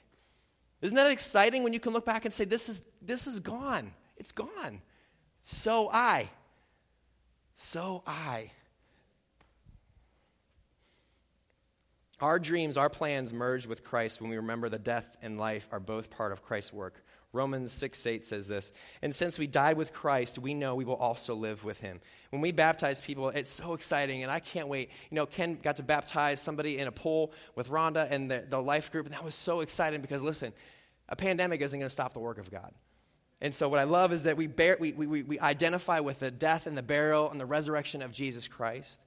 Isn't 0.81 0.97
that 0.97 1.11
exciting 1.11 1.63
when 1.63 1.73
you 1.73 1.79
can 1.79 1.93
look 1.93 2.05
back 2.05 2.25
and 2.25 2.35
say, 2.35 2.45
this 2.45 2.69
is, 2.69 2.83
this 3.01 3.29
is 3.29 3.39
gone? 3.39 3.93
It's 4.17 4.33
gone. 4.33 4.83
So 5.43 5.89
I. 5.93 6.31
So 7.55 8.03
I. 8.05 8.51
Our 12.23 12.39
dreams, 12.39 12.77
our 12.77 12.89
plans 12.89 13.33
merge 13.33 13.67
with 13.67 13.83
Christ 13.83 14.21
when 14.21 14.31
we 14.31 14.37
remember 14.37 14.69
the 14.69 14.79
death 14.79 15.17
and 15.23 15.39
life 15.39 15.67
are 15.73 15.81
both 15.81 16.09
part 16.09 16.31
of 16.31 16.45
Christ's 16.45 16.73
work. 16.73 17.05
Romans 17.33 17.73
6 17.73 18.07
8 18.07 18.25
says 18.25 18.47
this. 18.47 18.71
And 19.03 19.13
since 19.13 19.41
we 19.41 19.49
died 19.49 19.77
with 19.77 19.93
Christ, 19.93 20.39
we 20.39 20.55
know 20.55 20.77
we 20.77 20.85
will 20.85 20.95
also 20.95 21.35
live 21.35 21.65
with 21.65 21.81
him. 21.81 22.01
When 22.31 22.41
we 22.41 22.53
baptize 22.53 23.01
people, 23.01 23.31
it's 23.31 23.51
so 23.51 23.75
exciting, 23.75 24.23
and 24.23 24.31
I 24.31 24.39
can't 24.39 24.69
wait. 24.69 24.91
You 25.11 25.17
know, 25.17 25.27
Ken 25.27 25.59
got 25.61 25.79
to 25.79 25.83
baptize 25.83 26.41
somebody 26.41 26.79
in 26.79 26.87
a 26.87 26.93
pool 26.93 27.33
with 27.57 27.71
Rhonda 27.71 28.07
and 28.09 28.31
the, 28.31 28.45
the 28.49 28.63
life 28.63 28.93
group, 28.93 29.07
and 29.07 29.15
that 29.17 29.25
was 29.25 29.35
so 29.35 29.59
exciting 29.59 30.01
because, 30.01 30.23
listen, 30.23 30.53
a 31.09 31.17
pandemic 31.17 31.61
isn't 31.61 31.77
going 31.77 31.89
to 31.89 31.93
stop 31.93 32.13
the 32.13 32.21
work 32.21 32.39
of 32.39 32.53
God. 32.53 32.73
And 33.41 33.53
so, 33.53 33.69
what 33.69 33.81
I 33.81 33.85
love 33.85 34.13
is 34.13 34.23
that 34.25 34.37
we, 34.37 34.47
bear, 34.47 34.77
we, 34.79 34.93
we, 34.93 35.25
we 35.25 35.41
identify 35.41 35.99
with 35.99 36.21
the 36.21 36.31
death 36.31 36.69
and 36.69 36.79
the 36.79 36.85
burial 36.85 37.33
and 37.33 37.41
the 37.41 37.47
resurrection 37.47 38.01
of 38.01 38.13
Jesus 38.13 38.47
Christ. 38.47 39.01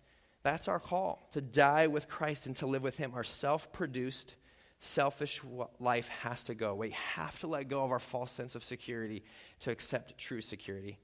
That's 0.46 0.68
our 0.68 0.80
call 0.80 1.28
to 1.32 1.42
die 1.42 1.88
with 1.88 2.08
Christ 2.08 2.46
and 2.46 2.56
to 2.58 2.68
live 2.68 2.84
with 2.84 2.98
Him. 2.98 3.14
Our 3.16 3.24
self 3.24 3.72
produced, 3.72 4.36
selfish 4.78 5.42
life 5.80 6.08
has 6.22 6.44
to 6.44 6.54
go. 6.54 6.76
We 6.76 6.92
have 6.92 7.40
to 7.40 7.48
let 7.48 7.68
go 7.68 7.84
of 7.84 7.90
our 7.90 7.98
false 7.98 8.32
sense 8.32 8.54
of 8.54 8.64
security 8.64 9.24
to 9.62 9.72
accept 9.72 10.20
true 10.20 10.42
security. 10.42 11.00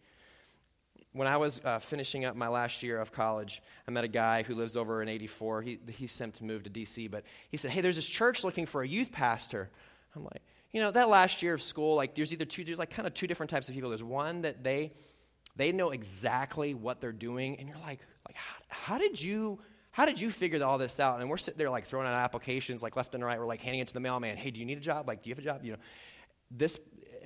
When 1.13 1.27
I 1.27 1.37
was 1.37 1.59
uh, 1.65 1.79
finishing 1.79 2.23
up 2.23 2.35
my 2.35 2.49
last 2.49 2.83
year 2.83 3.01
of 3.01 3.11
college, 3.11 3.63
I 3.87 3.91
met 3.91 4.03
a 4.03 4.07
guy 4.07 4.43
who 4.43 4.53
lives 4.53 4.77
over 4.77 5.01
in 5.01 5.09
84. 5.09 5.63
He, 5.63 5.79
he's 5.87 6.11
sent 6.11 6.35
to 6.35 6.43
move 6.43 6.61
to 6.65 6.69
DC, 6.69 7.09
but 7.09 7.23
he 7.49 7.57
said, 7.57 7.71
Hey, 7.71 7.81
there's 7.81 7.95
this 7.95 8.05
church 8.05 8.43
looking 8.43 8.67
for 8.67 8.83
a 8.83 8.87
youth 8.87 9.11
pastor. 9.11 9.71
I'm 10.15 10.23
like, 10.23 10.43
you 10.71 10.81
know, 10.81 10.91
that 10.91 11.09
last 11.09 11.41
year 11.41 11.55
of 11.55 11.63
school, 11.63 11.95
like 11.95 12.13
there's 12.13 12.31
either 12.31 12.45
two, 12.45 12.63
there's 12.63 12.77
like 12.77 12.91
kind 12.91 13.07
of 13.07 13.15
two 13.15 13.25
different 13.25 13.49
types 13.49 13.69
of 13.69 13.73
people. 13.73 13.89
There's 13.89 14.03
one 14.03 14.43
that 14.43 14.63
they, 14.63 14.91
they 15.55 15.71
know 15.71 15.89
exactly 15.89 16.75
what 16.75 17.01
they're 17.01 17.11
doing, 17.11 17.57
and 17.57 17.67
you're 17.67 17.79
like, 17.79 18.01
like 18.27 18.35
how, 18.35 18.60
how 18.71 18.97
did 18.97 19.21
you 19.21 19.59
how 19.91 20.05
did 20.05 20.19
you 20.19 20.29
figure 20.29 20.63
all 20.63 20.77
this 20.77 20.99
out? 20.99 21.19
And 21.19 21.29
we're 21.29 21.37
sitting 21.37 21.57
there 21.57 21.69
like 21.69 21.85
throwing 21.85 22.07
out 22.07 22.13
applications 22.13 22.81
like 22.81 22.95
left 22.95 23.13
and 23.13 23.23
right. 23.23 23.37
We're 23.37 23.45
like 23.45 23.61
handing 23.61 23.81
it 23.81 23.89
to 23.89 23.93
the 23.93 23.99
mailman. 23.99 24.37
Hey, 24.37 24.49
do 24.49 24.59
you 24.59 24.65
need 24.65 24.77
a 24.77 24.81
job? 24.81 25.07
Like, 25.07 25.21
do 25.21 25.29
you 25.29 25.35
have 25.35 25.39
a 25.39 25.45
job? 25.45 25.63
You 25.63 25.73
know, 25.73 25.79
this. 26.49 26.79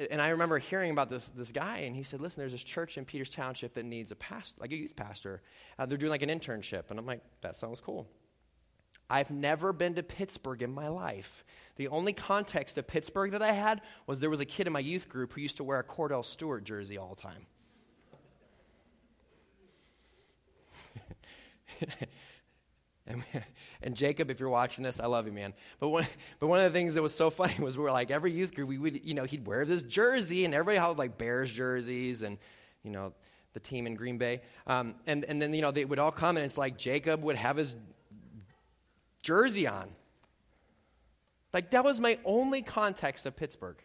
And 0.09 0.21
I 0.21 0.29
remember 0.29 0.57
hearing 0.57 0.91
about 0.91 1.09
this 1.09 1.29
this 1.29 1.51
guy, 1.53 1.79
and 1.79 1.95
he 1.95 2.03
said, 2.03 2.19
"Listen, 2.19 2.41
there's 2.41 2.51
this 2.51 2.63
church 2.63 2.97
in 2.97 3.05
Peters 3.05 3.29
Township 3.29 3.75
that 3.75 3.85
needs 3.85 4.11
a 4.11 4.15
pastor, 4.15 4.59
like 4.59 4.71
a 4.71 4.75
youth 4.75 4.95
pastor. 4.95 5.41
Uh, 5.79 5.85
they're 5.85 5.97
doing 5.97 6.09
like 6.09 6.23
an 6.23 6.29
internship." 6.29 6.89
And 6.89 6.99
I'm 6.99 7.05
like, 7.05 7.21
"That 7.41 7.55
sounds 7.55 7.79
cool." 7.79 8.09
I've 9.09 9.29
never 9.29 9.71
been 9.71 9.93
to 9.95 10.03
Pittsburgh 10.03 10.63
in 10.63 10.73
my 10.73 10.87
life. 10.87 11.45
The 11.75 11.87
only 11.89 12.13
context 12.13 12.77
of 12.77 12.87
Pittsburgh 12.87 13.31
that 13.31 13.41
I 13.41 13.51
had 13.51 13.81
was 14.07 14.19
there 14.19 14.29
was 14.29 14.39
a 14.39 14.45
kid 14.45 14.67
in 14.67 14.73
my 14.73 14.79
youth 14.79 15.07
group 15.07 15.33
who 15.33 15.41
used 15.41 15.57
to 15.57 15.63
wear 15.63 15.79
a 15.79 15.83
Kordell 15.83 16.25
Stewart 16.25 16.63
jersey 16.63 16.97
all 16.97 17.13
the 17.13 17.21
time. 17.21 17.45
And, 23.81 23.95
Jacob, 23.95 24.31
if 24.31 24.39
you're 24.39 24.49
watching 24.49 24.83
this, 24.83 24.99
I 24.99 25.05
love 25.05 25.27
you, 25.27 25.31
man. 25.31 25.53
But 25.79 25.89
one, 25.89 26.05
but 26.39 26.47
one 26.47 26.59
of 26.59 26.71
the 26.71 26.77
things 26.77 26.95
that 26.95 27.03
was 27.03 27.13
so 27.13 27.29
funny 27.29 27.53
was 27.59 27.77
we 27.77 27.83
were 27.83 27.91
like, 27.91 28.09
every 28.09 28.31
youth 28.31 28.55
group, 28.55 28.67
we 28.67 28.77
would, 28.77 29.05
you 29.05 29.13
know, 29.13 29.25
he'd 29.25 29.45
wear 29.45 29.65
this 29.65 29.83
jersey, 29.83 30.45
and 30.45 30.53
everybody 30.53 30.77
had 30.77 30.97
like 30.97 31.17
Bears 31.17 31.51
jerseys 31.51 32.23
and, 32.23 32.37
you 32.83 32.91
know, 32.91 33.13
the 33.53 33.59
team 33.59 33.87
in 33.87 33.95
Green 33.95 34.17
Bay. 34.17 34.41
Um, 34.67 34.95
and, 35.05 35.23
and 35.25 35.41
then, 35.41 35.53
you 35.53 35.61
know, 35.61 35.71
they 35.71 35.85
would 35.85 35.99
all 35.99 36.11
come, 36.11 36.35
and 36.35 36.45
it's 36.45 36.57
like 36.57 36.77
Jacob 36.77 37.23
would 37.23 37.35
have 37.35 37.57
his 37.57 37.75
jersey 39.21 39.67
on. 39.67 39.89
Like, 41.53 41.69
that 41.69 41.83
was 41.83 41.99
my 41.99 42.19
only 42.25 42.61
context 42.61 43.25
of 43.25 43.35
Pittsburgh. 43.35 43.77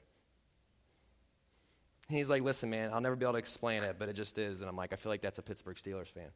And 2.09 2.17
he's 2.17 2.29
like, 2.29 2.43
listen, 2.43 2.71
man, 2.71 2.91
I'll 2.93 3.01
never 3.01 3.15
be 3.15 3.25
able 3.25 3.35
to 3.35 3.39
explain 3.39 3.85
it, 3.85 3.97
but 3.97 4.09
it 4.09 4.15
just 4.15 4.39
is. 4.39 4.61
And 4.63 4.69
I'm 4.69 4.77
like, 4.77 4.93
I 4.93 4.97
feel 4.97 5.11
like 5.11 5.21
that's 5.21 5.39
a 5.39 5.43
Pittsburgh 5.43 5.77
Steelers 5.77 6.09
fan. 6.09 6.31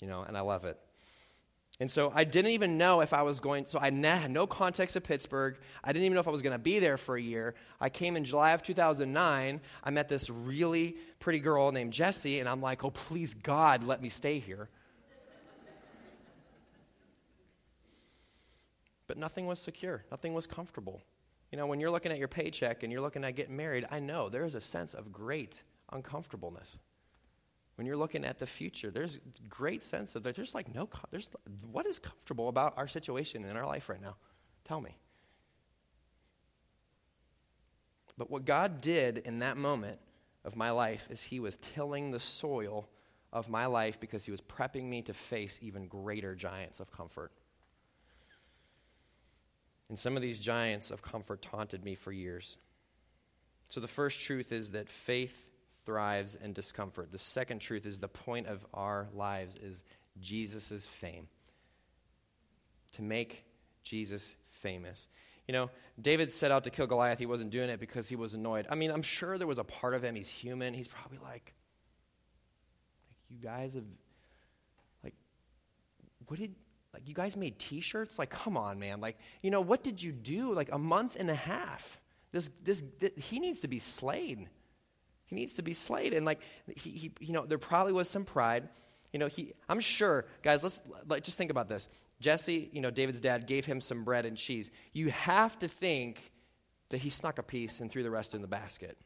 You 0.00 0.06
know, 0.06 0.22
and 0.22 0.36
I 0.36 0.40
love 0.40 0.64
it. 0.64 0.78
And 1.80 1.88
so 1.88 2.12
I 2.12 2.24
didn't 2.24 2.50
even 2.50 2.76
know 2.76 3.02
if 3.02 3.12
I 3.12 3.22
was 3.22 3.38
going, 3.38 3.66
so 3.66 3.78
I 3.78 3.92
had 3.92 4.30
no 4.32 4.48
context 4.48 4.96
of 4.96 5.04
Pittsburgh. 5.04 5.56
I 5.84 5.92
didn't 5.92 6.06
even 6.06 6.14
know 6.14 6.20
if 6.20 6.26
I 6.26 6.32
was 6.32 6.42
going 6.42 6.54
to 6.54 6.58
be 6.58 6.80
there 6.80 6.96
for 6.96 7.16
a 7.16 7.22
year. 7.22 7.54
I 7.80 7.88
came 7.88 8.16
in 8.16 8.24
July 8.24 8.50
of 8.50 8.64
2009. 8.64 9.60
I 9.84 9.90
met 9.90 10.08
this 10.08 10.28
really 10.28 10.96
pretty 11.20 11.38
girl 11.38 11.70
named 11.70 11.92
Jessie, 11.92 12.40
and 12.40 12.48
I'm 12.48 12.60
like, 12.60 12.82
oh, 12.82 12.90
please, 12.90 13.32
God, 13.32 13.84
let 13.84 14.02
me 14.02 14.08
stay 14.08 14.40
here. 14.40 14.68
but 19.06 19.16
nothing 19.16 19.46
was 19.46 19.60
secure, 19.60 20.04
nothing 20.10 20.34
was 20.34 20.48
comfortable. 20.48 21.00
You 21.52 21.58
know, 21.58 21.66
when 21.66 21.78
you're 21.78 21.90
looking 21.90 22.10
at 22.10 22.18
your 22.18 22.28
paycheck 22.28 22.82
and 22.82 22.92
you're 22.92 23.00
looking 23.00 23.24
at 23.24 23.36
getting 23.36 23.56
married, 23.56 23.86
I 23.90 24.00
know 24.00 24.28
there 24.28 24.44
is 24.44 24.54
a 24.54 24.60
sense 24.60 24.94
of 24.94 25.12
great 25.12 25.62
uncomfortableness 25.92 26.76
when 27.78 27.86
you're 27.86 27.96
looking 27.96 28.24
at 28.24 28.40
the 28.40 28.46
future, 28.46 28.90
there's 28.90 29.20
great 29.48 29.84
sense 29.84 30.16
of 30.16 30.24
there's 30.24 30.52
like 30.52 30.74
no, 30.74 30.88
there's, 31.12 31.30
what 31.70 31.86
is 31.86 32.00
comfortable 32.00 32.48
about 32.48 32.74
our 32.76 32.88
situation 32.88 33.44
in 33.44 33.56
our 33.56 33.64
life 33.64 33.88
right 33.88 34.02
now? 34.02 34.16
Tell 34.64 34.80
me. 34.80 34.96
But 38.16 38.32
what 38.32 38.44
God 38.44 38.80
did 38.80 39.18
in 39.18 39.38
that 39.38 39.56
moment 39.56 40.00
of 40.44 40.56
my 40.56 40.72
life 40.72 41.06
is 41.08 41.22
He 41.22 41.38
was 41.38 41.56
tilling 41.56 42.10
the 42.10 42.18
soil 42.18 42.88
of 43.32 43.48
my 43.48 43.66
life 43.66 44.00
because 44.00 44.24
He 44.24 44.32
was 44.32 44.40
prepping 44.40 44.86
me 44.88 45.02
to 45.02 45.14
face 45.14 45.60
even 45.62 45.86
greater 45.86 46.34
giants 46.34 46.80
of 46.80 46.90
comfort. 46.90 47.30
And 49.88 49.96
some 49.96 50.16
of 50.16 50.22
these 50.22 50.40
giants 50.40 50.90
of 50.90 51.00
comfort 51.00 51.42
taunted 51.42 51.84
me 51.84 51.94
for 51.94 52.10
years. 52.10 52.56
So 53.68 53.78
the 53.80 53.86
first 53.86 54.20
truth 54.20 54.50
is 54.50 54.72
that 54.72 54.88
faith 54.88 55.47
thrives 55.88 56.34
in 56.34 56.52
discomfort. 56.52 57.10
The 57.10 57.16
second 57.16 57.60
truth 57.60 57.86
is 57.86 57.98
the 57.98 58.08
point 58.08 58.46
of 58.46 58.66
our 58.74 59.08
lives 59.14 59.56
is 59.56 59.82
Jesus' 60.20 60.84
fame. 60.84 61.28
To 62.92 63.02
make 63.02 63.46
Jesus 63.82 64.36
famous. 64.48 65.08
You 65.46 65.54
know, 65.54 65.70
David 65.98 66.30
set 66.30 66.50
out 66.50 66.64
to 66.64 66.70
kill 66.70 66.86
Goliath. 66.86 67.18
He 67.18 67.24
wasn't 67.24 67.48
doing 67.48 67.70
it 67.70 67.80
because 67.80 68.06
he 68.06 68.16
was 68.16 68.34
annoyed. 68.34 68.66
I 68.68 68.74
mean, 68.74 68.90
I'm 68.90 69.00
sure 69.00 69.38
there 69.38 69.46
was 69.46 69.58
a 69.58 69.64
part 69.64 69.94
of 69.94 70.04
him, 70.04 70.14
he's 70.14 70.28
human. 70.28 70.74
He's 70.74 70.88
probably 70.88 71.16
like, 71.22 71.54
like 73.06 73.30
you 73.30 73.38
guys 73.38 73.72
have, 73.72 73.84
like, 75.02 75.14
what 76.26 76.38
did, 76.38 76.54
like, 76.92 77.08
you 77.08 77.14
guys 77.14 77.34
made 77.34 77.58
t 77.58 77.80
shirts? 77.80 78.18
Like, 78.18 78.28
come 78.28 78.58
on, 78.58 78.78
man. 78.78 79.00
Like, 79.00 79.16
you 79.40 79.50
know, 79.50 79.62
what 79.62 79.82
did 79.82 80.02
you 80.02 80.12
do? 80.12 80.52
Like, 80.52 80.68
a 80.70 80.78
month 80.78 81.16
and 81.18 81.30
a 81.30 81.34
half. 81.34 81.98
This, 82.30 82.50
this, 82.62 82.82
this 82.98 83.12
he 83.16 83.40
needs 83.40 83.60
to 83.60 83.68
be 83.68 83.78
slain. 83.78 84.50
He 85.28 85.36
needs 85.36 85.54
to 85.54 85.62
be 85.62 85.74
slayed. 85.74 86.14
And 86.14 86.24
like, 86.24 86.40
he, 86.74 86.90
he, 86.90 87.12
you 87.20 87.32
know, 87.34 87.44
there 87.44 87.58
probably 87.58 87.92
was 87.92 88.08
some 88.08 88.24
pride. 88.24 88.68
You 89.12 89.18
know, 89.18 89.26
he, 89.26 89.52
I'm 89.68 89.80
sure, 89.80 90.24
guys, 90.42 90.62
let's 90.62 90.80
like, 91.06 91.22
just 91.22 91.36
think 91.36 91.50
about 91.50 91.68
this. 91.68 91.86
Jesse, 92.18 92.70
you 92.72 92.80
know, 92.80 92.90
David's 92.90 93.20
dad 93.20 93.46
gave 93.46 93.66
him 93.66 93.80
some 93.80 94.04
bread 94.04 94.24
and 94.24 94.36
cheese. 94.36 94.70
You 94.92 95.10
have 95.10 95.58
to 95.58 95.68
think 95.68 96.32
that 96.88 96.98
he 96.98 97.10
snuck 97.10 97.38
a 97.38 97.42
piece 97.42 97.80
and 97.80 97.90
threw 97.90 98.02
the 98.02 98.10
rest 98.10 98.34
in 98.34 98.40
the 98.40 98.48
basket. 98.48 98.96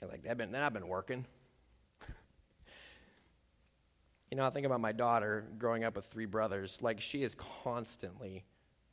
You're 0.00 0.10
like, 0.10 0.24
that 0.24 0.36
been, 0.36 0.50
that 0.50 0.64
I've 0.64 0.72
been 0.72 0.88
working. 0.88 1.24
you 4.30 4.36
know, 4.36 4.44
I 4.44 4.50
think 4.50 4.66
about 4.66 4.80
my 4.80 4.92
daughter 4.92 5.46
growing 5.58 5.84
up 5.84 5.94
with 5.94 6.06
three 6.06 6.26
brothers. 6.26 6.82
Like, 6.82 7.00
she 7.00 7.22
is 7.22 7.36
constantly 7.62 8.44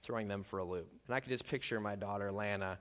throwing 0.04 0.28
them 0.28 0.44
for 0.44 0.60
a 0.60 0.64
loop. 0.64 0.88
And 1.08 1.16
I 1.16 1.20
could 1.20 1.30
just 1.30 1.48
picture 1.48 1.80
my 1.80 1.96
daughter, 1.96 2.32
Lana, 2.32 2.78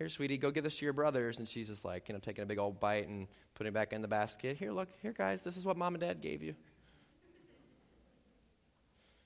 here, 0.00 0.08
sweetie, 0.08 0.38
go 0.38 0.50
give 0.50 0.64
this 0.64 0.78
to 0.78 0.86
your 0.86 0.94
brothers. 0.94 1.40
And 1.40 1.46
she's 1.46 1.68
just 1.68 1.84
like, 1.84 2.08
you 2.08 2.14
know, 2.14 2.20
taking 2.20 2.42
a 2.42 2.46
big 2.46 2.58
old 2.58 2.80
bite 2.80 3.06
and 3.06 3.28
putting 3.54 3.68
it 3.68 3.74
back 3.74 3.92
in 3.92 4.00
the 4.00 4.08
basket. 4.08 4.56
Here, 4.56 4.72
look, 4.72 4.88
here, 5.02 5.12
guys, 5.12 5.42
this 5.42 5.58
is 5.58 5.66
what 5.66 5.76
mom 5.76 5.94
and 5.94 6.00
dad 6.00 6.22
gave 6.22 6.42
you. 6.42 6.54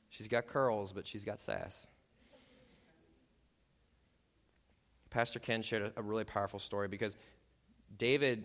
She's 0.08 0.26
got 0.26 0.48
curls, 0.48 0.92
but 0.92 1.06
she's 1.06 1.24
got 1.24 1.40
sass. 1.40 1.86
Pastor 5.10 5.38
Ken 5.38 5.62
shared 5.62 5.92
a, 5.96 6.02
really 6.02 6.24
powerful 6.24 6.58
story 6.58 6.88
because 6.88 7.16
David 7.96 8.42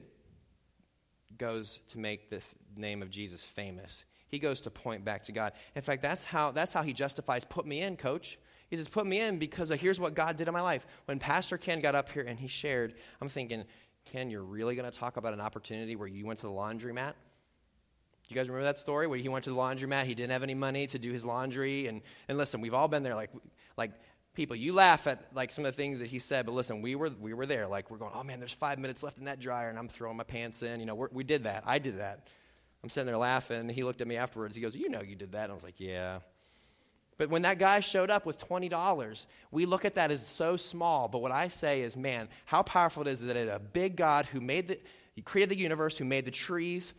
goes 1.35 1.79
to 1.87 1.97
make 1.97 2.29
the 2.29 2.41
name 2.77 3.01
of 3.01 3.09
Jesus 3.09 3.41
famous. 3.41 4.05
He 4.27 4.37
goes 4.37 4.61
to 4.61 4.69
point 4.69 5.03
back 5.03 5.23
to 5.23 5.31
God. 5.31 5.53
In 5.73 5.81
fact, 5.81 6.03
that's 6.03 6.25
how, 6.25 6.51
that's 6.51 6.73
how 6.73 6.83
he 6.83 6.93
justifies, 6.93 7.43
put 7.43 7.65
me 7.65 7.81
in, 7.81 7.97
coach. 7.97 8.37
He 8.69 8.77
says, 8.77 8.87
Put 8.87 9.05
me 9.05 9.19
in 9.19 9.39
because 9.39 9.71
uh, 9.71 9.75
here's 9.75 9.99
what 9.99 10.13
God 10.13 10.37
did 10.37 10.47
in 10.47 10.53
my 10.53 10.61
life. 10.61 10.85
When 11.05 11.19
Pastor 11.19 11.57
Ken 11.57 11.81
got 11.81 11.95
up 11.95 12.11
here 12.11 12.23
and 12.23 12.39
he 12.39 12.47
shared, 12.47 12.93
I'm 13.21 13.29
thinking, 13.29 13.63
Ken, 14.05 14.29
you're 14.29 14.43
really 14.43 14.75
going 14.75 14.89
to 14.89 14.97
talk 14.97 15.17
about 15.17 15.33
an 15.33 15.41
opportunity 15.41 15.95
where 15.95 16.07
you 16.07 16.25
went 16.25 16.39
to 16.39 16.47
the 16.47 16.51
laundromat? 16.51 17.13
Do 17.13 18.35
you 18.35 18.35
guys 18.35 18.47
remember 18.47 18.65
that 18.65 18.77
story 18.77 19.07
where 19.07 19.17
he 19.17 19.27
went 19.27 19.45
to 19.45 19.49
the 19.49 19.55
laundromat? 19.55 20.05
He 20.05 20.13
didn't 20.13 20.31
have 20.31 20.43
any 20.43 20.53
money 20.53 20.85
to 20.87 20.99
do 20.99 21.11
his 21.11 21.25
laundry. 21.25 21.87
And, 21.87 22.01
and 22.27 22.37
listen, 22.37 22.61
we've 22.61 22.75
all 22.75 22.87
been 22.87 23.01
there. 23.01 23.15
Like, 23.15 23.31
like 23.75 23.91
people, 24.35 24.55
you 24.55 24.73
laugh 24.73 25.07
at 25.07 25.25
like 25.33 25.51
some 25.51 25.65
of 25.65 25.75
the 25.75 25.81
things 25.81 25.99
that 25.99 26.07
he 26.07 26.19
said, 26.19 26.45
but 26.45 26.53
listen, 26.53 26.81
we 26.83 26.95
were, 26.95 27.09
we 27.09 27.33
were 27.33 27.47
there. 27.47 27.67
Like, 27.67 27.89
we're 27.89 27.97
going, 27.97 28.11
oh 28.13 28.23
man, 28.23 28.39
there's 28.39 28.53
five 28.53 28.77
minutes 28.77 29.01
left 29.01 29.17
in 29.17 29.25
that 29.25 29.39
dryer, 29.39 29.69
and 29.69 29.79
I'm 29.79 29.87
throwing 29.87 30.17
my 30.17 30.23
pants 30.23 30.61
in. 30.61 30.79
You 30.79 30.85
know, 30.85 31.07
we 31.11 31.23
did 31.23 31.43
that. 31.43 31.63
I 31.65 31.79
did 31.79 31.97
that. 31.99 32.27
I'm 32.83 32.89
sitting 32.89 33.07
there 33.07 33.17
laughing. 33.17 33.67
He 33.67 33.83
looked 33.83 34.01
at 34.01 34.07
me 34.07 34.15
afterwards. 34.15 34.55
He 34.55 34.61
goes, 34.61 34.75
You 34.75 34.89
know, 34.89 35.01
you 35.01 35.15
did 35.15 35.33
that. 35.33 35.45
And 35.45 35.51
I 35.51 35.55
was 35.55 35.63
like, 35.63 35.79
Yeah. 35.79 36.19
But 37.19 37.29
when 37.29 37.41
that 37.41 37.59
guy 37.59 37.81
showed 37.81 38.09
up 38.09 38.25
with 38.25 38.39
$20, 38.39 39.25
we 39.51 39.65
look 39.65 39.83
at 39.83 39.95
that 39.95 40.09
as 40.09 40.25
so 40.25 40.55
small. 40.55 41.09
But 41.09 41.19
what 41.19 41.33
I 41.33 41.49
say 41.49 41.81
is, 41.81 41.97
man, 41.97 42.29
how 42.45 42.63
powerful 42.63 43.05
it 43.05 43.11
is 43.11 43.19
that 43.19 43.35
a 43.35 43.59
big 43.59 43.97
God 43.97 44.25
who 44.25 44.39
made 44.39 44.69
the, 44.69 44.79
he 45.15 45.21
created 45.21 45.49
the 45.49 45.61
universe, 45.61 45.97
who 45.97 46.05
made 46.05 46.23
the 46.23 46.31
trees, 46.31 46.93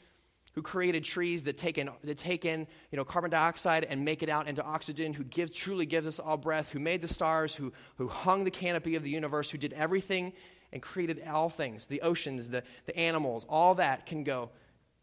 who 0.52 0.60
created 0.60 1.04
trees 1.04 1.44
that 1.44 1.56
take 1.56 1.78
in, 1.78 1.88
that 2.04 2.18
take 2.18 2.44
in 2.44 2.66
you 2.90 2.98
know, 2.98 3.04
carbon 3.04 3.30
dioxide 3.30 3.84
and 3.84 4.04
make 4.04 4.22
it 4.22 4.28
out 4.28 4.46
into 4.46 4.62
oxygen, 4.62 5.14
who 5.14 5.24
gives, 5.24 5.52
truly 5.52 5.86
gives 5.86 6.06
us 6.06 6.18
all 6.18 6.36
breath, 6.36 6.70
who 6.70 6.80
made 6.80 7.00
the 7.00 7.08
stars, 7.08 7.54
who, 7.54 7.72
who 7.96 8.06
hung 8.06 8.44
the 8.44 8.50
canopy 8.50 8.96
of 8.96 9.02
the 9.02 9.10
universe, 9.10 9.50
who 9.50 9.56
did 9.56 9.72
everything 9.72 10.34
and 10.70 10.82
created 10.82 11.22
all 11.26 11.48
things 11.48 11.86
the 11.86 12.02
oceans, 12.02 12.50
the, 12.50 12.62
the 12.84 12.94
animals, 12.94 13.46
all 13.48 13.76
that 13.76 14.04
can 14.04 14.22
go, 14.22 14.50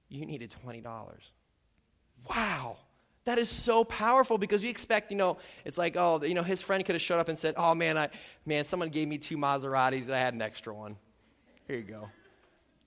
you 0.09 0.27
needed 0.27 0.55
$20. 0.63 0.83
Wow. 2.29 2.77
That 3.27 3.37
is 3.37 3.49
so 3.49 3.83
powerful 3.83 4.37
because 4.37 4.63
we 4.63 4.69
expect, 4.69 5.11
you 5.11 5.17
know, 5.17 5.37
it's 5.65 5.77
like, 5.77 5.97
oh, 5.97 6.23
you 6.23 6.33
know, 6.33 6.43
his 6.43 6.61
friend 6.61 6.85
could 6.85 6.95
have 6.95 7.01
showed 7.01 7.19
up 7.19 7.27
and 7.27 7.37
said, 7.37 7.55
oh, 7.57 7.75
man, 7.75 7.97
I, 7.97 8.07
man, 8.45 8.63
someone 8.63 8.87
gave 8.87 9.09
me 9.09 9.17
two 9.17 9.35
Maseratis 9.35 10.05
and 10.05 10.15
I 10.15 10.19
had 10.19 10.33
an 10.33 10.41
extra 10.41 10.73
one. 10.73 10.95
Here 11.67 11.75
you 11.75 11.83
go. 11.83 12.07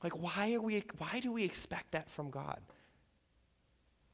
Like, 0.02 0.16
why, 0.16 0.54
are 0.54 0.62
we, 0.62 0.82
why 0.96 1.20
do 1.20 1.30
we 1.30 1.44
expect 1.44 1.92
that 1.92 2.08
from 2.08 2.30
God? 2.30 2.58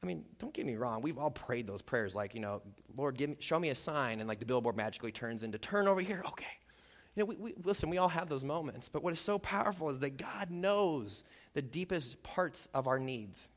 I 0.03 0.05
mean, 0.05 0.25
don't 0.37 0.53
get 0.53 0.65
me 0.65 0.75
wrong. 0.75 1.01
We've 1.01 1.17
all 1.17 1.31
prayed 1.31 1.65
those 1.65 1.81
prayers, 1.81 2.13
like, 2.13 2.35
you 2.35 2.41
know, 2.41 2.61
Lord, 2.97 3.17
give 3.17 3.29
me, 3.29 3.37
show 3.39 3.57
me 3.57 3.69
a 3.69 3.75
sign, 3.75 4.19
and 4.19 4.27
like 4.27 4.39
the 4.39 4.45
billboard 4.45 4.75
magically 4.75 5.13
turns 5.13 5.43
into 5.43 5.57
turn 5.57 5.87
over 5.87 6.01
here. 6.01 6.21
Okay. 6.27 6.45
You 7.15 7.21
know, 7.21 7.25
we, 7.27 7.35
we, 7.37 7.53
listen, 7.63 7.89
we 7.89 7.99
all 7.99 8.09
have 8.09 8.27
those 8.27 8.43
moments, 8.43 8.89
but 8.89 9.01
what 9.01 9.13
is 9.13 9.21
so 9.21 9.39
powerful 9.39 9.89
is 9.89 9.99
that 9.99 10.17
God 10.17 10.51
knows 10.51 11.23
the 11.53 11.61
deepest 11.61 12.21
parts 12.21 12.67
of 12.73 12.85
our 12.85 12.99
needs. 12.99 13.47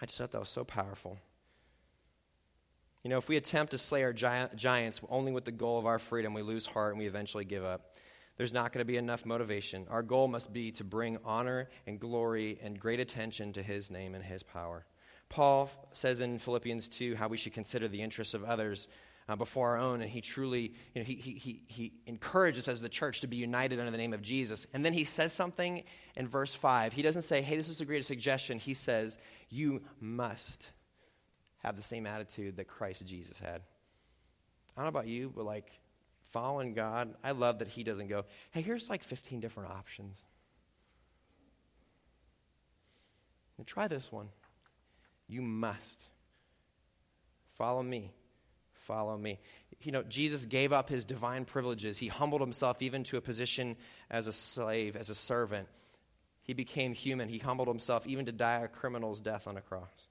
I 0.00 0.06
just 0.06 0.18
thought 0.18 0.32
that 0.32 0.40
was 0.40 0.48
so 0.48 0.64
powerful. 0.64 1.18
You 3.02 3.10
know, 3.10 3.18
if 3.18 3.28
we 3.28 3.36
attempt 3.36 3.72
to 3.72 3.78
slay 3.78 4.02
our 4.02 4.12
giants 4.12 5.00
only 5.08 5.32
with 5.32 5.44
the 5.44 5.52
goal 5.52 5.78
of 5.78 5.86
our 5.86 5.98
freedom, 5.98 6.34
we 6.34 6.42
lose 6.42 6.66
heart 6.66 6.92
and 6.92 6.98
we 6.98 7.06
eventually 7.06 7.44
give 7.44 7.64
up 7.64 7.94
there's 8.40 8.54
not 8.54 8.72
going 8.72 8.80
to 8.80 8.86
be 8.86 8.96
enough 8.96 9.26
motivation. 9.26 9.86
Our 9.90 10.02
goal 10.02 10.26
must 10.26 10.50
be 10.50 10.72
to 10.72 10.82
bring 10.82 11.18
honor 11.26 11.68
and 11.86 12.00
glory 12.00 12.58
and 12.62 12.80
great 12.80 12.98
attention 12.98 13.52
to 13.52 13.62
His 13.62 13.90
name 13.90 14.14
and 14.14 14.24
His 14.24 14.42
power. 14.42 14.86
Paul 15.28 15.68
says 15.92 16.20
in 16.20 16.38
Philippians 16.38 16.88
2 16.88 17.16
how 17.16 17.28
we 17.28 17.36
should 17.36 17.52
consider 17.52 17.86
the 17.86 18.00
interests 18.00 18.32
of 18.32 18.42
others 18.42 18.88
uh, 19.28 19.36
before 19.36 19.72
our 19.72 19.76
own, 19.76 20.00
and 20.00 20.10
he 20.10 20.22
truly, 20.22 20.72
you 20.94 21.02
know, 21.02 21.04
he, 21.04 21.16
he, 21.16 21.32
he, 21.32 21.62
he 21.68 21.92
encourages 22.06 22.66
us 22.66 22.72
as 22.72 22.80
the 22.80 22.88
church 22.88 23.20
to 23.20 23.26
be 23.26 23.36
united 23.36 23.78
under 23.78 23.90
the 23.90 23.98
name 23.98 24.14
of 24.14 24.22
Jesus. 24.22 24.66
And 24.72 24.86
then 24.86 24.94
he 24.94 25.04
says 25.04 25.34
something 25.34 25.84
in 26.16 26.26
verse 26.26 26.54
5. 26.54 26.94
He 26.94 27.02
doesn't 27.02 27.22
say, 27.22 27.42
hey, 27.42 27.56
this 27.56 27.68
is 27.68 27.82
a 27.82 27.84
great 27.84 28.06
suggestion. 28.06 28.58
He 28.58 28.72
says, 28.72 29.18
you 29.50 29.82
must 30.00 30.70
have 31.58 31.76
the 31.76 31.82
same 31.82 32.06
attitude 32.06 32.56
that 32.56 32.68
Christ 32.68 33.06
Jesus 33.06 33.38
had. 33.38 33.60
I 34.76 34.82
don't 34.82 34.84
know 34.84 34.98
about 34.98 35.08
you, 35.08 35.32
but 35.34 35.44
like, 35.44 35.70
following 36.22 36.74
God, 36.74 37.14
I 37.22 37.32
love 37.32 37.58
that 37.58 37.68
He 37.68 37.82
doesn't 37.82 38.08
go, 38.08 38.24
hey, 38.52 38.62
here's 38.62 38.88
like 38.88 39.02
15 39.02 39.40
different 39.40 39.70
options. 39.70 40.16
And 43.58 43.66
try 43.66 43.88
this 43.88 44.10
one. 44.10 44.28
You 45.28 45.42
must. 45.42 46.06
Follow 47.58 47.82
me. 47.82 48.10
Follow 48.72 49.18
me. 49.18 49.38
You 49.82 49.92
know, 49.92 50.02
Jesus 50.02 50.46
gave 50.46 50.72
up 50.72 50.88
his 50.88 51.04
divine 51.04 51.44
privileges. 51.44 51.98
He 51.98 52.08
humbled 52.08 52.40
himself 52.40 52.80
even 52.80 53.04
to 53.04 53.18
a 53.18 53.20
position 53.20 53.76
as 54.10 54.26
a 54.26 54.32
slave, 54.32 54.96
as 54.96 55.10
a 55.10 55.14
servant. 55.14 55.68
He 56.50 56.54
became 56.54 56.94
human. 56.94 57.28
He 57.28 57.38
humbled 57.38 57.68
himself 57.68 58.08
even 58.08 58.26
to 58.26 58.32
die 58.32 58.58
a 58.58 58.66
criminal's 58.66 59.20
death 59.20 59.46
on 59.46 59.56
a 59.56 59.60
cross. 59.60 60.08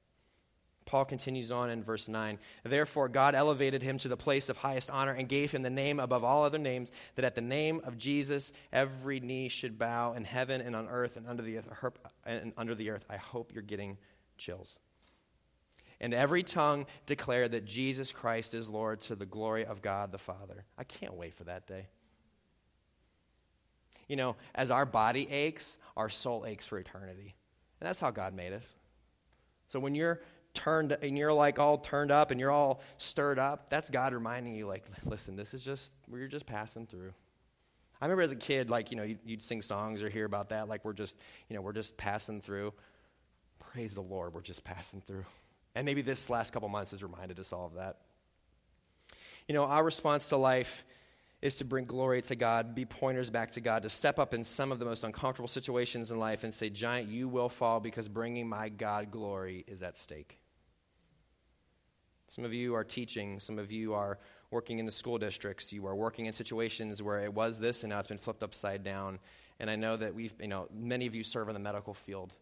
Paul 0.85 1.03
continues 1.03 1.51
on 1.51 1.69
in 1.69 1.83
verse 1.83 2.07
9. 2.07 2.39
Therefore, 2.63 3.09
God 3.09 3.35
elevated 3.35 3.83
him 3.83 3.97
to 3.97 4.07
the 4.07 4.15
place 4.15 4.47
of 4.47 4.55
highest 4.55 4.89
honor 4.89 5.11
and 5.11 5.27
gave 5.27 5.51
him 5.51 5.63
the 5.63 5.69
name 5.69 5.99
above 5.99 6.23
all 6.23 6.45
other 6.45 6.57
names, 6.57 6.93
that 7.15 7.25
at 7.25 7.35
the 7.35 7.41
name 7.41 7.81
of 7.83 7.97
Jesus 7.97 8.53
every 8.71 9.19
knee 9.19 9.49
should 9.49 9.77
bow 9.77 10.13
in 10.13 10.23
heaven 10.23 10.61
and 10.61 10.77
on 10.77 10.87
earth 10.87 11.17
and 11.17 11.27
under 11.27 11.43
the 11.43 11.57
earth. 11.57 11.97
And 12.25 12.53
under 12.55 12.73
the 12.73 12.91
earth. 12.91 13.03
I 13.09 13.17
hope 13.17 13.51
you're 13.53 13.61
getting 13.61 13.97
chills. 14.37 14.79
And 15.99 16.13
every 16.13 16.43
tongue 16.43 16.85
declare 17.05 17.49
that 17.49 17.65
Jesus 17.65 18.13
Christ 18.13 18.53
is 18.53 18.69
Lord 18.69 19.01
to 19.01 19.17
the 19.17 19.25
glory 19.25 19.65
of 19.65 19.81
God 19.81 20.13
the 20.13 20.17
Father. 20.17 20.63
I 20.77 20.85
can't 20.85 21.15
wait 21.15 21.33
for 21.33 21.43
that 21.43 21.67
day. 21.67 21.87
You 24.09 24.17
know, 24.17 24.35
as 24.53 24.71
our 24.71 24.85
body 24.85 25.29
aches, 25.29 25.77
our 25.95 26.09
soul 26.09 26.45
aches 26.45 26.65
for 26.67 26.77
eternity. 26.77 27.35
And 27.79 27.87
that's 27.87 28.01
how 28.01 28.11
God 28.11 28.33
made 28.33 28.51
us. 28.51 28.67
So 29.69 29.79
when 29.79 29.95
you're 29.95 30.19
turned 30.53 30.91
and 30.91 31.17
you're 31.17 31.31
like 31.31 31.59
all 31.59 31.77
turned 31.77 32.11
up 32.11 32.31
and 32.31 32.39
you're 32.39 32.51
all 32.51 32.81
stirred 32.97 33.39
up, 33.39 33.69
that's 33.69 33.89
God 33.89 34.13
reminding 34.13 34.55
you, 34.55 34.67
like, 34.67 34.83
listen, 35.05 35.35
this 35.35 35.53
is 35.53 35.63
just, 35.63 35.93
we're 36.09 36.27
just 36.27 36.45
passing 36.45 36.87
through. 36.87 37.13
I 38.01 38.05
remember 38.05 38.23
as 38.23 38.31
a 38.31 38.37
kid, 38.37 38.69
like, 38.69 38.91
you 38.91 38.97
know, 38.97 39.03
you'd, 39.03 39.19
you'd 39.25 39.41
sing 39.41 39.61
songs 39.61 40.01
or 40.01 40.09
hear 40.09 40.25
about 40.25 40.49
that, 40.49 40.67
like, 40.67 40.83
we're 40.83 40.93
just, 40.93 41.17
you 41.49 41.55
know, 41.55 41.61
we're 41.61 41.73
just 41.73 41.97
passing 41.97 42.41
through. 42.41 42.73
Praise 43.59 43.93
the 43.93 44.01
Lord, 44.01 44.33
we're 44.33 44.41
just 44.41 44.63
passing 44.63 45.01
through. 45.01 45.25
And 45.75 45.85
maybe 45.85 46.01
this 46.01 46.29
last 46.29 46.51
couple 46.51 46.67
months 46.69 46.91
has 46.91 47.03
reminded 47.03 47.39
us 47.39 47.53
all 47.53 47.67
of 47.67 47.75
that. 47.75 47.97
You 49.47 49.53
know, 49.53 49.65
our 49.65 49.83
response 49.83 50.29
to 50.29 50.37
life 50.37 50.85
is 51.41 51.55
to 51.57 51.65
bring 51.65 51.85
glory 51.85 52.21
to 52.21 52.35
God, 52.35 52.75
be 52.75 52.85
pointers 52.85 53.29
back 53.29 53.51
to 53.51 53.61
God, 53.61 53.83
to 53.83 53.89
step 53.89 54.19
up 54.19 54.33
in 54.33 54.43
some 54.43 54.71
of 54.71 54.79
the 54.79 54.85
most 54.85 55.03
uncomfortable 55.03 55.47
situations 55.47 56.11
in 56.11 56.19
life 56.19 56.43
and 56.43 56.53
say, 56.53 56.69
Giant, 56.69 57.07
you 57.07 57.27
will 57.27 57.49
fall 57.49 57.79
because 57.79 58.09
bringing 58.09 58.47
my 58.47 58.69
God 58.69 59.09
glory 59.09 59.63
is 59.67 59.81
at 59.81 59.97
stake. 59.97 60.39
Some 62.27 62.43
of 62.43 62.53
you 62.53 62.75
are 62.75 62.83
teaching, 62.83 63.39
some 63.39 63.57
of 63.57 63.71
you 63.71 63.93
are 63.93 64.19
working 64.51 64.79
in 64.79 64.85
the 64.85 64.91
school 64.91 65.17
districts, 65.17 65.71
you 65.71 65.87
are 65.87 65.95
working 65.95 66.25
in 66.25 66.33
situations 66.33 67.01
where 67.01 67.19
it 67.23 67.33
was 67.33 67.59
this 67.59 67.83
and 67.83 67.91
now 67.91 67.99
it's 67.99 68.07
been 68.07 68.17
flipped 68.17 68.43
upside 68.43 68.83
down. 68.83 69.19
And 69.59 69.69
I 69.69 69.75
know 69.75 69.97
that 69.97 70.13
we've, 70.13 70.33
you 70.39 70.47
know, 70.47 70.67
many 70.73 71.07
of 71.07 71.15
you 71.15 71.23
serve 71.23 71.47
in 71.47 71.53
the 71.53 71.59
medical 71.59 71.93
field. 71.93 72.35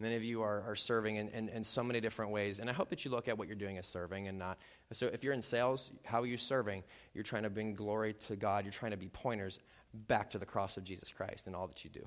Many 0.00 0.14
of 0.14 0.22
you 0.22 0.42
are, 0.42 0.62
are 0.66 0.76
serving 0.76 1.16
in, 1.16 1.28
in, 1.30 1.48
in, 1.48 1.64
so 1.64 1.82
many 1.82 2.00
different 2.00 2.30
ways. 2.30 2.60
And 2.60 2.70
I 2.70 2.72
hope 2.72 2.90
that 2.90 3.04
you 3.04 3.10
look 3.10 3.26
at 3.26 3.36
what 3.36 3.48
you're 3.48 3.56
doing 3.56 3.78
as 3.78 3.86
serving 3.86 4.28
and 4.28 4.38
not. 4.38 4.58
So 4.92 5.06
if 5.06 5.24
you're 5.24 5.32
in 5.32 5.42
sales, 5.42 5.90
how 6.04 6.22
are 6.22 6.26
you 6.26 6.36
serving? 6.36 6.84
You're 7.14 7.24
trying 7.24 7.42
to 7.42 7.50
bring 7.50 7.74
glory 7.74 8.14
to 8.28 8.36
God. 8.36 8.64
You're 8.64 8.72
trying 8.72 8.92
to 8.92 8.96
be 8.96 9.08
pointers 9.08 9.58
back 9.92 10.30
to 10.30 10.38
the 10.38 10.46
cross 10.46 10.76
of 10.76 10.84
Jesus 10.84 11.12
Christ 11.12 11.48
in 11.48 11.54
all 11.54 11.66
that 11.66 11.84
you 11.84 11.90
do. 11.90 12.06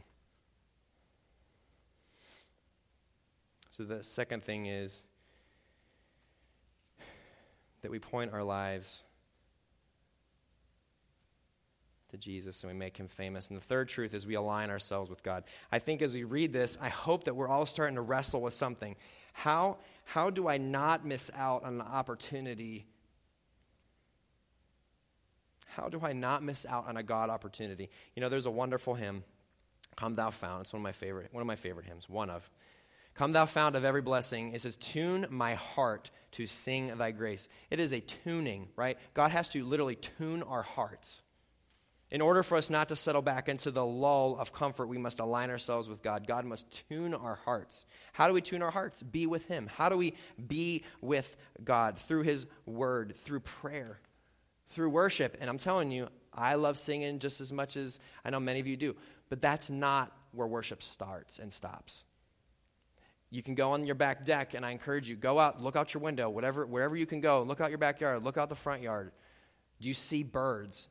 So 3.72 3.84
the 3.84 4.04
second 4.04 4.44
thing 4.44 4.68
is 4.68 5.04
that 7.82 7.92
we 7.92 8.00
point 8.00 8.32
our 8.32 8.44
lives 8.44 9.04
to 12.12 12.18
Jesus 12.18 12.64
and 12.64 12.72
we 12.72 12.78
make 12.78 12.98
him 12.98 13.08
famous. 13.08 13.50
And 13.50 13.58
the 13.58 13.64
third 13.64 13.90
truth 13.90 14.14
is 14.14 14.26
we 14.26 14.36
align 14.36 14.70
ourselves 14.70 15.10
with 15.10 15.24
God. 15.24 15.44
I 15.72 15.80
think 15.80 16.02
as 16.02 16.14
we 16.14 16.24
read 16.24 16.54
this, 16.54 16.78
I 16.82 16.90
hope 16.90 17.26
that 17.26 17.36
we're 17.36 17.48
all 17.48 17.66
starting 17.66 17.96
to 17.96 18.02
wrestle 18.02 18.42
with 18.42 18.54
something. 18.54 18.96
How, 19.34 19.78
how 20.06 20.30
do 20.30 20.48
I 20.48 20.58
not 20.58 21.06
miss 21.06 21.32
out 21.36 21.64
on 21.64 21.78
the 21.78 21.86
opportunity? 21.86 22.86
How 25.68 25.90
do 25.90 26.02
I 26.04 26.14
not 26.14 26.44
miss 26.44 26.66
out 26.66 26.88
on 26.88 26.98
a 26.98 27.04
God 27.04 27.30
opportunity? 27.30 27.90
You 28.16 28.22
know, 28.22 28.30
there's 28.30 28.46
a 28.46 28.52
wonderful 28.52 28.94
hymn, 28.94 29.24
Come 29.96 30.16
Thou 30.16 30.30
Fount. 30.30 30.62
It's 30.62 30.74
one 30.74 30.82
of 30.82 30.84
my 30.84 30.92
favorite, 30.92 31.34
one 31.34 31.42
of 31.42 31.48
my 31.48 31.56
favorite 31.56 31.86
hymns, 31.86 32.10
one 32.10 32.30
of. 32.30 32.50
Come 33.14 33.34
thou 33.34 33.46
fount 33.46 33.76
of 33.76 33.84
every 33.84 34.02
blessing. 34.02 34.54
It 34.54 34.62
says, 34.62 34.78
Tune 34.78 35.28
my 35.30 35.56
heart 35.56 36.12
to 36.32 36.48
sing 36.48 36.98
thy 36.98 37.12
grace. 37.12 37.50
It 37.70 37.80
is 37.80 37.92
a 37.92 38.00
tuning, 38.00 38.70
right? 38.76 38.98
God 39.14 39.32
has 39.32 39.50
to 39.50 39.66
literally 39.66 39.96
tune 39.96 40.44
our 40.44 40.62
hearts. 40.62 41.24
In 42.12 42.20
order 42.20 42.44
for 42.44 42.58
us 42.58 42.70
not 42.70 42.90
to 42.90 42.96
settle 42.98 43.22
back 43.22 43.48
into 43.48 43.72
the 43.72 43.86
lull 43.86 44.38
of 44.38 44.52
comfort, 44.52 44.88
we 44.88 44.98
must 44.98 45.22
align 45.22 45.50
ourselves 45.50 45.88
with 45.88 46.02
God. 46.02 46.28
God 46.28 46.44
must 46.44 46.86
tune 46.90 47.14
our 47.14 47.36
hearts. 47.46 47.86
How 48.12 48.28
do 48.28 48.34
we 48.34 48.42
tune 48.42 48.62
our 48.62 48.72
hearts? 48.72 49.02
Be 49.02 49.26
with 49.26 49.46
Him. 49.48 49.68
How 49.68 49.88
do 49.88 49.96
we 49.96 50.16
be 50.46 50.84
with 51.00 51.38
God? 51.64 51.98
Through 51.98 52.24
His 52.24 52.48
Word, 52.66 53.16
through 53.16 53.40
prayer, 53.40 53.98
through 54.70 54.90
worship. 54.90 55.38
And 55.40 55.50
I'm 55.50 55.58
telling 55.58 55.90
you, 55.90 56.10
I 56.34 56.56
love 56.56 56.78
singing 56.78 57.20
just 57.20 57.40
as 57.40 57.54
much 57.54 57.78
as 57.78 57.98
I 58.26 58.30
know 58.30 58.42
many 58.42 58.60
of 58.60 58.68
you 58.68 58.76
do. 58.76 58.98
But 59.30 59.42
that's 59.42 59.70
not 59.70 60.12
where 60.34 60.48
worship 60.48 60.84
starts 60.84 61.40
and 61.40 61.52
stops. 61.52 62.04
You 63.30 63.42
can 63.42 63.56
go 63.56 63.72
on 63.72 63.86
your 63.86 63.96
back 63.96 64.26
deck, 64.26 64.54
and 64.54 64.66
I 64.66 64.72
encourage 64.72 65.10
you, 65.10 65.16
go 65.16 65.40
out, 65.40 65.64
look 65.64 65.78
out 65.78 65.94
your 65.94 66.04
window, 66.04 66.30
whatever, 66.30 66.66
wherever 66.66 66.98
you 66.98 67.06
can 67.06 67.22
go, 67.22 67.44
look 67.44 67.62
out 67.62 67.70
your 67.70 67.78
backyard, 67.78 68.26
look 68.26 68.36
out 68.36 68.50
the 68.50 68.56
front 68.56 68.82
yard. 68.82 69.14
Do 69.80 69.88
you 69.88 69.94
see 69.94 70.24
birds? 70.24 70.90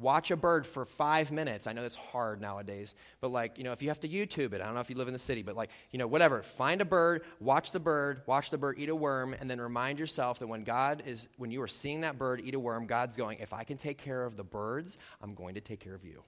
Watch 0.00 0.30
a 0.30 0.36
bird 0.36 0.64
for 0.64 0.84
five 0.84 1.32
minutes. 1.32 1.66
I 1.66 1.72
know 1.72 1.82
that's 1.82 1.96
hard 1.96 2.40
nowadays, 2.40 2.94
but 3.20 3.32
like, 3.32 3.58
you 3.58 3.64
know, 3.64 3.72
if 3.72 3.82
you 3.82 3.88
have 3.88 3.98
to 4.00 4.08
YouTube 4.08 4.52
it, 4.52 4.60
I 4.60 4.64
don't 4.64 4.74
know 4.74 4.80
if 4.80 4.90
you 4.90 4.96
live 4.96 5.08
in 5.08 5.12
the 5.12 5.18
city, 5.18 5.42
but 5.42 5.56
like, 5.56 5.70
you 5.90 5.98
know, 5.98 6.06
whatever. 6.06 6.40
Find 6.40 6.80
a 6.80 6.84
bird, 6.84 7.24
watch 7.40 7.72
the 7.72 7.80
bird, 7.80 8.22
watch 8.26 8.50
the 8.50 8.58
bird 8.58 8.76
eat 8.78 8.90
a 8.90 8.94
worm, 8.94 9.34
and 9.38 9.50
then 9.50 9.60
remind 9.60 9.98
yourself 9.98 10.38
that 10.38 10.46
when 10.46 10.62
God 10.62 11.02
is, 11.04 11.28
when 11.36 11.50
you 11.50 11.60
are 11.62 11.68
seeing 11.68 12.02
that 12.02 12.16
bird 12.16 12.40
eat 12.44 12.54
a 12.54 12.60
worm, 12.60 12.86
God's 12.86 13.16
going, 13.16 13.38
if 13.40 13.52
I 13.52 13.64
can 13.64 13.76
take 13.76 13.98
care 13.98 14.24
of 14.24 14.36
the 14.36 14.44
birds, 14.44 14.98
I'm 15.20 15.34
going 15.34 15.56
to 15.56 15.60
take 15.60 15.80
care 15.80 15.96
of 15.96 16.04
you. 16.04 16.22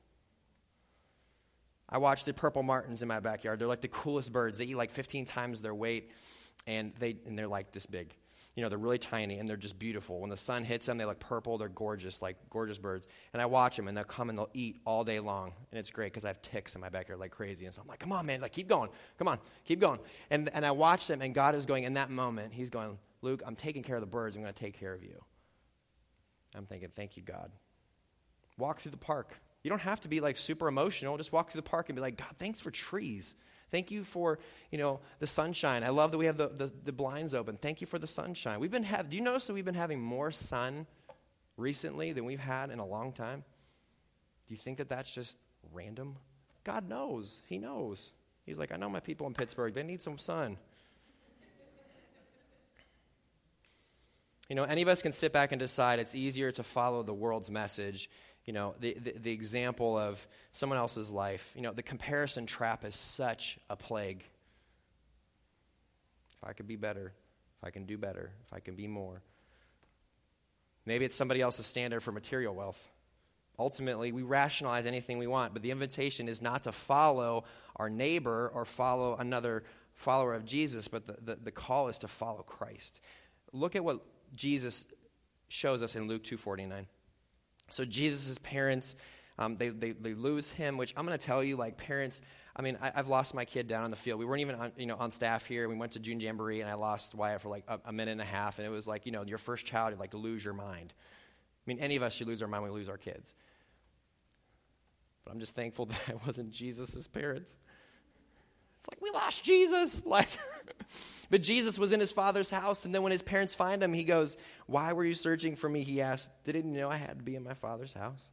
I 1.88 1.98
watch 1.98 2.24
the 2.24 2.34
purple 2.34 2.64
martins 2.64 3.02
in 3.02 3.08
my 3.08 3.20
backyard. 3.20 3.60
They're 3.60 3.68
like 3.68 3.82
the 3.82 3.88
coolest 3.88 4.32
birds. 4.32 4.58
They 4.58 4.64
eat 4.64 4.76
like 4.76 4.90
15 4.90 5.26
times 5.26 5.60
their 5.60 5.74
weight, 5.74 6.10
and, 6.66 6.92
they, 6.98 7.16
and 7.24 7.38
they're 7.38 7.48
like 7.48 7.70
this 7.70 7.86
big 7.86 8.14
you 8.60 8.66
know, 8.66 8.68
they're 8.68 8.76
really 8.76 8.98
tiny 8.98 9.38
and 9.38 9.48
they're 9.48 9.56
just 9.56 9.78
beautiful. 9.78 10.20
When 10.20 10.28
the 10.28 10.36
sun 10.36 10.64
hits 10.64 10.84
them, 10.84 10.98
they 10.98 11.06
look 11.06 11.18
purple. 11.18 11.56
They're 11.56 11.70
gorgeous, 11.70 12.20
like 12.20 12.36
gorgeous 12.50 12.76
birds. 12.76 13.08
And 13.32 13.40
I 13.40 13.46
watch 13.46 13.74
them 13.74 13.88
and 13.88 13.96
they'll 13.96 14.04
come 14.04 14.28
and 14.28 14.38
they'll 14.38 14.50
eat 14.52 14.82
all 14.84 15.02
day 15.02 15.18
long. 15.18 15.54
And 15.72 15.78
it's 15.78 15.90
great 15.90 16.12
because 16.12 16.26
I 16.26 16.28
have 16.28 16.42
ticks 16.42 16.74
in 16.74 16.82
my 16.82 16.90
backyard 16.90 17.20
like 17.20 17.30
crazy. 17.30 17.64
And 17.64 17.74
so 17.74 17.80
I'm 17.80 17.88
like, 17.88 18.00
come 18.00 18.12
on, 18.12 18.26
man, 18.26 18.42
like 18.42 18.52
keep 18.52 18.68
going. 18.68 18.90
Come 19.18 19.28
on, 19.28 19.38
keep 19.64 19.80
going. 19.80 19.98
And, 20.28 20.50
and 20.52 20.66
I 20.66 20.72
watch 20.72 21.06
them 21.06 21.22
and 21.22 21.34
God 21.34 21.54
is 21.54 21.64
going, 21.64 21.84
in 21.84 21.94
that 21.94 22.10
moment, 22.10 22.52
He's 22.52 22.68
going, 22.68 22.98
Luke, 23.22 23.42
I'm 23.46 23.56
taking 23.56 23.82
care 23.82 23.96
of 23.96 24.02
the 24.02 24.06
birds. 24.06 24.36
I'm 24.36 24.42
going 24.42 24.52
to 24.52 24.60
take 24.60 24.78
care 24.78 24.92
of 24.92 25.02
you. 25.02 25.24
I'm 26.54 26.66
thinking, 26.66 26.90
thank 26.94 27.16
you, 27.16 27.22
God. 27.22 27.50
walk 28.58 28.80
through 28.80 28.90
the 28.90 28.98
park. 28.98 29.40
You 29.62 29.70
don't 29.70 29.80
have 29.80 30.02
to 30.02 30.08
be 30.08 30.20
like 30.20 30.36
super 30.36 30.68
emotional. 30.68 31.16
Just 31.16 31.32
walk 31.32 31.50
through 31.50 31.62
the 31.62 31.70
park 31.70 31.88
and 31.88 31.96
be 31.96 32.02
like, 32.02 32.18
God, 32.18 32.34
thanks 32.38 32.60
for 32.60 32.70
trees. 32.70 33.34
Thank 33.70 33.90
you 33.90 34.04
for, 34.04 34.38
you 34.70 34.78
know, 34.78 35.00
the 35.18 35.26
sunshine. 35.26 35.84
I 35.84 35.90
love 35.90 36.10
that 36.10 36.18
we 36.18 36.26
have 36.26 36.36
the, 36.36 36.48
the, 36.48 36.72
the 36.84 36.92
blinds 36.92 37.34
open. 37.34 37.56
Thank 37.56 37.80
you 37.80 37.86
for 37.86 37.98
the 37.98 38.06
sunshine. 38.06 38.60
We've 38.60 38.70
been 38.70 38.82
have, 38.82 39.08
do 39.08 39.16
you 39.16 39.22
notice 39.22 39.46
that 39.46 39.54
we've 39.54 39.64
been 39.64 39.74
having 39.74 40.00
more 40.00 40.30
sun 40.30 40.86
recently 41.56 42.12
than 42.12 42.24
we've 42.24 42.40
had 42.40 42.70
in 42.70 42.78
a 42.78 42.86
long 42.86 43.12
time? 43.12 43.44
Do 44.48 44.54
you 44.54 44.58
think 44.58 44.78
that 44.78 44.88
that's 44.88 45.12
just 45.12 45.38
random? 45.72 46.16
God 46.64 46.88
knows. 46.88 47.40
He 47.46 47.58
knows. 47.58 48.12
He's 48.44 48.58
like, 48.58 48.72
I 48.72 48.76
know 48.76 48.88
my 48.88 49.00
people 49.00 49.26
in 49.26 49.34
Pittsburgh. 49.34 49.74
They 49.74 49.82
need 49.82 50.02
some 50.02 50.18
sun. 50.18 50.56
You 54.48 54.56
know, 54.56 54.64
any 54.64 54.82
of 54.82 54.88
us 54.88 55.00
can 55.00 55.12
sit 55.12 55.32
back 55.32 55.52
and 55.52 55.60
decide 55.60 56.00
it's 56.00 56.16
easier 56.16 56.50
to 56.50 56.64
follow 56.64 57.04
the 57.04 57.14
world's 57.14 57.48
message. 57.48 58.10
You 58.46 58.52
know, 58.52 58.74
the, 58.80 58.94
the, 58.94 59.12
the, 59.12 59.32
example 59.32 59.96
of 59.96 60.26
someone 60.52 60.78
else's 60.78 61.12
life. 61.12 61.52
You 61.54 61.62
know, 61.62 61.72
the 61.72 61.82
comparison 61.82 62.46
trap 62.46 62.84
is 62.84 62.94
such 62.94 63.58
a 63.68 63.76
plague. 63.76 64.24
If 66.32 66.48
I 66.48 66.52
could 66.52 66.66
be 66.66 66.76
better, 66.76 67.12
if 67.58 67.64
I 67.64 67.70
can 67.70 67.84
do 67.84 67.98
better, 67.98 68.30
if 68.46 68.52
I 68.52 68.60
can 68.60 68.74
be 68.74 68.88
more. 68.88 69.22
Maybe 70.86 71.04
it's 71.04 71.14
somebody 71.14 71.40
else's 71.40 71.66
standard 71.66 72.02
for 72.02 72.12
material 72.12 72.54
wealth. 72.54 72.90
Ultimately, 73.58 74.10
we 74.10 74.22
rationalize 74.22 74.86
anything 74.86 75.18
we 75.18 75.26
want, 75.26 75.52
but 75.52 75.62
the 75.62 75.70
invitation 75.70 76.28
is 76.28 76.40
not 76.40 76.62
to 76.62 76.72
follow 76.72 77.44
our 77.76 77.90
neighbor 77.90 78.50
or 78.54 78.64
follow 78.64 79.16
another 79.16 79.64
follower 79.92 80.34
of 80.34 80.46
Jesus, 80.46 80.88
but 80.88 81.04
the, 81.04 81.16
the, 81.22 81.36
the 81.36 81.50
call 81.50 81.88
is 81.88 81.98
to 81.98 82.08
follow 82.08 82.42
Christ. 82.42 83.00
Look 83.52 83.76
at 83.76 83.84
what 83.84 84.00
Jesus 84.34 84.86
shows 85.48 85.82
us 85.82 85.94
in 85.94 86.08
Luke 86.08 86.24
2.49. 86.24 86.86
So 87.70 87.84
Jesus' 87.84 88.38
parents, 88.38 88.96
um, 89.38 89.56
they, 89.56 89.68
they, 89.68 89.92
they 89.92 90.14
lose 90.14 90.50
him, 90.50 90.76
which 90.76 90.92
I'm 90.96 91.06
going 91.06 91.18
to 91.18 91.24
tell 91.24 91.42
you, 91.42 91.56
like 91.56 91.76
parents, 91.76 92.20
I 92.54 92.62
mean, 92.62 92.76
I, 92.80 92.90
have 92.94 93.08
lost 93.08 93.34
my 93.34 93.44
kid 93.44 93.66
down 93.66 93.84
on 93.84 93.90
the 93.90 93.96
field. 93.96 94.18
We 94.18 94.24
weren't 94.24 94.40
even 94.40 94.56
on, 94.56 94.72
you 94.76 94.86
know, 94.86 94.96
on 94.96 95.10
staff 95.12 95.46
here. 95.46 95.68
We 95.68 95.76
went 95.76 95.92
to 95.92 96.00
June 96.00 96.20
Jamboree, 96.20 96.60
and 96.60 96.70
I 96.70 96.74
lost 96.74 97.14
Wyatt 97.14 97.40
for 97.40 97.48
like 97.48 97.64
a, 97.68 97.80
a 97.86 97.92
minute 97.92 98.12
and 98.12 98.20
a 98.20 98.24
half. 98.24 98.58
And 98.58 98.66
it 98.66 98.70
was 98.70 98.86
like, 98.86 99.06
you 99.06 99.12
know, 99.12 99.22
your 99.22 99.38
first 99.38 99.64
child, 99.64 99.92
you'd 99.92 100.00
like 100.00 100.10
to 100.10 100.18
lose 100.18 100.44
your 100.44 100.54
mind. 100.54 100.92
I 100.96 101.64
mean, 101.66 101.78
any 101.78 101.96
of 101.96 102.02
us 102.02 102.14
should 102.14 102.26
lose 102.26 102.42
our 102.42 102.48
mind 102.48 102.64
when 102.64 102.72
we 102.72 102.78
lose 102.78 102.88
our 102.88 102.98
kids. 102.98 103.34
But 105.24 105.32
I'm 105.32 105.40
just 105.40 105.54
thankful 105.54 105.86
that 105.86 106.00
I 106.08 106.14
wasn't 106.26 106.50
Jesus' 106.50 107.06
parents. 107.06 107.56
It's 108.80 108.88
like, 108.88 109.00
we 109.02 109.10
lost 109.10 109.44
Jesus. 109.44 110.02
Like, 110.10 110.28
but 111.28 111.42
Jesus 111.42 111.78
was 111.78 111.92
in 111.92 112.00
his 112.00 112.10
father's 112.10 112.50
house, 112.50 112.84
and 112.84 112.92
then 112.92 113.02
when 113.02 113.12
his 113.12 113.22
parents 113.22 113.54
find 113.54 113.80
him, 113.80 113.92
he 113.92 114.02
goes, 114.02 114.36
Why 114.66 114.92
were 114.92 115.04
you 115.04 115.14
searching 115.14 115.54
for 115.54 115.68
me? 115.68 115.84
He 115.84 116.00
asked, 116.00 116.32
Didn't 116.44 116.72
you 116.72 116.80
know 116.80 116.90
I 116.90 116.96
had 116.96 117.18
to 117.18 117.24
be 117.24 117.36
in 117.36 117.44
my 117.44 117.54
father's 117.54 117.92
house? 117.92 118.32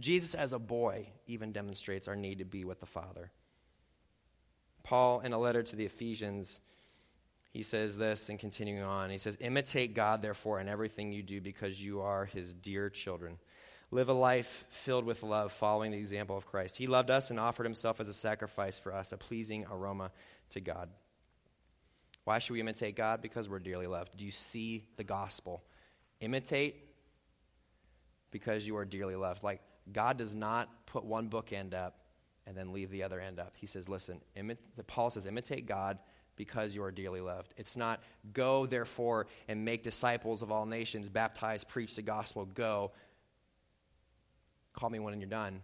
Jesus, 0.00 0.34
as 0.34 0.52
a 0.52 0.58
boy, 0.58 1.06
even 1.28 1.52
demonstrates 1.52 2.08
our 2.08 2.16
need 2.16 2.38
to 2.38 2.44
be 2.44 2.64
with 2.64 2.80
the 2.80 2.86
Father. 2.86 3.30
Paul, 4.82 5.20
in 5.20 5.32
a 5.32 5.38
letter 5.38 5.62
to 5.62 5.76
the 5.76 5.84
Ephesians, 5.84 6.60
he 7.52 7.62
says 7.62 7.96
this 7.96 8.28
and 8.28 8.38
continuing 8.38 8.82
on. 8.82 9.10
He 9.10 9.18
says, 9.18 9.38
Imitate 9.40 9.94
God, 9.94 10.20
therefore, 10.20 10.58
in 10.58 10.68
everything 10.68 11.12
you 11.12 11.22
do 11.22 11.40
because 11.40 11.80
you 11.80 12.00
are 12.00 12.24
his 12.24 12.54
dear 12.54 12.90
children. 12.90 13.38
Live 13.90 14.08
a 14.08 14.14
life 14.14 14.64
filled 14.68 15.04
with 15.04 15.22
love, 15.22 15.52
following 15.52 15.92
the 15.92 15.98
example 15.98 16.36
of 16.36 16.46
Christ. 16.46 16.76
He 16.76 16.86
loved 16.86 17.10
us 17.10 17.30
and 17.30 17.38
offered 17.38 17.64
himself 17.64 18.00
as 18.00 18.08
a 18.08 18.12
sacrifice 18.12 18.78
for 18.78 18.92
us, 18.92 19.12
a 19.12 19.16
pleasing 19.16 19.66
aroma 19.70 20.10
to 20.50 20.60
God. 20.60 20.88
Why 22.24 22.38
should 22.38 22.54
we 22.54 22.60
imitate 22.60 22.96
God? 22.96 23.20
Because 23.20 23.48
we're 23.48 23.58
dearly 23.58 23.86
loved. 23.86 24.16
Do 24.16 24.24
you 24.24 24.30
see 24.30 24.84
the 24.96 25.04
gospel? 25.04 25.62
Imitate 26.20 26.76
because 28.30 28.66
you 28.66 28.76
are 28.76 28.84
dearly 28.84 29.14
loved. 29.14 29.42
Like, 29.42 29.60
God 29.92 30.16
does 30.16 30.34
not 30.34 30.86
put 30.86 31.04
one 31.04 31.28
book 31.28 31.52
end 31.52 31.74
up 31.74 31.98
and 32.46 32.56
then 32.56 32.72
leave 32.72 32.90
the 32.90 33.02
other 33.02 33.20
end 33.20 33.38
up. 33.38 33.52
He 33.56 33.66
says, 33.66 33.88
listen, 33.88 34.20
Paul 34.86 35.10
says, 35.10 35.26
imitate 35.26 35.66
God 35.66 35.98
because 36.36 36.74
you 36.74 36.82
are 36.82 36.90
dearly 36.90 37.20
loved. 37.20 37.54
It's 37.56 37.76
not 37.76 38.02
go, 38.32 38.66
therefore, 38.66 39.26
and 39.46 39.64
make 39.64 39.82
disciples 39.82 40.42
of 40.42 40.50
all 40.50 40.66
nations, 40.66 41.08
baptize, 41.08 41.62
preach 41.62 41.94
the 41.94 42.02
gospel, 42.02 42.44
go. 42.44 42.92
Call 44.84 44.90
me 44.90 44.98
when 44.98 45.18
you're 45.18 45.30
done. 45.30 45.62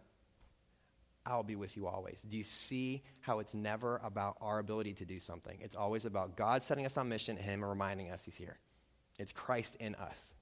I'll 1.26 1.42
be 1.42 1.54
with 1.54 1.76
you 1.76 1.86
always. 1.86 2.24
Do 2.26 2.38
you 2.38 2.42
see 2.42 3.02
how 3.20 3.40
it's 3.40 3.52
never 3.54 4.00
about 4.02 4.38
our 4.40 4.58
ability 4.58 4.94
to 4.94 5.04
do 5.04 5.20
something? 5.20 5.58
It's 5.60 5.74
always 5.74 6.06
about 6.06 6.36
God 6.36 6.62
setting 6.62 6.86
us 6.86 6.96
on 6.96 7.10
mission 7.10 7.36
and 7.36 7.44
Him 7.44 7.62
reminding 7.62 8.10
us 8.10 8.24
He's 8.24 8.34
here. 8.34 8.56
It's 9.18 9.30
Christ 9.30 9.76
in 9.78 9.94
us. 9.96 10.32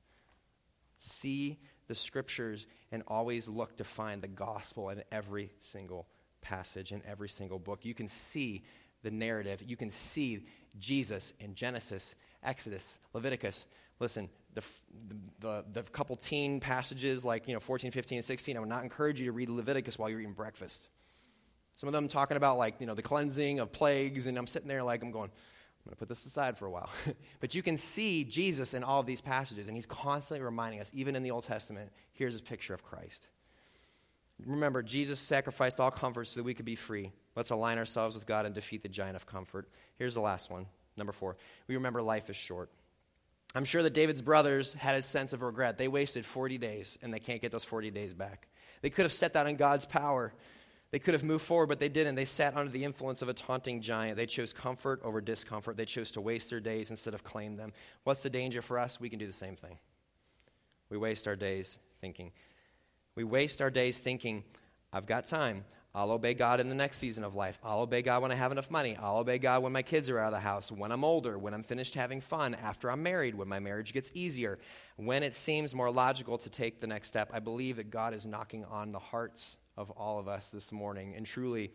See 1.00 1.58
the 1.88 1.96
scriptures 1.96 2.68
and 2.92 3.02
always 3.08 3.48
look 3.48 3.78
to 3.78 3.82
find 3.82 4.22
the 4.22 4.28
gospel 4.28 4.90
in 4.90 5.02
every 5.10 5.50
single 5.58 6.06
passage, 6.40 6.92
in 6.92 7.02
every 7.04 7.28
single 7.28 7.58
book. 7.58 7.84
You 7.84 7.94
can 7.94 8.06
see 8.06 8.62
the 9.02 9.10
narrative. 9.10 9.64
You 9.66 9.76
can 9.76 9.90
see 9.90 10.46
Jesus 10.78 11.32
in 11.40 11.56
Genesis, 11.56 12.14
Exodus, 12.44 13.00
Leviticus. 13.12 13.66
Listen, 13.98 14.28
the, 14.54 14.62
the, 15.40 15.64
the, 15.72 15.82
couple 15.82 16.16
teen 16.16 16.60
passages 16.60 17.24
like 17.24 17.46
you 17.46 17.54
know 17.54 17.60
14 17.60 17.90
15 17.90 18.18
and 18.18 18.24
16 18.24 18.56
i 18.56 18.60
would 18.60 18.68
not 18.68 18.82
encourage 18.82 19.20
you 19.20 19.26
to 19.26 19.32
read 19.32 19.48
leviticus 19.48 19.98
while 19.98 20.08
you're 20.08 20.20
eating 20.20 20.32
breakfast. 20.32 20.88
Some 21.76 21.86
of 21.86 21.92
them 21.92 22.08
talking 22.08 22.36
about 22.36 22.58
like 22.58 22.80
you 22.80 22.86
know 22.86 22.94
the 22.94 23.02
cleansing 23.02 23.60
of 23.60 23.72
plagues 23.72 24.26
and 24.26 24.38
i'm 24.38 24.46
sitting 24.46 24.68
there 24.68 24.82
like 24.82 25.02
i'm 25.02 25.10
going 25.10 25.30
i'm 25.30 25.84
going 25.84 25.94
to 25.94 25.96
put 25.96 26.08
this 26.08 26.24
aside 26.26 26.58
for 26.58 26.66
a 26.66 26.70
while. 26.70 26.90
But 27.40 27.54
you 27.54 27.62
can 27.62 27.76
see 27.76 28.24
jesus 28.24 28.74
in 28.74 28.82
all 28.82 29.00
of 29.00 29.06
these 29.06 29.20
passages 29.20 29.66
and 29.68 29.76
he's 29.76 29.86
constantly 29.86 30.44
reminding 30.44 30.80
us 30.80 30.90
even 30.94 31.14
in 31.14 31.22
the 31.22 31.30
old 31.30 31.44
testament 31.44 31.90
here's 32.12 32.34
a 32.34 32.42
picture 32.42 32.74
of 32.74 32.82
christ. 32.82 33.28
Remember 34.44 34.82
jesus 34.82 35.20
sacrificed 35.20 35.78
all 35.78 35.90
comfort 35.90 36.26
so 36.26 36.40
that 36.40 36.44
we 36.44 36.54
could 36.54 36.66
be 36.66 36.76
free. 36.76 37.12
Let's 37.36 37.50
align 37.50 37.78
ourselves 37.78 38.16
with 38.16 38.26
god 38.26 38.46
and 38.46 38.54
defeat 38.54 38.82
the 38.82 38.88
giant 38.88 39.14
of 39.14 39.26
comfort. 39.26 39.68
Here's 39.96 40.14
the 40.14 40.20
last 40.20 40.50
one 40.50 40.66
number 40.96 41.12
four. 41.12 41.36
We 41.68 41.76
remember 41.76 42.02
life 42.02 42.28
is 42.28 42.36
short 42.36 42.70
I'm 43.54 43.64
sure 43.64 43.82
that 43.82 43.94
David's 43.94 44.22
brothers 44.22 44.74
had 44.74 44.96
a 44.96 45.02
sense 45.02 45.32
of 45.32 45.42
regret. 45.42 45.78
They 45.78 45.88
wasted 45.88 46.24
40 46.24 46.58
days 46.58 46.98
and 47.02 47.12
they 47.12 47.18
can't 47.18 47.40
get 47.40 47.50
those 47.50 47.64
40 47.64 47.90
days 47.90 48.14
back. 48.14 48.48
They 48.82 48.90
could 48.90 49.04
have 49.04 49.12
set 49.12 49.32
that 49.32 49.46
in 49.46 49.56
God's 49.56 49.86
power. 49.86 50.32
They 50.90 50.98
could 50.98 51.14
have 51.14 51.24
moved 51.24 51.44
forward, 51.44 51.66
but 51.66 51.80
they 51.80 51.88
didn't. 51.88 52.14
They 52.14 52.24
sat 52.24 52.56
under 52.56 52.70
the 52.70 52.84
influence 52.84 53.20
of 53.20 53.28
a 53.28 53.34
taunting 53.34 53.80
giant. 53.80 54.16
They 54.16 54.26
chose 54.26 54.52
comfort 54.52 55.00
over 55.02 55.20
discomfort. 55.20 55.76
They 55.76 55.84
chose 55.84 56.12
to 56.12 56.20
waste 56.20 56.50
their 56.50 56.60
days 56.60 56.90
instead 56.90 57.14
of 57.14 57.24
claim 57.24 57.56
them. 57.56 57.72
What's 58.04 58.22
the 58.22 58.30
danger 58.30 58.62
for 58.62 58.78
us? 58.78 58.98
We 58.98 59.10
can 59.10 59.18
do 59.18 59.26
the 59.26 59.32
same 59.32 59.56
thing. 59.56 59.78
We 60.88 60.96
waste 60.96 61.28
our 61.28 61.36
days 61.36 61.78
thinking. 62.00 62.32
We 63.14 63.24
waste 63.24 63.60
our 63.60 63.70
days 63.70 63.98
thinking, 63.98 64.44
I've 64.92 65.06
got 65.06 65.26
time. 65.26 65.64
I'll 65.94 66.10
obey 66.10 66.34
God 66.34 66.60
in 66.60 66.68
the 66.68 66.74
next 66.74 66.98
season 66.98 67.24
of 67.24 67.34
life. 67.34 67.58
I'll 67.64 67.80
obey 67.80 68.02
God 68.02 68.22
when 68.22 68.30
I 68.30 68.34
have 68.34 68.52
enough 68.52 68.70
money. 68.70 68.96
I'll 69.00 69.18
obey 69.18 69.38
God 69.38 69.62
when 69.62 69.72
my 69.72 69.82
kids 69.82 70.10
are 70.10 70.18
out 70.18 70.28
of 70.28 70.32
the 70.32 70.40
house, 70.40 70.70
when 70.70 70.92
I'm 70.92 71.02
older, 71.02 71.38
when 71.38 71.54
I'm 71.54 71.62
finished 71.62 71.94
having 71.94 72.20
fun, 72.20 72.54
after 72.54 72.90
I'm 72.90 73.02
married, 73.02 73.34
when 73.34 73.48
my 73.48 73.58
marriage 73.58 73.92
gets 73.92 74.10
easier. 74.14 74.58
When 74.96 75.22
it 75.22 75.34
seems 75.34 75.74
more 75.74 75.90
logical 75.90 76.38
to 76.38 76.50
take 76.50 76.80
the 76.80 76.86
next 76.86 77.08
step, 77.08 77.30
I 77.32 77.38
believe 77.38 77.76
that 77.76 77.90
God 77.90 78.14
is 78.14 78.26
knocking 78.26 78.64
on 78.66 78.90
the 78.90 78.98
hearts 78.98 79.56
of 79.76 79.90
all 79.92 80.18
of 80.18 80.28
us 80.28 80.50
this 80.50 80.70
morning 80.72 81.14
and 81.16 81.24
truly 81.24 81.72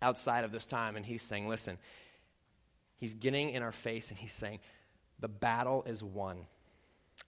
outside 0.00 0.44
of 0.44 0.52
this 0.52 0.64
time. 0.64 0.96
And 0.96 1.04
He's 1.04 1.22
saying, 1.22 1.46
listen, 1.46 1.76
He's 2.96 3.14
getting 3.14 3.50
in 3.50 3.62
our 3.62 3.72
face 3.72 4.10
and 4.10 4.18
He's 4.18 4.32
saying, 4.32 4.60
the 5.18 5.28
battle 5.28 5.84
is 5.86 6.02
won. 6.02 6.46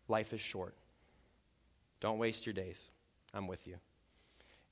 Life 0.09 0.32
is 0.32 0.40
short. 0.40 0.74
Don't 2.01 2.18
waste 2.18 2.47
your 2.47 2.55
days. 2.55 2.90
I'm 3.34 3.47
with 3.47 3.66
you. 3.66 3.76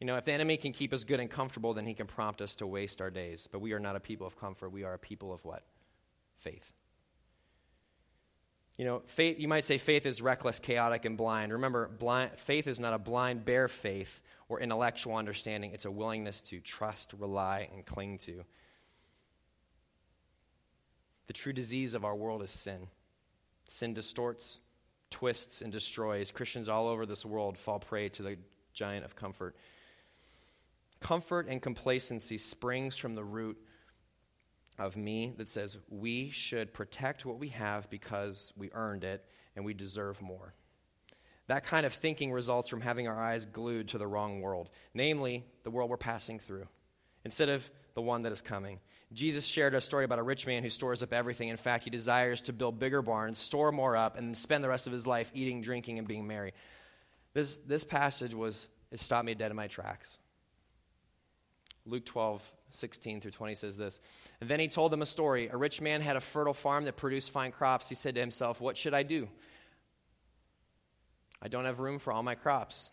You 0.01 0.07
know, 0.07 0.17
if 0.17 0.25
the 0.25 0.33
enemy 0.33 0.57
can 0.57 0.73
keep 0.73 0.95
us 0.95 1.05
good 1.05 1.21
and 1.21 1.31
comfortable, 1.31 1.75
then 1.75 1.85
he 1.85 1.93
can 1.93 2.07
prompt 2.07 2.41
us 2.41 2.57
to 2.57 2.67
waste 2.67 3.03
our 3.03 3.11
days. 3.11 3.47
But 3.51 3.61
we 3.61 3.73
are 3.75 3.79
not 3.79 3.97
a 3.97 4.01
people 4.01 4.27
of 4.27 4.39
comfort. 4.39 4.71
We 4.71 4.83
are 4.83 4.95
a 4.95 4.99
people 4.99 5.33
of 5.33 5.45
what? 5.45 5.63
Faith. 6.39 6.73
You 8.79 8.87
know, 8.87 9.03
faith, 9.05 9.39
you 9.39 9.47
might 9.47 9.67
say 9.67 9.77
faith 9.77 10.07
is 10.07 10.23
reckless, 10.23 10.59
chaotic, 10.59 11.05
and 11.05 11.19
blind. 11.19 11.53
Remember, 11.53 11.87
blind, 11.87 12.39
faith 12.39 12.67
is 12.67 12.81
not 12.81 12.95
a 12.95 12.99
blind, 12.99 13.45
bare 13.45 13.69
faith 13.69 14.23
or 14.49 14.59
intellectual 14.59 15.17
understanding. 15.17 15.73
It's 15.75 15.85
a 15.85 15.91
willingness 15.91 16.41
to 16.43 16.61
trust, 16.61 17.13
rely, 17.19 17.69
and 17.75 17.85
cling 17.85 18.17
to. 18.19 18.45
The 21.27 21.35
true 21.35 21.53
disease 21.53 21.93
of 21.93 22.07
our 22.07 22.17
world 22.17 22.43
is 22.43 22.51
sin. 22.51 22.87
Sin 23.69 23.93
distorts, 23.93 24.61
twists, 25.11 25.61
and 25.61 25.71
destroys. 25.71 26.31
Christians 26.31 26.71
all 26.71 26.89
over 26.89 27.05
this 27.05 27.27
world 27.27 27.59
fall 27.59 27.81
prey 27.81 28.09
to 28.09 28.23
the 28.23 28.39
giant 28.73 29.05
of 29.05 29.15
comfort. 29.15 29.55
Comfort 31.01 31.47
and 31.49 31.61
complacency 31.61 32.39
springs 32.39 32.97
from 32.97 33.15
the 33.15 33.25
root 33.25 33.59
of 34.79 34.97
me 34.97 35.33
that 35.37 35.49
says 35.49 35.79
we 35.89 36.31
should 36.31 36.73
protect 36.73 37.25
what 37.25 37.39
we 37.39 37.49
have 37.49 37.91
because 37.91 38.53
we 38.57 38.71
earned 38.73 39.05
it 39.05 39.25
and 39.57 39.65
we 39.65 39.75
deserve 39.75 40.21
more. 40.23 40.55
That 41.49 41.65
kind 41.65 41.85
of 41.85 41.93
thinking 41.93 42.33
results 42.33 42.69
from 42.69 42.81
having 42.81 43.09
our 43.09 43.21
eyes 43.21 43.45
glued 43.45 43.89
to 43.89 43.99
the 43.99 44.07
wrong 44.07 44.41
world, 44.41 44.71
namely 44.95 45.45
the 45.65 45.71
world 45.71 45.91
we're 45.91 45.97
passing 45.97 46.39
through, 46.39 46.69
instead 47.25 47.49
of 47.49 47.69
the 47.95 48.03
one 48.03 48.21
that 48.23 48.33
is 48.33 48.41
coming. 48.41 48.79
Jesus 49.13 49.47
shared 49.47 49.75
a 49.75 49.81
story 49.81 50.05
about 50.05 50.21
a 50.21 50.23
rich 50.23 50.47
man 50.47 50.63
who 50.63 50.71
stores 50.71 51.03
up 51.03 51.13
everything. 51.13 51.49
In 51.49 51.57
fact, 51.57 51.83
he 51.85 51.91
desires 51.91 52.43
to 52.43 52.53
build 52.53 52.79
bigger 52.79 53.03
barns, 53.03 53.39
store 53.39 53.73
more 53.73 53.97
up, 53.97 54.17
and 54.17 54.37
spend 54.37 54.63
the 54.63 54.69
rest 54.69 54.87
of 54.87 54.93
his 54.93 55.07
life 55.07 55.33
eating, 55.35 55.61
drinking, 55.61 55.99
and 55.99 56.07
being 56.07 56.27
merry. 56.27 56.53
This, 57.35 57.57
this 57.57 57.83
passage 57.83 58.35
was 58.35 58.69
it 58.93 59.01
stopped 59.01 59.27
me 59.27 59.35
dead 59.35 59.51
in 59.51 59.57
my 59.57 59.67
tracks. 59.67 60.19
Luke 61.91 62.05
12, 62.05 62.43
16 62.71 63.21
through 63.21 63.31
20 63.33 63.55
says 63.55 63.77
this. 63.77 64.01
And 64.41 64.49
then 64.49 64.61
he 64.61 64.69
told 64.69 64.93
them 64.93 65.03
a 65.03 65.07
story. 65.07 65.49
A 65.49 65.57
rich 65.57 65.81
man 65.81 66.01
had 66.01 66.17
a 66.17 66.21
fertile 66.21 66.55
farm 66.55 66.85
that 66.85 66.97
produced 66.97 67.31
fine 67.31 67.53
crops. 67.53 67.89
He 67.89 67.95
said 67.95 68.15
to 68.15 68.21
himself, 68.21 68.61
What 68.61 68.77
should 68.77 68.95
I 68.95 69.03
do? 69.03 69.29
I 71.43 71.49
don't 71.49 71.65
have 71.65 71.81
room 71.81 71.99
for 71.99 72.13
all 72.13 72.23
my 72.23 72.35
crops. 72.35 72.91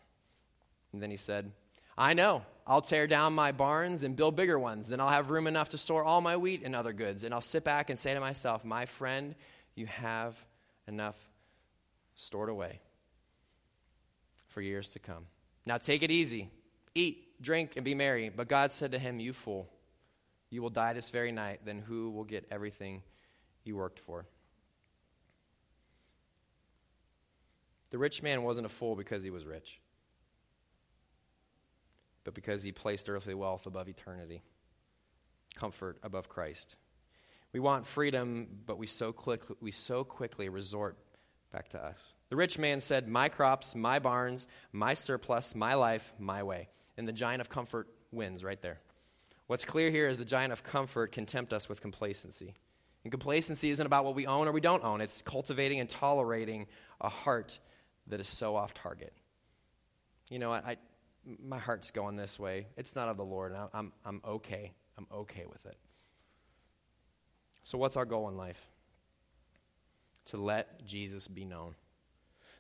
And 0.93 1.01
then 1.01 1.11
he 1.11 1.17
said, 1.17 1.51
I 1.97 2.13
know. 2.13 2.43
I'll 2.65 2.81
tear 2.81 3.07
down 3.07 3.33
my 3.33 3.51
barns 3.51 4.03
and 4.03 4.15
build 4.15 4.35
bigger 4.35 4.59
ones. 4.59 4.89
Then 4.89 4.99
I'll 4.99 5.09
have 5.09 5.29
room 5.29 5.47
enough 5.47 5.69
to 5.69 5.77
store 5.77 6.03
all 6.03 6.21
my 6.21 6.35
wheat 6.35 6.63
and 6.63 6.75
other 6.75 6.91
goods. 6.93 7.23
And 7.23 7.33
I'll 7.33 7.41
sit 7.41 7.63
back 7.63 7.89
and 7.89 7.97
say 7.97 8.13
to 8.13 8.19
myself, 8.19 8.65
My 8.65 8.85
friend, 8.85 9.35
you 9.75 9.85
have 9.85 10.35
enough 10.87 11.15
stored 12.15 12.49
away 12.49 12.81
for 14.47 14.61
years 14.61 14.89
to 14.91 14.99
come. 14.99 15.27
Now 15.65 15.77
take 15.77 16.03
it 16.03 16.11
easy. 16.11 16.49
Eat, 16.95 17.26
drink, 17.41 17.73
and 17.75 17.85
be 17.85 17.95
merry. 17.95 18.29
But 18.29 18.47
God 18.47 18.73
said 18.73 18.91
to 18.91 18.99
him, 18.99 19.19
You 19.19 19.33
fool, 19.33 19.69
you 20.49 20.61
will 20.61 20.69
die 20.69 20.93
this 20.93 21.09
very 21.09 21.31
night. 21.31 21.61
Then 21.65 21.79
who 21.79 22.11
will 22.11 22.23
get 22.23 22.47
everything 22.51 23.03
you 23.63 23.75
worked 23.75 23.99
for? 23.99 24.25
The 27.89 27.97
rich 27.97 28.21
man 28.21 28.43
wasn't 28.43 28.65
a 28.65 28.69
fool 28.69 28.95
because 28.95 29.23
he 29.23 29.29
was 29.29 29.45
rich, 29.45 29.79
but 32.23 32.33
because 32.33 32.63
he 32.63 32.71
placed 32.71 33.09
earthly 33.09 33.33
wealth 33.33 33.65
above 33.65 33.87
eternity, 33.87 34.43
comfort 35.55 35.97
above 36.03 36.27
Christ. 36.27 36.75
We 37.53 37.61
want 37.61 37.87
freedom, 37.87 38.47
but 38.65 38.77
we 38.77 38.87
so, 38.87 39.13
quick, 39.13 39.43
we 39.61 39.71
so 39.71 40.03
quickly 40.03 40.49
resort 40.49 40.97
back 41.51 41.69
to 41.69 41.83
us. 41.83 42.13
The 42.29 42.35
rich 42.35 42.59
man 42.59 42.81
said, 42.81 43.07
My 43.07 43.29
crops, 43.29 43.73
my 43.73 43.99
barns, 43.99 44.47
my 44.73 44.93
surplus, 44.93 45.55
my 45.55 45.75
life, 45.75 46.13
my 46.19 46.43
way. 46.43 46.67
And 46.97 47.07
the 47.07 47.13
giant 47.13 47.41
of 47.41 47.49
comfort 47.49 47.87
wins 48.11 48.43
right 48.43 48.61
there. 48.61 48.79
What's 49.47 49.65
clear 49.65 49.91
here 49.91 50.09
is 50.09 50.17
the 50.17 50.25
giant 50.25 50.51
of 50.51 50.63
comfort 50.63 51.11
can 51.11 51.25
tempt 51.25 51.53
us 51.53 51.69
with 51.69 51.81
complacency. 51.81 52.53
And 53.03 53.11
complacency 53.11 53.69
isn't 53.69 53.85
about 53.85 54.03
what 54.03 54.15
we 54.15 54.25
own 54.25 54.47
or 54.47 54.51
we 54.51 54.59
don't 54.59 54.83
own, 54.83 54.99
it's 54.99 55.21
cultivating 55.21 55.79
and 55.79 55.89
tolerating 55.89 56.67
a 56.99 57.09
heart 57.09 57.59
that 58.07 58.19
is 58.19 58.27
so 58.27 58.55
off 58.55 58.73
target. 58.73 59.13
You 60.29 60.39
know, 60.39 60.51
I, 60.51 60.57
I 60.57 60.77
my 61.43 61.57
heart's 61.57 61.91
going 61.91 62.15
this 62.15 62.39
way. 62.39 62.67
It's 62.77 62.95
not 62.95 63.09
of 63.09 63.17
the 63.17 63.25
Lord, 63.25 63.51
and 63.51 63.69
I'm, 63.73 63.91
I'm 64.05 64.21
okay. 64.25 64.71
I'm 64.97 65.07
okay 65.11 65.45
with 65.45 65.65
it. 65.65 65.77
So, 67.63 67.77
what's 67.77 67.97
our 67.97 68.05
goal 68.05 68.29
in 68.29 68.37
life? 68.37 68.69
To 70.27 70.37
let 70.37 70.85
Jesus 70.85 71.27
be 71.27 71.45
known. 71.45 71.75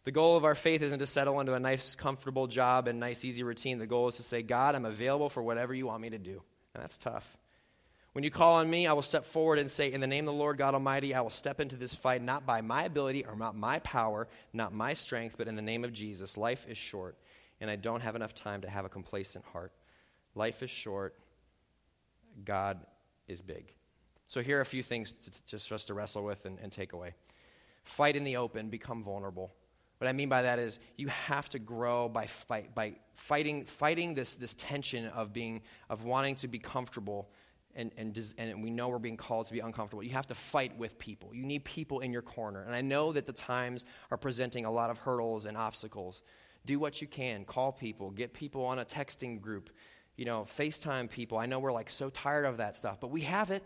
The 0.07 0.13
goal 0.13 0.37
of 0.37 0.45
our 0.45 0.55
faith 0.55 0.81
isn't 0.83 0.99
to 0.99 1.05
settle 1.05 1.41
into 1.41 1.53
a 1.53 1.59
nice, 1.59 1.93
comfortable 1.93 2.47
job 2.47 2.87
and 2.87 2.97
nice, 2.97 3.25
easy 3.25 3.43
routine. 3.43 3.77
The 3.77 3.85
goal 3.85 4.07
is 4.07 4.15
to 4.15 4.23
say, 4.23 4.41
God, 4.41 4.73
I'm 4.73 4.85
available 4.85 5.27
for 5.27 5.43
whatever 5.43 5.73
you 5.73 5.87
want 5.87 6.01
me 6.01 6.11
to 6.11 6.17
do. 6.17 6.41
And 6.73 6.81
that's 6.81 6.97
tough. 6.97 7.35
When 8.13 8.23
you 8.23 8.31
call 8.31 8.53
on 8.53 8.69
me, 8.69 8.87
I 8.87 8.93
will 8.93 9.01
step 9.01 9.25
forward 9.25 9.59
and 9.59 9.69
say, 9.69 9.91
In 9.91 9.99
the 9.99 10.07
name 10.07 10.25
of 10.25 10.33
the 10.33 10.39
Lord 10.39 10.57
God 10.57 10.75
Almighty, 10.75 11.13
I 11.13 11.19
will 11.19 11.29
step 11.29 11.59
into 11.59 11.75
this 11.75 11.93
fight 11.93 12.21
not 12.21 12.45
by 12.45 12.61
my 12.61 12.85
ability 12.85 13.25
or 13.25 13.35
not 13.35 13.57
my 13.57 13.79
power, 13.79 14.29
not 14.53 14.73
my 14.73 14.93
strength, 14.93 15.35
but 15.37 15.49
in 15.49 15.57
the 15.57 15.61
name 15.61 15.83
of 15.83 15.91
Jesus. 15.91 16.37
Life 16.37 16.65
is 16.69 16.77
short, 16.77 17.17
and 17.59 17.69
I 17.69 17.75
don't 17.75 17.99
have 17.99 18.15
enough 18.15 18.33
time 18.33 18.61
to 18.61 18.69
have 18.69 18.85
a 18.85 18.89
complacent 18.89 19.43
heart. 19.51 19.73
Life 20.35 20.63
is 20.63 20.69
short. 20.69 21.15
God 22.45 22.79
is 23.27 23.41
big. 23.41 23.73
So, 24.27 24.41
here 24.41 24.59
are 24.59 24.61
a 24.61 24.65
few 24.65 24.83
things 24.83 25.11
to, 25.11 25.31
just 25.45 25.67
for 25.67 25.75
us 25.75 25.87
to 25.87 25.93
wrestle 25.93 26.23
with 26.23 26.45
and, 26.45 26.59
and 26.59 26.71
take 26.71 26.93
away. 26.93 27.15
Fight 27.83 28.15
in 28.15 28.23
the 28.23 28.37
open, 28.37 28.69
become 28.69 29.03
vulnerable. 29.03 29.51
What 29.97 30.07
I 30.07 30.13
mean 30.13 30.29
by 30.29 30.43
that 30.43 30.59
is 30.59 30.79
you 30.95 31.07
have 31.07 31.49
to 31.49 31.59
grow 31.59 32.07
by, 32.07 32.27
fight, 32.27 32.75
by 32.75 32.95
fighting, 33.13 33.65
fighting 33.65 34.13
this, 34.13 34.35
this 34.35 34.53
tension 34.53 35.07
of, 35.07 35.33
being, 35.33 35.61
of 35.89 36.03
wanting 36.03 36.35
to 36.35 36.47
be 36.47 36.59
comfortable 36.59 37.29
and, 37.77 37.91
and, 37.95 38.33
and 38.39 38.63
we 38.63 38.71
know 38.71 38.89
we're 38.89 38.97
being 38.97 39.17
called 39.17 39.45
to 39.45 39.53
be 39.53 39.59
uncomfortable. 39.59 40.01
You 40.03 40.09
have 40.09 40.25
to 40.27 40.35
fight 40.35 40.75
with 40.79 40.97
people. 40.97 41.33
You 41.33 41.45
need 41.45 41.63
people 41.63 41.99
in 41.99 42.11
your 42.11 42.23
corner. 42.23 42.63
And 42.63 42.75
I 42.75 42.81
know 42.81 43.11
that 43.11 43.27
the 43.27 43.33
times 43.33 43.85
are 44.09 44.17
presenting 44.17 44.65
a 44.65 44.71
lot 44.71 44.89
of 44.89 44.97
hurdles 44.97 45.45
and 45.45 45.55
obstacles. 45.55 46.23
Do 46.65 46.79
what 46.79 47.01
you 47.01 47.07
can. 47.07 47.45
Call 47.45 47.71
people. 47.71 48.09
Get 48.09 48.33
people 48.33 48.65
on 48.65 48.79
a 48.79 48.85
texting 48.85 49.39
group. 49.39 49.69
You 50.15 50.25
know, 50.25 50.41
FaceTime 50.41 51.07
people. 51.07 51.37
I 51.37 51.45
know 51.45 51.59
we're 51.59 51.71
like 51.71 51.91
so 51.91 52.09
tired 52.09 52.45
of 52.45 52.57
that 52.57 52.75
stuff, 52.75 52.99
but 52.99 53.11
we 53.11 53.21
have 53.21 53.51
it. 53.51 53.63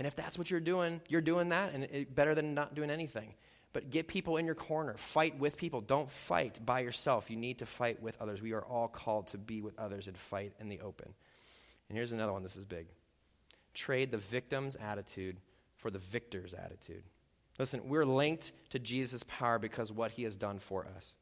And 0.00 0.06
if 0.06 0.16
that's 0.16 0.36
what 0.36 0.50
you're 0.50 0.58
doing, 0.58 1.00
you're 1.08 1.20
doing 1.20 1.50
that, 1.50 1.72
and 1.72 1.84
it, 1.84 2.14
better 2.14 2.34
than 2.34 2.54
not 2.54 2.74
doing 2.74 2.90
anything. 2.90 3.34
But 3.76 3.90
get 3.90 4.08
people 4.08 4.38
in 4.38 4.46
your 4.46 4.54
corner. 4.54 4.94
Fight 4.96 5.38
with 5.38 5.58
people. 5.58 5.82
Don't 5.82 6.10
fight 6.10 6.64
by 6.64 6.80
yourself. 6.80 7.30
You 7.30 7.36
need 7.36 7.58
to 7.58 7.66
fight 7.66 8.00
with 8.00 8.16
others. 8.22 8.40
We 8.40 8.54
are 8.54 8.64
all 8.64 8.88
called 8.88 9.26
to 9.26 9.36
be 9.36 9.60
with 9.60 9.78
others 9.78 10.08
and 10.08 10.16
fight 10.16 10.54
in 10.58 10.70
the 10.70 10.80
open. 10.80 11.12
And 11.90 11.98
here's 11.98 12.12
another 12.12 12.32
one 12.32 12.42
this 12.42 12.56
is 12.56 12.64
big 12.64 12.86
trade 13.74 14.10
the 14.10 14.16
victim's 14.16 14.76
attitude 14.76 15.36
for 15.76 15.90
the 15.90 15.98
victor's 15.98 16.54
attitude. 16.54 17.02
Listen, 17.58 17.86
we're 17.86 18.06
linked 18.06 18.52
to 18.70 18.78
Jesus' 18.78 19.22
power 19.24 19.58
because 19.58 19.92
what 19.92 20.12
he 20.12 20.22
has 20.22 20.36
done 20.36 20.58
for 20.58 20.86
us. 20.96 21.14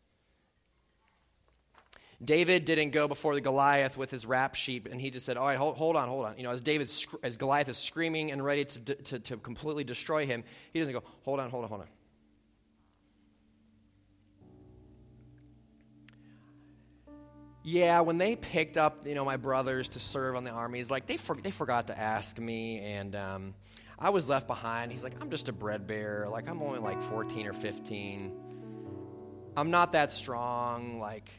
David 2.24 2.64
didn't 2.64 2.90
go 2.90 3.09
before 3.09 3.34
the 3.34 3.40
Goliath 3.40 3.96
with 3.96 4.12
his 4.12 4.24
rap 4.24 4.55
sheet, 4.55 4.86
and 4.88 5.00
he 5.00 5.11
just 5.11 5.26
said, 5.26 5.36
"All 5.36 5.48
right, 5.48 5.59
hold, 5.59 5.76
hold 5.76 5.96
on, 5.96 6.09
hold 6.09 6.24
on." 6.24 6.36
You 6.36 6.44
know, 6.44 6.52
as 6.52 6.61
David, 6.61 6.88
as 7.24 7.36
Goliath 7.36 7.68
is 7.68 7.78
screaming 7.78 8.30
and 8.30 8.44
ready 8.44 8.64
to, 8.64 8.94
to, 8.94 9.18
to 9.18 9.36
completely 9.38 9.82
destroy 9.82 10.24
him, 10.24 10.44
he 10.72 10.78
doesn't 10.78 10.94
go, 10.94 11.02
"Hold 11.24 11.40
on, 11.40 11.50
hold 11.50 11.64
on, 11.64 11.68
hold 11.70 11.80
on." 11.80 11.88
Yeah, 17.67 18.03
when 18.03 18.19
they 18.19 18.37
picked 18.37 18.77
up, 18.77 19.07
you 19.07 19.15
know, 19.15 19.25
my 19.25 19.39
brothers 19.39 19.89
to 19.91 19.99
serve 19.99 20.37
on 20.37 20.45
the 20.45 20.51
army, 20.51 20.79
he's 20.79 20.91
like, 20.91 21.07
they, 21.07 21.17
for, 21.17 21.35
they 21.35 21.51
forgot 21.51 21.87
to 21.87 21.99
ask 21.99 22.39
me, 22.39 22.79
and 22.81 23.17
um, 23.17 23.55
I 23.99 24.11
was 24.11 24.29
left 24.29 24.47
behind. 24.47 24.93
He's 24.93 25.03
like, 25.03 25.15
I'm 25.23 25.31
just 25.31 25.49
a 25.49 25.53
bread 25.53 25.87
bearer. 25.87 26.29
Like, 26.29 26.47
I'm 26.47 26.61
only 26.62 26.79
like 26.79 27.03
14 27.03 27.47
or 27.47 27.55
15. 27.55 28.33
I'm 29.57 29.71
not 29.71 29.93
that 29.93 30.12
strong. 30.12 31.01
Like, 31.01 31.31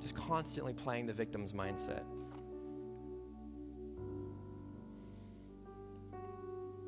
just 0.00 0.14
constantly 0.14 0.72
playing 0.72 1.06
the 1.06 1.14
victim's 1.14 1.52
mindset. 1.52 2.04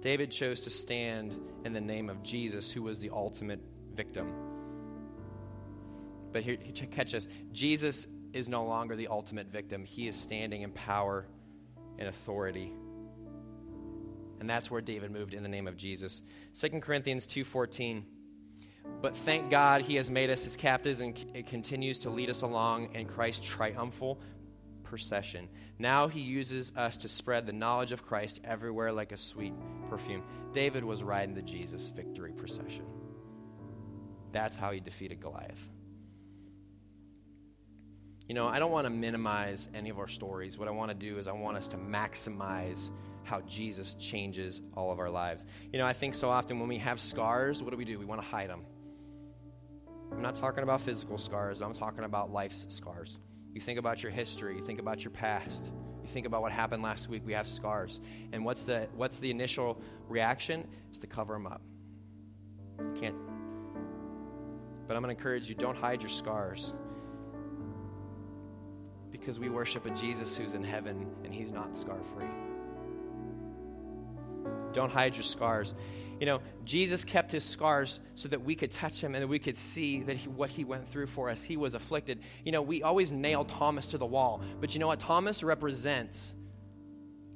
David 0.02 0.30
chose 0.30 0.62
to 0.62 0.70
stand 0.70 1.36
in 1.64 1.72
the 1.72 1.80
name 1.80 2.08
of 2.08 2.22
Jesus, 2.22 2.70
who 2.70 2.82
was 2.82 3.00
the 3.00 3.10
ultimate 3.10 3.60
victim. 3.92 4.51
But 6.32 6.42
here, 6.42 6.56
catch 6.90 7.14
us. 7.14 7.28
Jesus 7.52 8.06
is 8.32 8.48
no 8.48 8.64
longer 8.64 8.96
the 8.96 9.08
ultimate 9.08 9.48
victim. 9.48 9.84
He 9.84 10.08
is 10.08 10.16
standing 10.16 10.62
in 10.62 10.70
power 10.70 11.26
and 11.98 12.08
authority. 12.08 12.72
And 14.40 14.48
that's 14.50 14.70
where 14.70 14.80
David 14.80 15.12
moved 15.12 15.34
in 15.34 15.42
the 15.42 15.48
name 15.48 15.68
of 15.68 15.76
Jesus. 15.76 16.22
2 16.54 16.80
Corinthians 16.80 17.26
2:14. 17.26 18.04
But 19.00 19.16
thank 19.16 19.50
God 19.50 19.82
he 19.82 19.96
has 19.96 20.10
made 20.10 20.30
us 20.30 20.42
his 20.44 20.56
captives 20.56 21.00
and 21.00 21.16
it 21.34 21.46
continues 21.46 22.00
to 22.00 22.10
lead 22.10 22.30
us 22.30 22.42
along 22.42 22.94
in 22.94 23.06
Christ's 23.06 23.46
triumphal 23.46 24.20
procession. 24.82 25.48
Now 25.78 26.08
he 26.08 26.20
uses 26.20 26.72
us 26.76 26.98
to 26.98 27.08
spread 27.08 27.46
the 27.46 27.52
knowledge 27.52 27.92
of 27.92 28.04
Christ 28.04 28.40
everywhere 28.44 28.92
like 28.92 29.12
a 29.12 29.16
sweet 29.16 29.54
perfume. 29.88 30.22
David 30.52 30.84
was 30.84 31.02
riding 31.02 31.34
the 31.34 31.42
Jesus 31.42 31.88
victory 31.88 32.32
procession. 32.32 32.84
That's 34.32 34.56
how 34.56 34.72
he 34.72 34.80
defeated 34.80 35.20
Goliath. 35.20 35.70
You 38.32 38.34
know, 38.34 38.48
I 38.48 38.60
don't 38.60 38.72
want 38.72 38.86
to 38.86 38.90
minimize 38.90 39.68
any 39.74 39.90
of 39.90 39.98
our 39.98 40.08
stories. 40.08 40.56
What 40.56 40.66
I 40.66 40.70
want 40.70 40.90
to 40.90 40.96
do 40.96 41.18
is 41.18 41.26
I 41.26 41.32
want 41.32 41.58
us 41.58 41.68
to 41.68 41.76
maximize 41.76 42.90
how 43.24 43.42
Jesus 43.42 43.92
changes 43.92 44.62
all 44.74 44.90
of 44.90 45.00
our 45.00 45.10
lives. 45.10 45.44
You 45.70 45.78
know, 45.78 45.84
I 45.84 45.92
think 45.92 46.14
so 46.14 46.30
often 46.30 46.58
when 46.58 46.66
we 46.66 46.78
have 46.78 46.98
scars, 46.98 47.62
what 47.62 47.72
do 47.72 47.76
we 47.76 47.84
do? 47.84 47.98
We 47.98 48.06
want 48.06 48.22
to 48.22 48.26
hide 48.26 48.48
them. 48.48 48.62
I'm 50.10 50.22
not 50.22 50.34
talking 50.34 50.62
about 50.62 50.80
physical 50.80 51.18
scars, 51.18 51.60
I'm 51.60 51.74
talking 51.74 52.04
about 52.04 52.32
life's 52.32 52.64
scars. 52.70 53.18
You 53.52 53.60
think 53.60 53.78
about 53.78 54.02
your 54.02 54.10
history, 54.10 54.56
you 54.56 54.64
think 54.64 54.80
about 54.80 55.04
your 55.04 55.10
past, 55.10 55.70
you 56.00 56.08
think 56.08 56.24
about 56.24 56.40
what 56.40 56.52
happened 56.52 56.82
last 56.82 57.10
week, 57.10 57.24
we 57.26 57.34
have 57.34 57.46
scars. 57.46 58.00
And 58.32 58.46
what's 58.46 58.64
the 58.64 58.88
what's 58.94 59.18
the 59.18 59.30
initial 59.30 59.78
reaction? 60.08 60.66
Is 60.90 61.00
to 61.00 61.06
cover 61.06 61.34
them 61.34 61.46
up. 61.46 61.60
You 62.78 62.94
can't 62.98 63.16
but 64.88 64.96
I'm 64.96 65.02
going 65.02 65.14
to 65.14 65.18
encourage 65.18 65.50
you 65.50 65.54
don't 65.54 65.76
hide 65.76 66.02
your 66.02 66.08
scars 66.08 66.72
because 69.12 69.38
we 69.38 69.48
worship 69.48 69.86
a 69.86 69.90
Jesus 69.90 70.36
who's 70.36 70.54
in 70.54 70.64
heaven 70.64 71.06
and 71.24 71.32
he's 71.32 71.52
not 71.52 71.76
scar 71.76 71.98
free. 72.14 72.26
Don't 74.72 74.90
hide 74.90 75.14
your 75.14 75.22
scars. 75.22 75.74
You 76.18 76.26
know, 76.26 76.40
Jesus 76.64 77.04
kept 77.04 77.30
his 77.30 77.44
scars 77.44 78.00
so 78.14 78.28
that 78.28 78.42
we 78.42 78.54
could 78.54 78.70
touch 78.70 79.02
him 79.02 79.14
and 79.14 79.22
that 79.22 79.28
we 79.28 79.38
could 79.38 79.56
see 79.56 80.00
that 80.02 80.16
he, 80.16 80.28
what 80.28 80.50
he 80.50 80.64
went 80.64 80.88
through 80.88 81.08
for 81.08 81.28
us. 81.28 81.44
He 81.44 81.56
was 81.56 81.74
afflicted. 81.74 82.20
You 82.44 82.52
know, 82.52 82.62
we 82.62 82.82
always 82.82 83.12
nail 83.12 83.44
Thomas 83.44 83.88
to 83.88 83.98
the 83.98 84.06
wall, 84.06 84.42
but 84.60 84.74
you 84.74 84.80
know 84.80 84.86
what? 84.86 85.00
Thomas 85.00 85.42
represents 85.42 86.34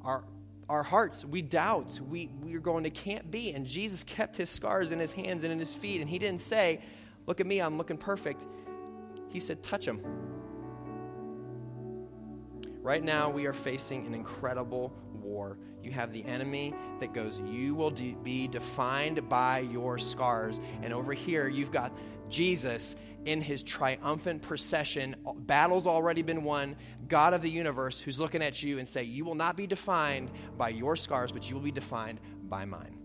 our 0.02 0.24
our 0.68 0.82
hearts. 0.82 1.24
We 1.24 1.42
doubt. 1.42 2.00
We 2.00 2.30
we're 2.40 2.58
going 2.58 2.84
to 2.84 2.90
can't 2.90 3.30
be. 3.30 3.52
And 3.52 3.66
Jesus 3.66 4.02
kept 4.02 4.36
his 4.36 4.50
scars 4.50 4.90
in 4.92 4.98
his 4.98 5.12
hands 5.12 5.44
and 5.44 5.52
in 5.52 5.58
his 5.58 5.72
feet, 5.72 6.00
and 6.00 6.08
he 6.10 6.18
didn't 6.18 6.42
say, 6.42 6.80
"Look 7.26 7.40
at 7.40 7.46
me, 7.46 7.60
I'm 7.60 7.78
looking 7.78 7.98
perfect." 7.98 8.42
He 9.28 9.40
said, 9.40 9.62
touch 9.62 9.84
them. 9.84 10.00
Right 12.86 13.02
now, 13.02 13.28
we 13.28 13.46
are 13.46 13.52
facing 13.52 14.06
an 14.06 14.14
incredible 14.14 14.92
war. 15.12 15.58
You 15.82 15.90
have 15.90 16.12
the 16.12 16.24
enemy 16.24 16.72
that 17.00 17.12
goes, 17.12 17.40
You 17.40 17.74
will 17.74 17.90
de- 17.90 18.14
be 18.22 18.46
defined 18.46 19.28
by 19.28 19.58
your 19.58 19.98
scars. 19.98 20.60
And 20.84 20.94
over 20.94 21.12
here, 21.12 21.48
you've 21.48 21.72
got 21.72 21.92
Jesus 22.28 22.94
in 23.24 23.40
his 23.40 23.64
triumphant 23.64 24.40
procession. 24.40 25.16
Battle's 25.36 25.88
already 25.88 26.22
been 26.22 26.44
won. 26.44 26.76
God 27.08 27.34
of 27.34 27.42
the 27.42 27.50
universe 27.50 27.98
who's 27.98 28.20
looking 28.20 28.40
at 28.40 28.62
you 28.62 28.78
and 28.78 28.86
say, 28.86 29.02
You 29.02 29.24
will 29.24 29.34
not 29.34 29.56
be 29.56 29.66
defined 29.66 30.30
by 30.56 30.68
your 30.68 30.94
scars, 30.94 31.32
but 31.32 31.50
you 31.50 31.56
will 31.56 31.64
be 31.64 31.72
defined 31.72 32.20
by 32.44 32.66
mine. 32.66 32.95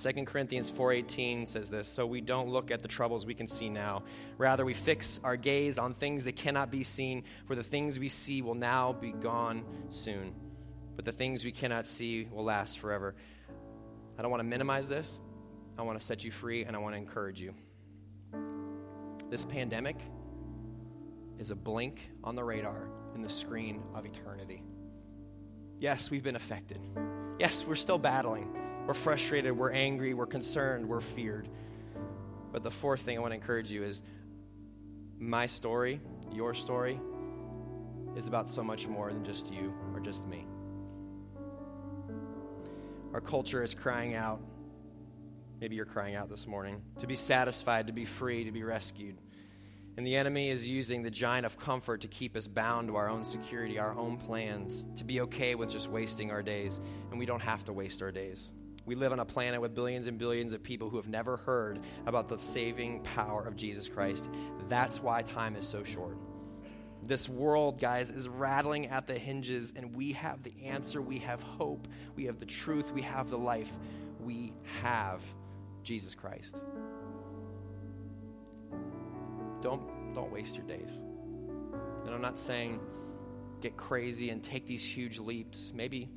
2 0.00 0.24
Corinthians 0.24 0.70
4:18 0.70 1.46
says 1.46 1.68
this, 1.68 1.86
so 1.86 2.06
we 2.06 2.22
don't 2.22 2.48
look 2.48 2.70
at 2.70 2.80
the 2.80 2.88
troubles 2.88 3.26
we 3.26 3.34
can 3.34 3.46
see 3.46 3.68
now. 3.68 4.02
Rather 4.38 4.64
we 4.64 4.72
fix 4.72 5.20
our 5.22 5.36
gaze 5.36 5.78
on 5.78 5.92
things 5.92 6.24
that 6.24 6.36
cannot 6.36 6.70
be 6.70 6.82
seen, 6.82 7.22
for 7.46 7.54
the 7.54 7.62
things 7.62 7.98
we 7.98 8.08
see 8.08 8.40
will 8.40 8.54
now 8.54 8.94
be 8.94 9.12
gone 9.12 9.62
soon. 9.90 10.34
But 10.96 11.04
the 11.04 11.12
things 11.12 11.44
we 11.44 11.52
cannot 11.52 11.86
see 11.86 12.26
will 12.32 12.44
last 12.44 12.78
forever. 12.78 13.14
I 14.18 14.22
don't 14.22 14.30
want 14.30 14.40
to 14.40 14.48
minimize 14.48 14.88
this. 14.88 15.20
I 15.78 15.82
want 15.82 16.00
to 16.00 16.04
set 16.04 16.24
you 16.24 16.30
free 16.30 16.64
and 16.64 16.74
I 16.74 16.78
want 16.78 16.94
to 16.94 16.98
encourage 16.98 17.40
you. 17.40 17.54
This 19.28 19.44
pandemic 19.44 19.96
is 21.38 21.50
a 21.50 21.54
blink 21.54 22.10
on 22.24 22.36
the 22.36 22.44
radar 22.44 22.88
in 23.14 23.20
the 23.20 23.28
screen 23.28 23.82
of 23.94 24.06
eternity. 24.06 24.62
Yes, 25.78 26.10
we've 26.10 26.22
been 26.22 26.36
affected. 26.36 26.80
Yes, 27.38 27.66
we're 27.66 27.74
still 27.74 27.98
battling. 27.98 28.69
We're 28.90 28.94
frustrated, 28.94 29.56
we're 29.56 29.70
angry, 29.70 30.14
we're 30.14 30.26
concerned, 30.26 30.88
we're 30.88 31.00
feared. 31.00 31.46
But 32.50 32.64
the 32.64 32.72
fourth 32.72 33.02
thing 33.02 33.16
I 33.16 33.20
want 33.20 33.30
to 33.30 33.36
encourage 33.36 33.70
you 33.70 33.84
is 33.84 34.02
my 35.16 35.46
story, 35.46 36.00
your 36.32 36.54
story, 36.54 37.00
is 38.16 38.26
about 38.26 38.50
so 38.50 38.64
much 38.64 38.88
more 38.88 39.12
than 39.12 39.24
just 39.24 39.54
you 39.54 39.72
or 39.94 40.00
just 40.00 40.26
me. 40.26 40.44
Our 43.14 43.20
culture 43.20 43.62
is 43.62 43.74
crying 43.74 44.16
out. 44.16 44.40
Maybe 45.60 45.76
you're 45.76 45.84
crying 45.84 46.16
out 46.16 46.28
this 46.28 46.48
morning 46.48 46.82
to 46.98 47.06
be 47.06 47.14
satisfied, 47.14 47.86
to 47.86 47.92
be 47.92 48.04
free, 48.04 48.42
to 48.42 48.50
be 48.50 48.64
rescued. 48.64 49.18
And 49.98 50.04
the 50.04 50.16
enemy 50.16 50.50
is 50.50 50.66
using 50.66 51.04
the 51.04 51.12
giant 51.12 51.46
of 51.46 51.56
comfort 51.56 52.00
to 52.00 52.08
keep 52.08 52.34
us 52.34 52.48
bound 52.48 52.88
to 52.88 52.96
our 52.96 53.08
own 53.08 53.24
security, 53.24 53.78
our 53.78 53.96
own 53.96 54.16
plans, 54.16 54.84
to 54.96 55.04
be 55.04 55.20
okay 55.20 55.54
with 55.54 55.70
just 55.70 55.88
wasting 55.88 56.32
our 56.32 56.42
days. 56.42 56.80
And 57.10 57.20
we 57.20 57.24
don't 57.24 57.42
have 57.42 57.64
to 57.66 57.72
waste 57.72 58.02
our 58.02 58.10
days. 58.10 58.52
We 58.86 58.94
live 58.94 59.12
on 59.12 59.20
a 59.20 59.24
planet 59.24 59.60
with 59.60 59.74
billions 59.74 60.06
and 60.06 60.18
billions 60.18 60.52
of 60.52 60.62
people 60.62 60.90
who 60.90 60.96
have 60.96 61.08
never 61.08 61.36
heard 61.36 61.80
about 62.06 62.28
the 62.28 62.38
saving 62.38 63.00
power 63.00 63.44
of 63.46 63.56
Jesus 63.56 63.88
Christ. 63.88 64.28
That's 64.68 65.02
why 65.02 65.22
time 65.22 65.56
is 65.56 65.66
so 65.66 65.84
short. 65.84 66.16
This 67.02 67.28
world, 67.28 67.80
guys, 67.80 68.10
is 68.10 68.28
rattling 68.28 68.88
at 68.88 69.06
the 69.06 69.18
hinges, 69.18 69.72
and 69.74 69.94
we 69.94 70.12
have 70.12 70.42
the 70.42 70.52
answer. 70.64 71.00
We 71.00 71.18
have 71.20 71.42
hope. 71.42 71.88
We 72.14 72.26
have 72.26 72.38
the 72.38 72.46
truth. 72.46 72.92
We 72.92 73.02
have 73.02 73.30
the 73.30 73.38
life. 73.38 73.72
We 74.20 74.52
have 74.82 75.22
Jesus 75.82 76.14
Christ. 76.14 76.56
Don't, 79.62 80.14
don't 80.14 80.32
waste 80.32 80.56
your 80.56 80.66
days. 80.66 81.02
And 82.04 82.14
I'm 82.14 82.22
not 82.22 82.38
saying 82.38 82.80
get 83.60 83.76
crazy 83.76 84.30
and 84.30 84.42
take 84.42 84.66
these 84.66 84.84
huge 84.84 85.18
leaps. 85.18 85.72
Maybe 85.74 86.08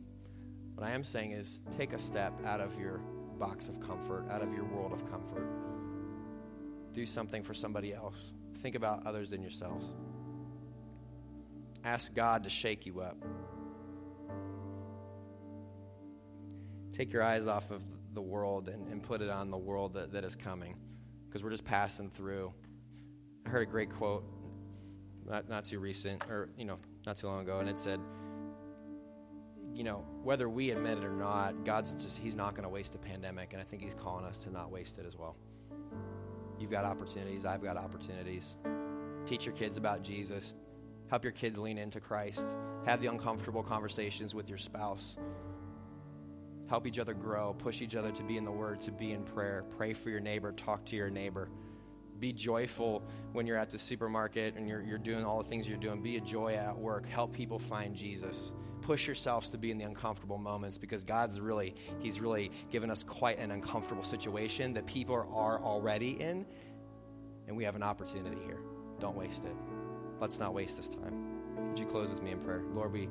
what 0.75 0.85
I 0.87 0.91
am 0.91 1.03
saying 1.03 1.31
is 1.31 1.59
take 1.77 1.93
a 1.93 1.99
step 1.99 2.33
out 2.45 2.59
of 2.59 2.79
your 2.79 2.99
box 3.39 3.67
of 3.67 3.79
comfort, 3.79 4.25
out 4.29 4.41
of 4.41 4.53
your 4.53 4.65
world 4.65 4.93
of 4.93 5.09
comfort. 5.09 5.47
Do 6.93 7.05
something 7.05 7.43
for 7.43 7.53
somebody 7.53 7.93
else. 7.93 8.33
Think 8.59 8.75
about 8.75 9.05
others 9.05 9.29
than 9.29 9.41
yourselves. 9.41 9.91
Ask 11.83 12.13
God 12.13 12.43
to 12.43 12.49
shake 12.49 12.85
you 12.85 13.01
up. 13.01 13.17
Take 16.91 17.11
your 17.11 17.23
eyes 17.23 17.47
off 17.47 17.71
of 17.71 17.83
the 18.13 18.21
world 18.21 18.69
and, 18.69 18.87
and 18.87 19.01
put 19.01 19.21
it 19.21 19.29
on 19.29 19.49
the 19.49 19.57
world 19.57 19.95
that, 19.95 20.13
that 20.13 20.23
is 20.23 20.35
coming 20.35 20.75
because 21.27 21.43
we're 21.43 21.49
just 21.49 21.65
passing 21.65 22.09
through. 22.09 22.53
I 23.45 23.49
heard 23.49 23.67
a 23.67 23.71
great 23.71 23.89
quote 23.89 24.23
not, 25.25 25.49
not 25.49 25.65
too 25.65 25.79
recent, 25.79 26.23
or, 26.29 26.49
you 26.57 26.65
know, 26.65 26.77
not 27.05 27.17
too 27.17 27.27
long 27.27 27.41
ago, 27.41 27.59
and 27.59 27.69
it 27.69 27.79
said, 27.79 27.99
you 29.73 29.83
know, 29.83 30.05
whether 30.23 30.47
we 30.47 30.69
admit 30.69 30.99
it 30.99 31.03
or 31.03 31.13
not, 31.13 31.65
God's 31.65 31.93
just, 31.93 32.19
He's 32.19 32.35
not 32.35 32.53
going 32.53 32.63
to 32.63 32.69
waste 32.69 32.95
a 32.95 32.99
pandemic. 32.99 33.53
And 33.53 33.61
I 33.61 33.65
think 33.65 33.81
He's 33.81 33.95
calling 33.95 34.25
us 34.25 34.43
to 34.43 34.51
not 34.51 34.71
waste 34.71 34.99
it 34.99 35.05
as 35.05 35.17
well. 35.17 35.35
You've 36.59 36.71
got 36.71 36.85
opportunities. 36.85 37.45
I've 37.45 37.63
got 37.63 37.75
opportunities. 37.77 38.55
Teach 39.25 39.45
your 39.45 39.55
kids 39.55 39.77
about 39.77 40.03
Jesus. 40.03 40.55
Help 41.07 41.23
your 41.23 41.33
kids 41.33 41.57
lean 41.57 41.77
into 41.77 41.99
Christ. 41.99 42.55
Have 42.85 43.01
the 43.01 43.07
uncomfortable 43.07 43.63
conversations 43.63 44.35
with 44.35 44.47
your 44.47 44.57
spouse. 44.57 45.17
Help 46.69 46.87
each 46.87 46.99
other 46.99 47.13
grow. 47.13 47.53
Push 47.53 47.81
each 47.81 47.95
other 47.95 48.11
to 48.11 48.23
be 48.23 48.37
in 48.37 48.45
the 48.45 48.51
Word, 48.51 48.79
to 48.81 48.91
be 48.91 49.11
in 49.11 49.23
prayer. 49.23 49.65
Pray 49.75 49.93
for 49.93 50.09
your 50.09 50.19
neighbor. 50.19 50.51
Talk 50.51 50.85
to 50.85 50.95
your 50.95 51.09
neighbor. 51.09 51.49
Be 52.19 52.31
joyful 52.31 53.03
when 53.33 53.47
you're 53.47 53.57
at 53.57 53.69
the 53.69 53.79
supermarket 53.79 54.55
and 54.55 54.67
you're, 54.67 54.81
you're 54.81 54.97
doing 54.97 55.25
all 55.25 55.41
the 55.41 55.49
things 55.49 55.67
you're 55.67 55.77
doing. 55.77 56.01
Be 56.01 56.17
a 56.17 56.21
joy 56.21 56.53
at 56.53 56.77
work. 56.77 57.07
Help 57.07 57.33
people 57.33 57.59
find 57.59 57.95
Jesus 57.95 58.53
push 58.83 59.07
yourselves 59.07 59.49
to 59.51 59.57
be 59.57 59.71
in 59.71 59.77
the 59.77 59.85
uncomfortable 59.85 60.37
moments 60.37 60.77
because 60.77 61.03
God's 61.03 61.39
really, 61.39 61.75
He's 61.99 62.19
really 62.19 62.51
given 62.69 62.91
us 62.91 63.03
quite 63.03 63.39
an 63.39 63.51
uncomfortable 63.51 64.03
situation 64.03 64.73
that 64.73 64.85
people 64.85 65.15
are 65.15 65.59
already 65.61 66.21
in, 66.21 66.45
and 67.47 67.57
we 67.57 67.63
have 67.63 67.75
an 67.75 67.83
opportunity 67.83 68.41
here. 68.45 68.59
Don't 68.99 69.15
waste 69.15 69.45
it. 69.45 69.55
Let's 70.19 70.39
not 70.39 70.53
waste 70.53 70.77
this 70.77 70.89
time. 70.89 71.67
Would 71.67 71.79
you 71.79 71.85
close 71.85 72.13
with 72.13 72.21
me 72.21 72.31
in 72.31 72.39
prayer? 72.39 72.63
Lord, 72.73 72.93
we. 72.93 73.09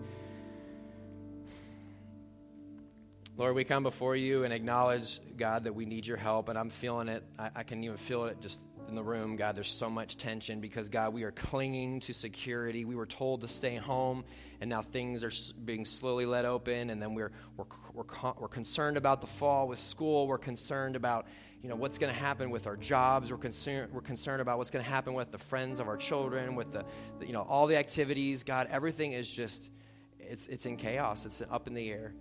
Lord, 3.37 3.55
we 3.55 3.65
come 3.65 3.83
before 3.83 4.15
you 4.15 4.45
and 4.45 4.53
acknowledge, 4.53 5.21
God, 5.39 5.65
that 5.65 5.75
we 5.75 5.87
need 5.87 6.07
your 6.07 6.19
help, 6.19 6.51
and 6.51 6.59
I'm 6.59 6.69
feeling 6.69 7.09
it. 7.09 7.25
I, 7.39 7.51
I 7.57 7.63
can 7.63 7.83
even 7.83 7.97
feel 7.97 8.27
it 8.27 8.41
just 8.41 8.61
in 8.93 8.97
the 8.97 9.03
room, 9.03 9.37
God, 9.37 9.57
there's 9.57 9.71
so 9.71 9.89
much 9.89 10.19
tension 10.19 10.61
because, 10.61 10.91
God, 10.91 11.15
we 11.15 11.23
are 11.23 11.31
clinging 11.31 12.01
to 12.01 12.13
security. 12.13 12.85
We 12.85 12.95
were 12.95 13.07
told 13.07 13.41
to 13.41 13.49
stay 13.49 13.77
home, 13.77 14.23
and 14.61 14.69
now 14.69 14.83
things 14.83 15.25
are 15.25 15.33
being 15.65 15.87
slowly 15.87 16.27
let 16.27 16.45
open, 16.45 16.91
and 16.91 17.01
then 17.01 17.15
we're, 17.15 17.33
we're, 17.57 17.65
we're, 17.95 18.33
we're 18.39 18.49
concerned 18.49 18.99
about 18.99 19.23
the 19.23 19.27
fall 19.27 19.67
with 19.67 19.79
school. 19.79 20.27
We're 20.27 20.37
concerned 20.37 20.95
about, 20.95 21.27
you 21.63 21.71
know, 21.71 21.75
what's 21.75 21.97
going 21.97 22.13
to 22.13 22.19
happen 22.19 22.51
with 22.51 22.67
our 22.67 22.77
jobs. 22.77 23.31
We're 23.31 23.39
concerned, 23.39 23.95
we're 23.95 24.03
concerned 24.03 24.43
about 24.43 24.59
what's 24.59 24.71
going 24.71 24.85
to 24.85 24.91
happen 24.91 25.15
with 25.15 25.33
the 25.33 25.39
friends 25.39 25.81
of 25.81 25.89
our 25.89 25.97
children, 25.97 26.55
with 26.55 26.73
the, 26.73 26.85
the, 27.19 27.27
you 27.27 27.33
know, 27.33 27.47
all 27.49 27.67
the 27.67 27.79
activities. 27.79 28.43
God, 28.45 28.69
everything 28.71 29.13
is 29.13 29.27
just, 29.31 29.71
it's, 30.19 30.49
it's 30.49 30.67
in 30.67 30.77
chaos. 30.77 31.25
It's 31.25 31.41
up 31.51 31.67
in 31.67 31.73
the 31.73 31.91
air. 31.91 32.13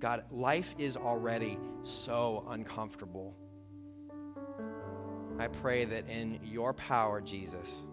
God, 0.00 0.24
life 0.30 0.74
is 0.78 0.98
already 0.98 1.58
so 1.82 2.44
uncomfortable. 2.50 3.34
I 5.40 5.48
pray 5.48 5.86
that 5.86 6.06
in 6.06 6.38
your 6.44 6.74
power, 6.74 7.22
Jesus, 7.22 7.86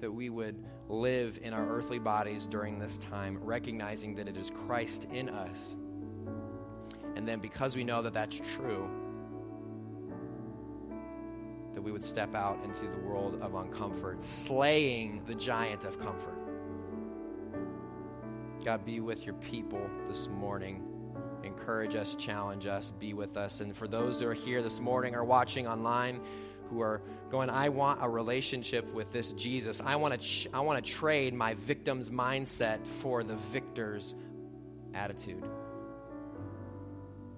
that 0.00 0.12
we 0.12 0.30
would 0.30 0.64
live 0.88 1.40
in 1.42 1.52
our 1.52 1.68
earthly 1.68 1.98
bodies 1.98 2.46
during 2.46 2.78
this 2.78 2.98
time, 2.98 3.36
recognizing 3.42 4.14
that 4.14 4.28
it 4.28 4.36
is 4.36 4.48
Christ 4.48 5.08
in 5.12 5.28
us. 5.28 5.76
And 7.16 7.26
then, 7.26 7.40
because 7.40 7.74
we 7.74 7.82
know 7.82 8.00
that 8.00 8.14
that's 8.14 8.40
true, 8.54 8.88
that 11.74 11.82
we 11.82 11.90
would 11.90 12.04
step 12.04 12.36
out 12.36 12.62
into 12.62 12.86
the 12.86 12.98
world 12.98 13.42
of 13.42 13.54
uncomfort, 13.54 14.22
slaying 14.22 15.24
the 15.26 15.34
giant 15.34 15.82
of 15.82 15.98
comfort. 15.98 16.38
God, 18.64 18.84
be 18.84 19.00
with 19.00 19.26
your 19.26 19.34
people 19.34 19.84
this 20.06 20.28
morning 20.28 20.87
encourage 21.42 21.94
us, 21.94 22.14
challenge 22.14 22.66
us, 22.66 22.90
be 22.90 23.14
with 23.14 23.36
us. 23.36 23.60
And 23.60 23.76
for 23.76 23.88
those 23.88 24.20
who 24.20 24.28
are 24.28 24.34
here 24.34 24.62
this 24.62 24.80
morning 24.80 25.14
or 25.14 25.24
watching 25.24 25.66
online, 25.66 26.20
who 26.70 26.80
are 26.80 27.00
going, 27.30 27.50
I 27.50 27.70
want 27.70 28.02
a 28.02 28.08
relationship 28.08 28.92
with 28.92 29.12
this 29.12 29.32
Jesus. 29.32 29.80
I 29.80 29.96
want 29.96 30.14
to, 30.14 30.26
ch- 30.26 30.48
I 30.52 30.60
want 30.60 30.84
to 30.84 30.92
trade 30.92 31.34
my 31.34 31.54
victim's 31.54 32.10
mindset 32.10 32.86
for 32.86 33.22
the 33.22 33.36
victor's 33.36 34.14
attitude. 34.94 35.44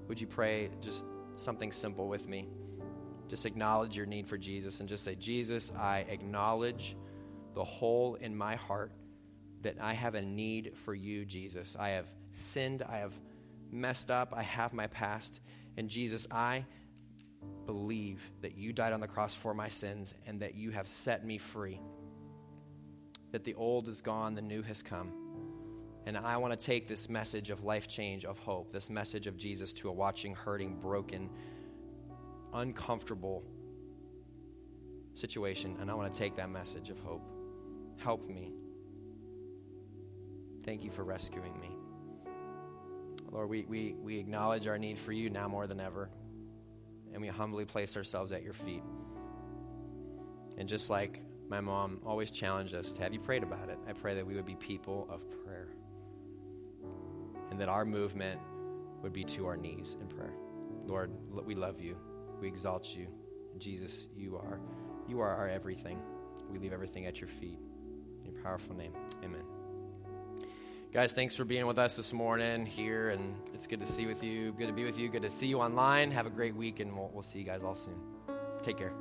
Would 0.09 0.21
you 0.21 0.27
pray 0.27 0.71
just 0.81 1.05
something 1.37 1.71
simple 1.71 2.09
with 2.09 2.27
me? 2.29 2.49
Just 3.29 3.47
acknowledge 3.47 3.97
your 3.97 4.07
need 4.07 4.27
for 4.27 4.37
Jesus 4.37 4.81
and 4.81 4.89
just 4.89 5.05
say, 5.05 5.15
Jesus, 5.15 5.73
I 5.79 5.99
acknowledge 6.09 6.97
the 7.55 7.63
hole 7.63 8.17
in 8.17 8.37
my 8.37 8.57
heart 8.57 8.93
that 9.63 9.77
I 9.81 9.95
have 9.95 10.15
a 10.15 10.23
need 10.23 10.73
for 10.85 10.95
you, 10.95 11.25
Jesus. 11.25 11.77
I 11.79 11.91
have 11.91 12.07
sinned. 12.33 12.83
I 12.83 12.99
have 12.99 13.13
messed 13.73 14.11
up. 14.11 14.33
I 14.37 14.43
have 14.43 14.73
my 14.73 14.87
past. 14.87 15.41
And 15.77 15.89
Jesus, 15.89 16.27
I 16.31 16.65
believe 17.67 18.31
that 18.43 18.57
you 18.57 18.73
died 18.73 18.93
on 18.93 19.01
the 19.01 19.09
cross 19.09 19.35
for 19.35 19.55
my 19.55 19.69
sins 19.69 20.15
and 20.27 20.41
that 20.41 20.55
you 20.55 20.71
have 20.71 20.89
set 20.89 21.25
me 21.25 21.39
free. 21.39 21.81
That 23.33 23.45
the 23.45 23.55
old 23.55 23.89
is 23.89 24.01
gone, 24.01 24.35
the 24.35 24.43
new 24.43 24.63
has 24.63 24.83
come. 24.83 25.13
And 26.07 26.17
I 26.17 26.39
want 26.39 26.59
to 26.59 26.67
take 26.67 26.89
this 26.89 27.09
message 27.09 27.51
of 27.51 27.63
life 27.63 27.87
change, 27.87 28.25
of 28.25 28.39
hope, 28.39 28.73
this 28.73 28.91
message 28.91 29.27
of 29.27 29.37
Jesus 29.37 29.73
to 29.75 29.89
a 29.89 29.93
watching, 29.93 30.35
hurting, 30.35 30.77
broken, 30.81 31.31
uncomfortable 32.53 33.45
situation, 35.15 35.77
and 35.81 35.91
I 35.91 35.95
want 35.95 36.13
to 36.13 36.19
take 36.19 36.37
that 36.37 36.51
message 36.51 36.89
of 36.89 36.99
hope. 37.01 37.23
Help 37.99 38.29
me. 38.29 38.53
Thank 40.65 40.83
you 40.83 40.91
for 40.91 41.05
rescuing 41.05 41.59
me. 41.61 41.80
Lord, 43.31 43.49
we, 43.49 43.65
we, 43.69 43.95
we 44.03 44.19
acknowledge 44.19 44.67
our 44.67 44.79
need 44.79 44.99
for 44.99 45.13
you 45.13 45.31
now 45.31 45.49
more 45.49 45.67
than 45.67 45.81
ever, 45.81 46.11
and 47.13 47.23
we 47.23 47.29
humbly 47.29 47.65
place 47.65 47.97
ourselves 47.97 48.33
at 48.33 48.43
your 48.43 48.53
feet. 48.53 48.83
And 50.59 50.69
just 50.69 50.91
like 50.91 51.23
my 51.49 51.61
mom 51.61 52.01
always 52.05 52.31
challenged 52.31 52.75
us 52.75 52.93
to 52.95 53.03
have 53.03 53.13
you 53.13 53.21
prayed 53.21 53.43
about 53.43 53.69
it, 53.69 53.79
I 53.89 53.93
pray 53.93 54.15
that 54.15 54.27
we 54.27 54.35
would 54.35 54.47
be 54.47 54.57
people 54.57 55.09
of 55.11 55.23
prayer 55.45 55.69
and 57.51 57.61
that 57.61 57.69
our 57.69 57.85
movement 57.85 58.41
would 59.03 59.13
be 59.13 59.25
to 59.25 59.47
our 59.47 59.57
knees 59.57 59.97
in 60.01 60.07
prayer. 60.07 60.35
Lord, 60.87 61.11
we 61.45 61.55
love 61.55 61.81
you. 61.81 61.97
We 62.41 62.49
exalt 62.49 62.95
you. 62.97 63.09
Jesus, 63.59 64.09
you 64.17 64.37
are 64.37 64.61
you 65.09 65.21
are 65.21 65.35
our 65.35 65.49
everything. 65.49 65.99
We 66.53 66.59
leave 66.61 66.73
everything 66.73 67.07
at 67.07 67.21
your 67.21 67.29
feet. 67.29 67.59
In 68.25 68.33
your 68.33 68.43
powerful 68.43 68.77
name. 68.77 68.93
Amen. 69.25 69.50
Guys, 70.93 71.13
thanks 71.13 71.37
for 71.37 71.45
being 71.45 71.69
with 71.69 71.79
us 71.79 71.95
this 71.95 72.13
morning 72.13 72.67
here, 72.67 73.11
and 73.11 73.37
it's 73.55 73.69
good 73.69 73.79
to 73.79 73.87
see 73.87 74.07
with 74.07 74.25
you. 74.25 74.51
Good 74.51 74.67
to 74.67 74.73
be 74.73 74.85
with 74.85 74.99
you. 74.99 75.09
Good 75.09 75.23
to 75.23 75.31
see 75.31 75.47
you 75.47 75.61
online. 75.61 76.11
Have 76.11 76.27
a 76.27 76.31
great 76.31 76.57
week, 76.57 76.81
and 76.81 76.93
we'll, 76.97 77.09
we'll 77.15 77.23
see 77.23 77.39
you 77.39 77.45
guys 77.45 77.63
all 77.63 77.77
soon. 77.77 77.95
Take 78.65 78.79
care. 78.79 78.93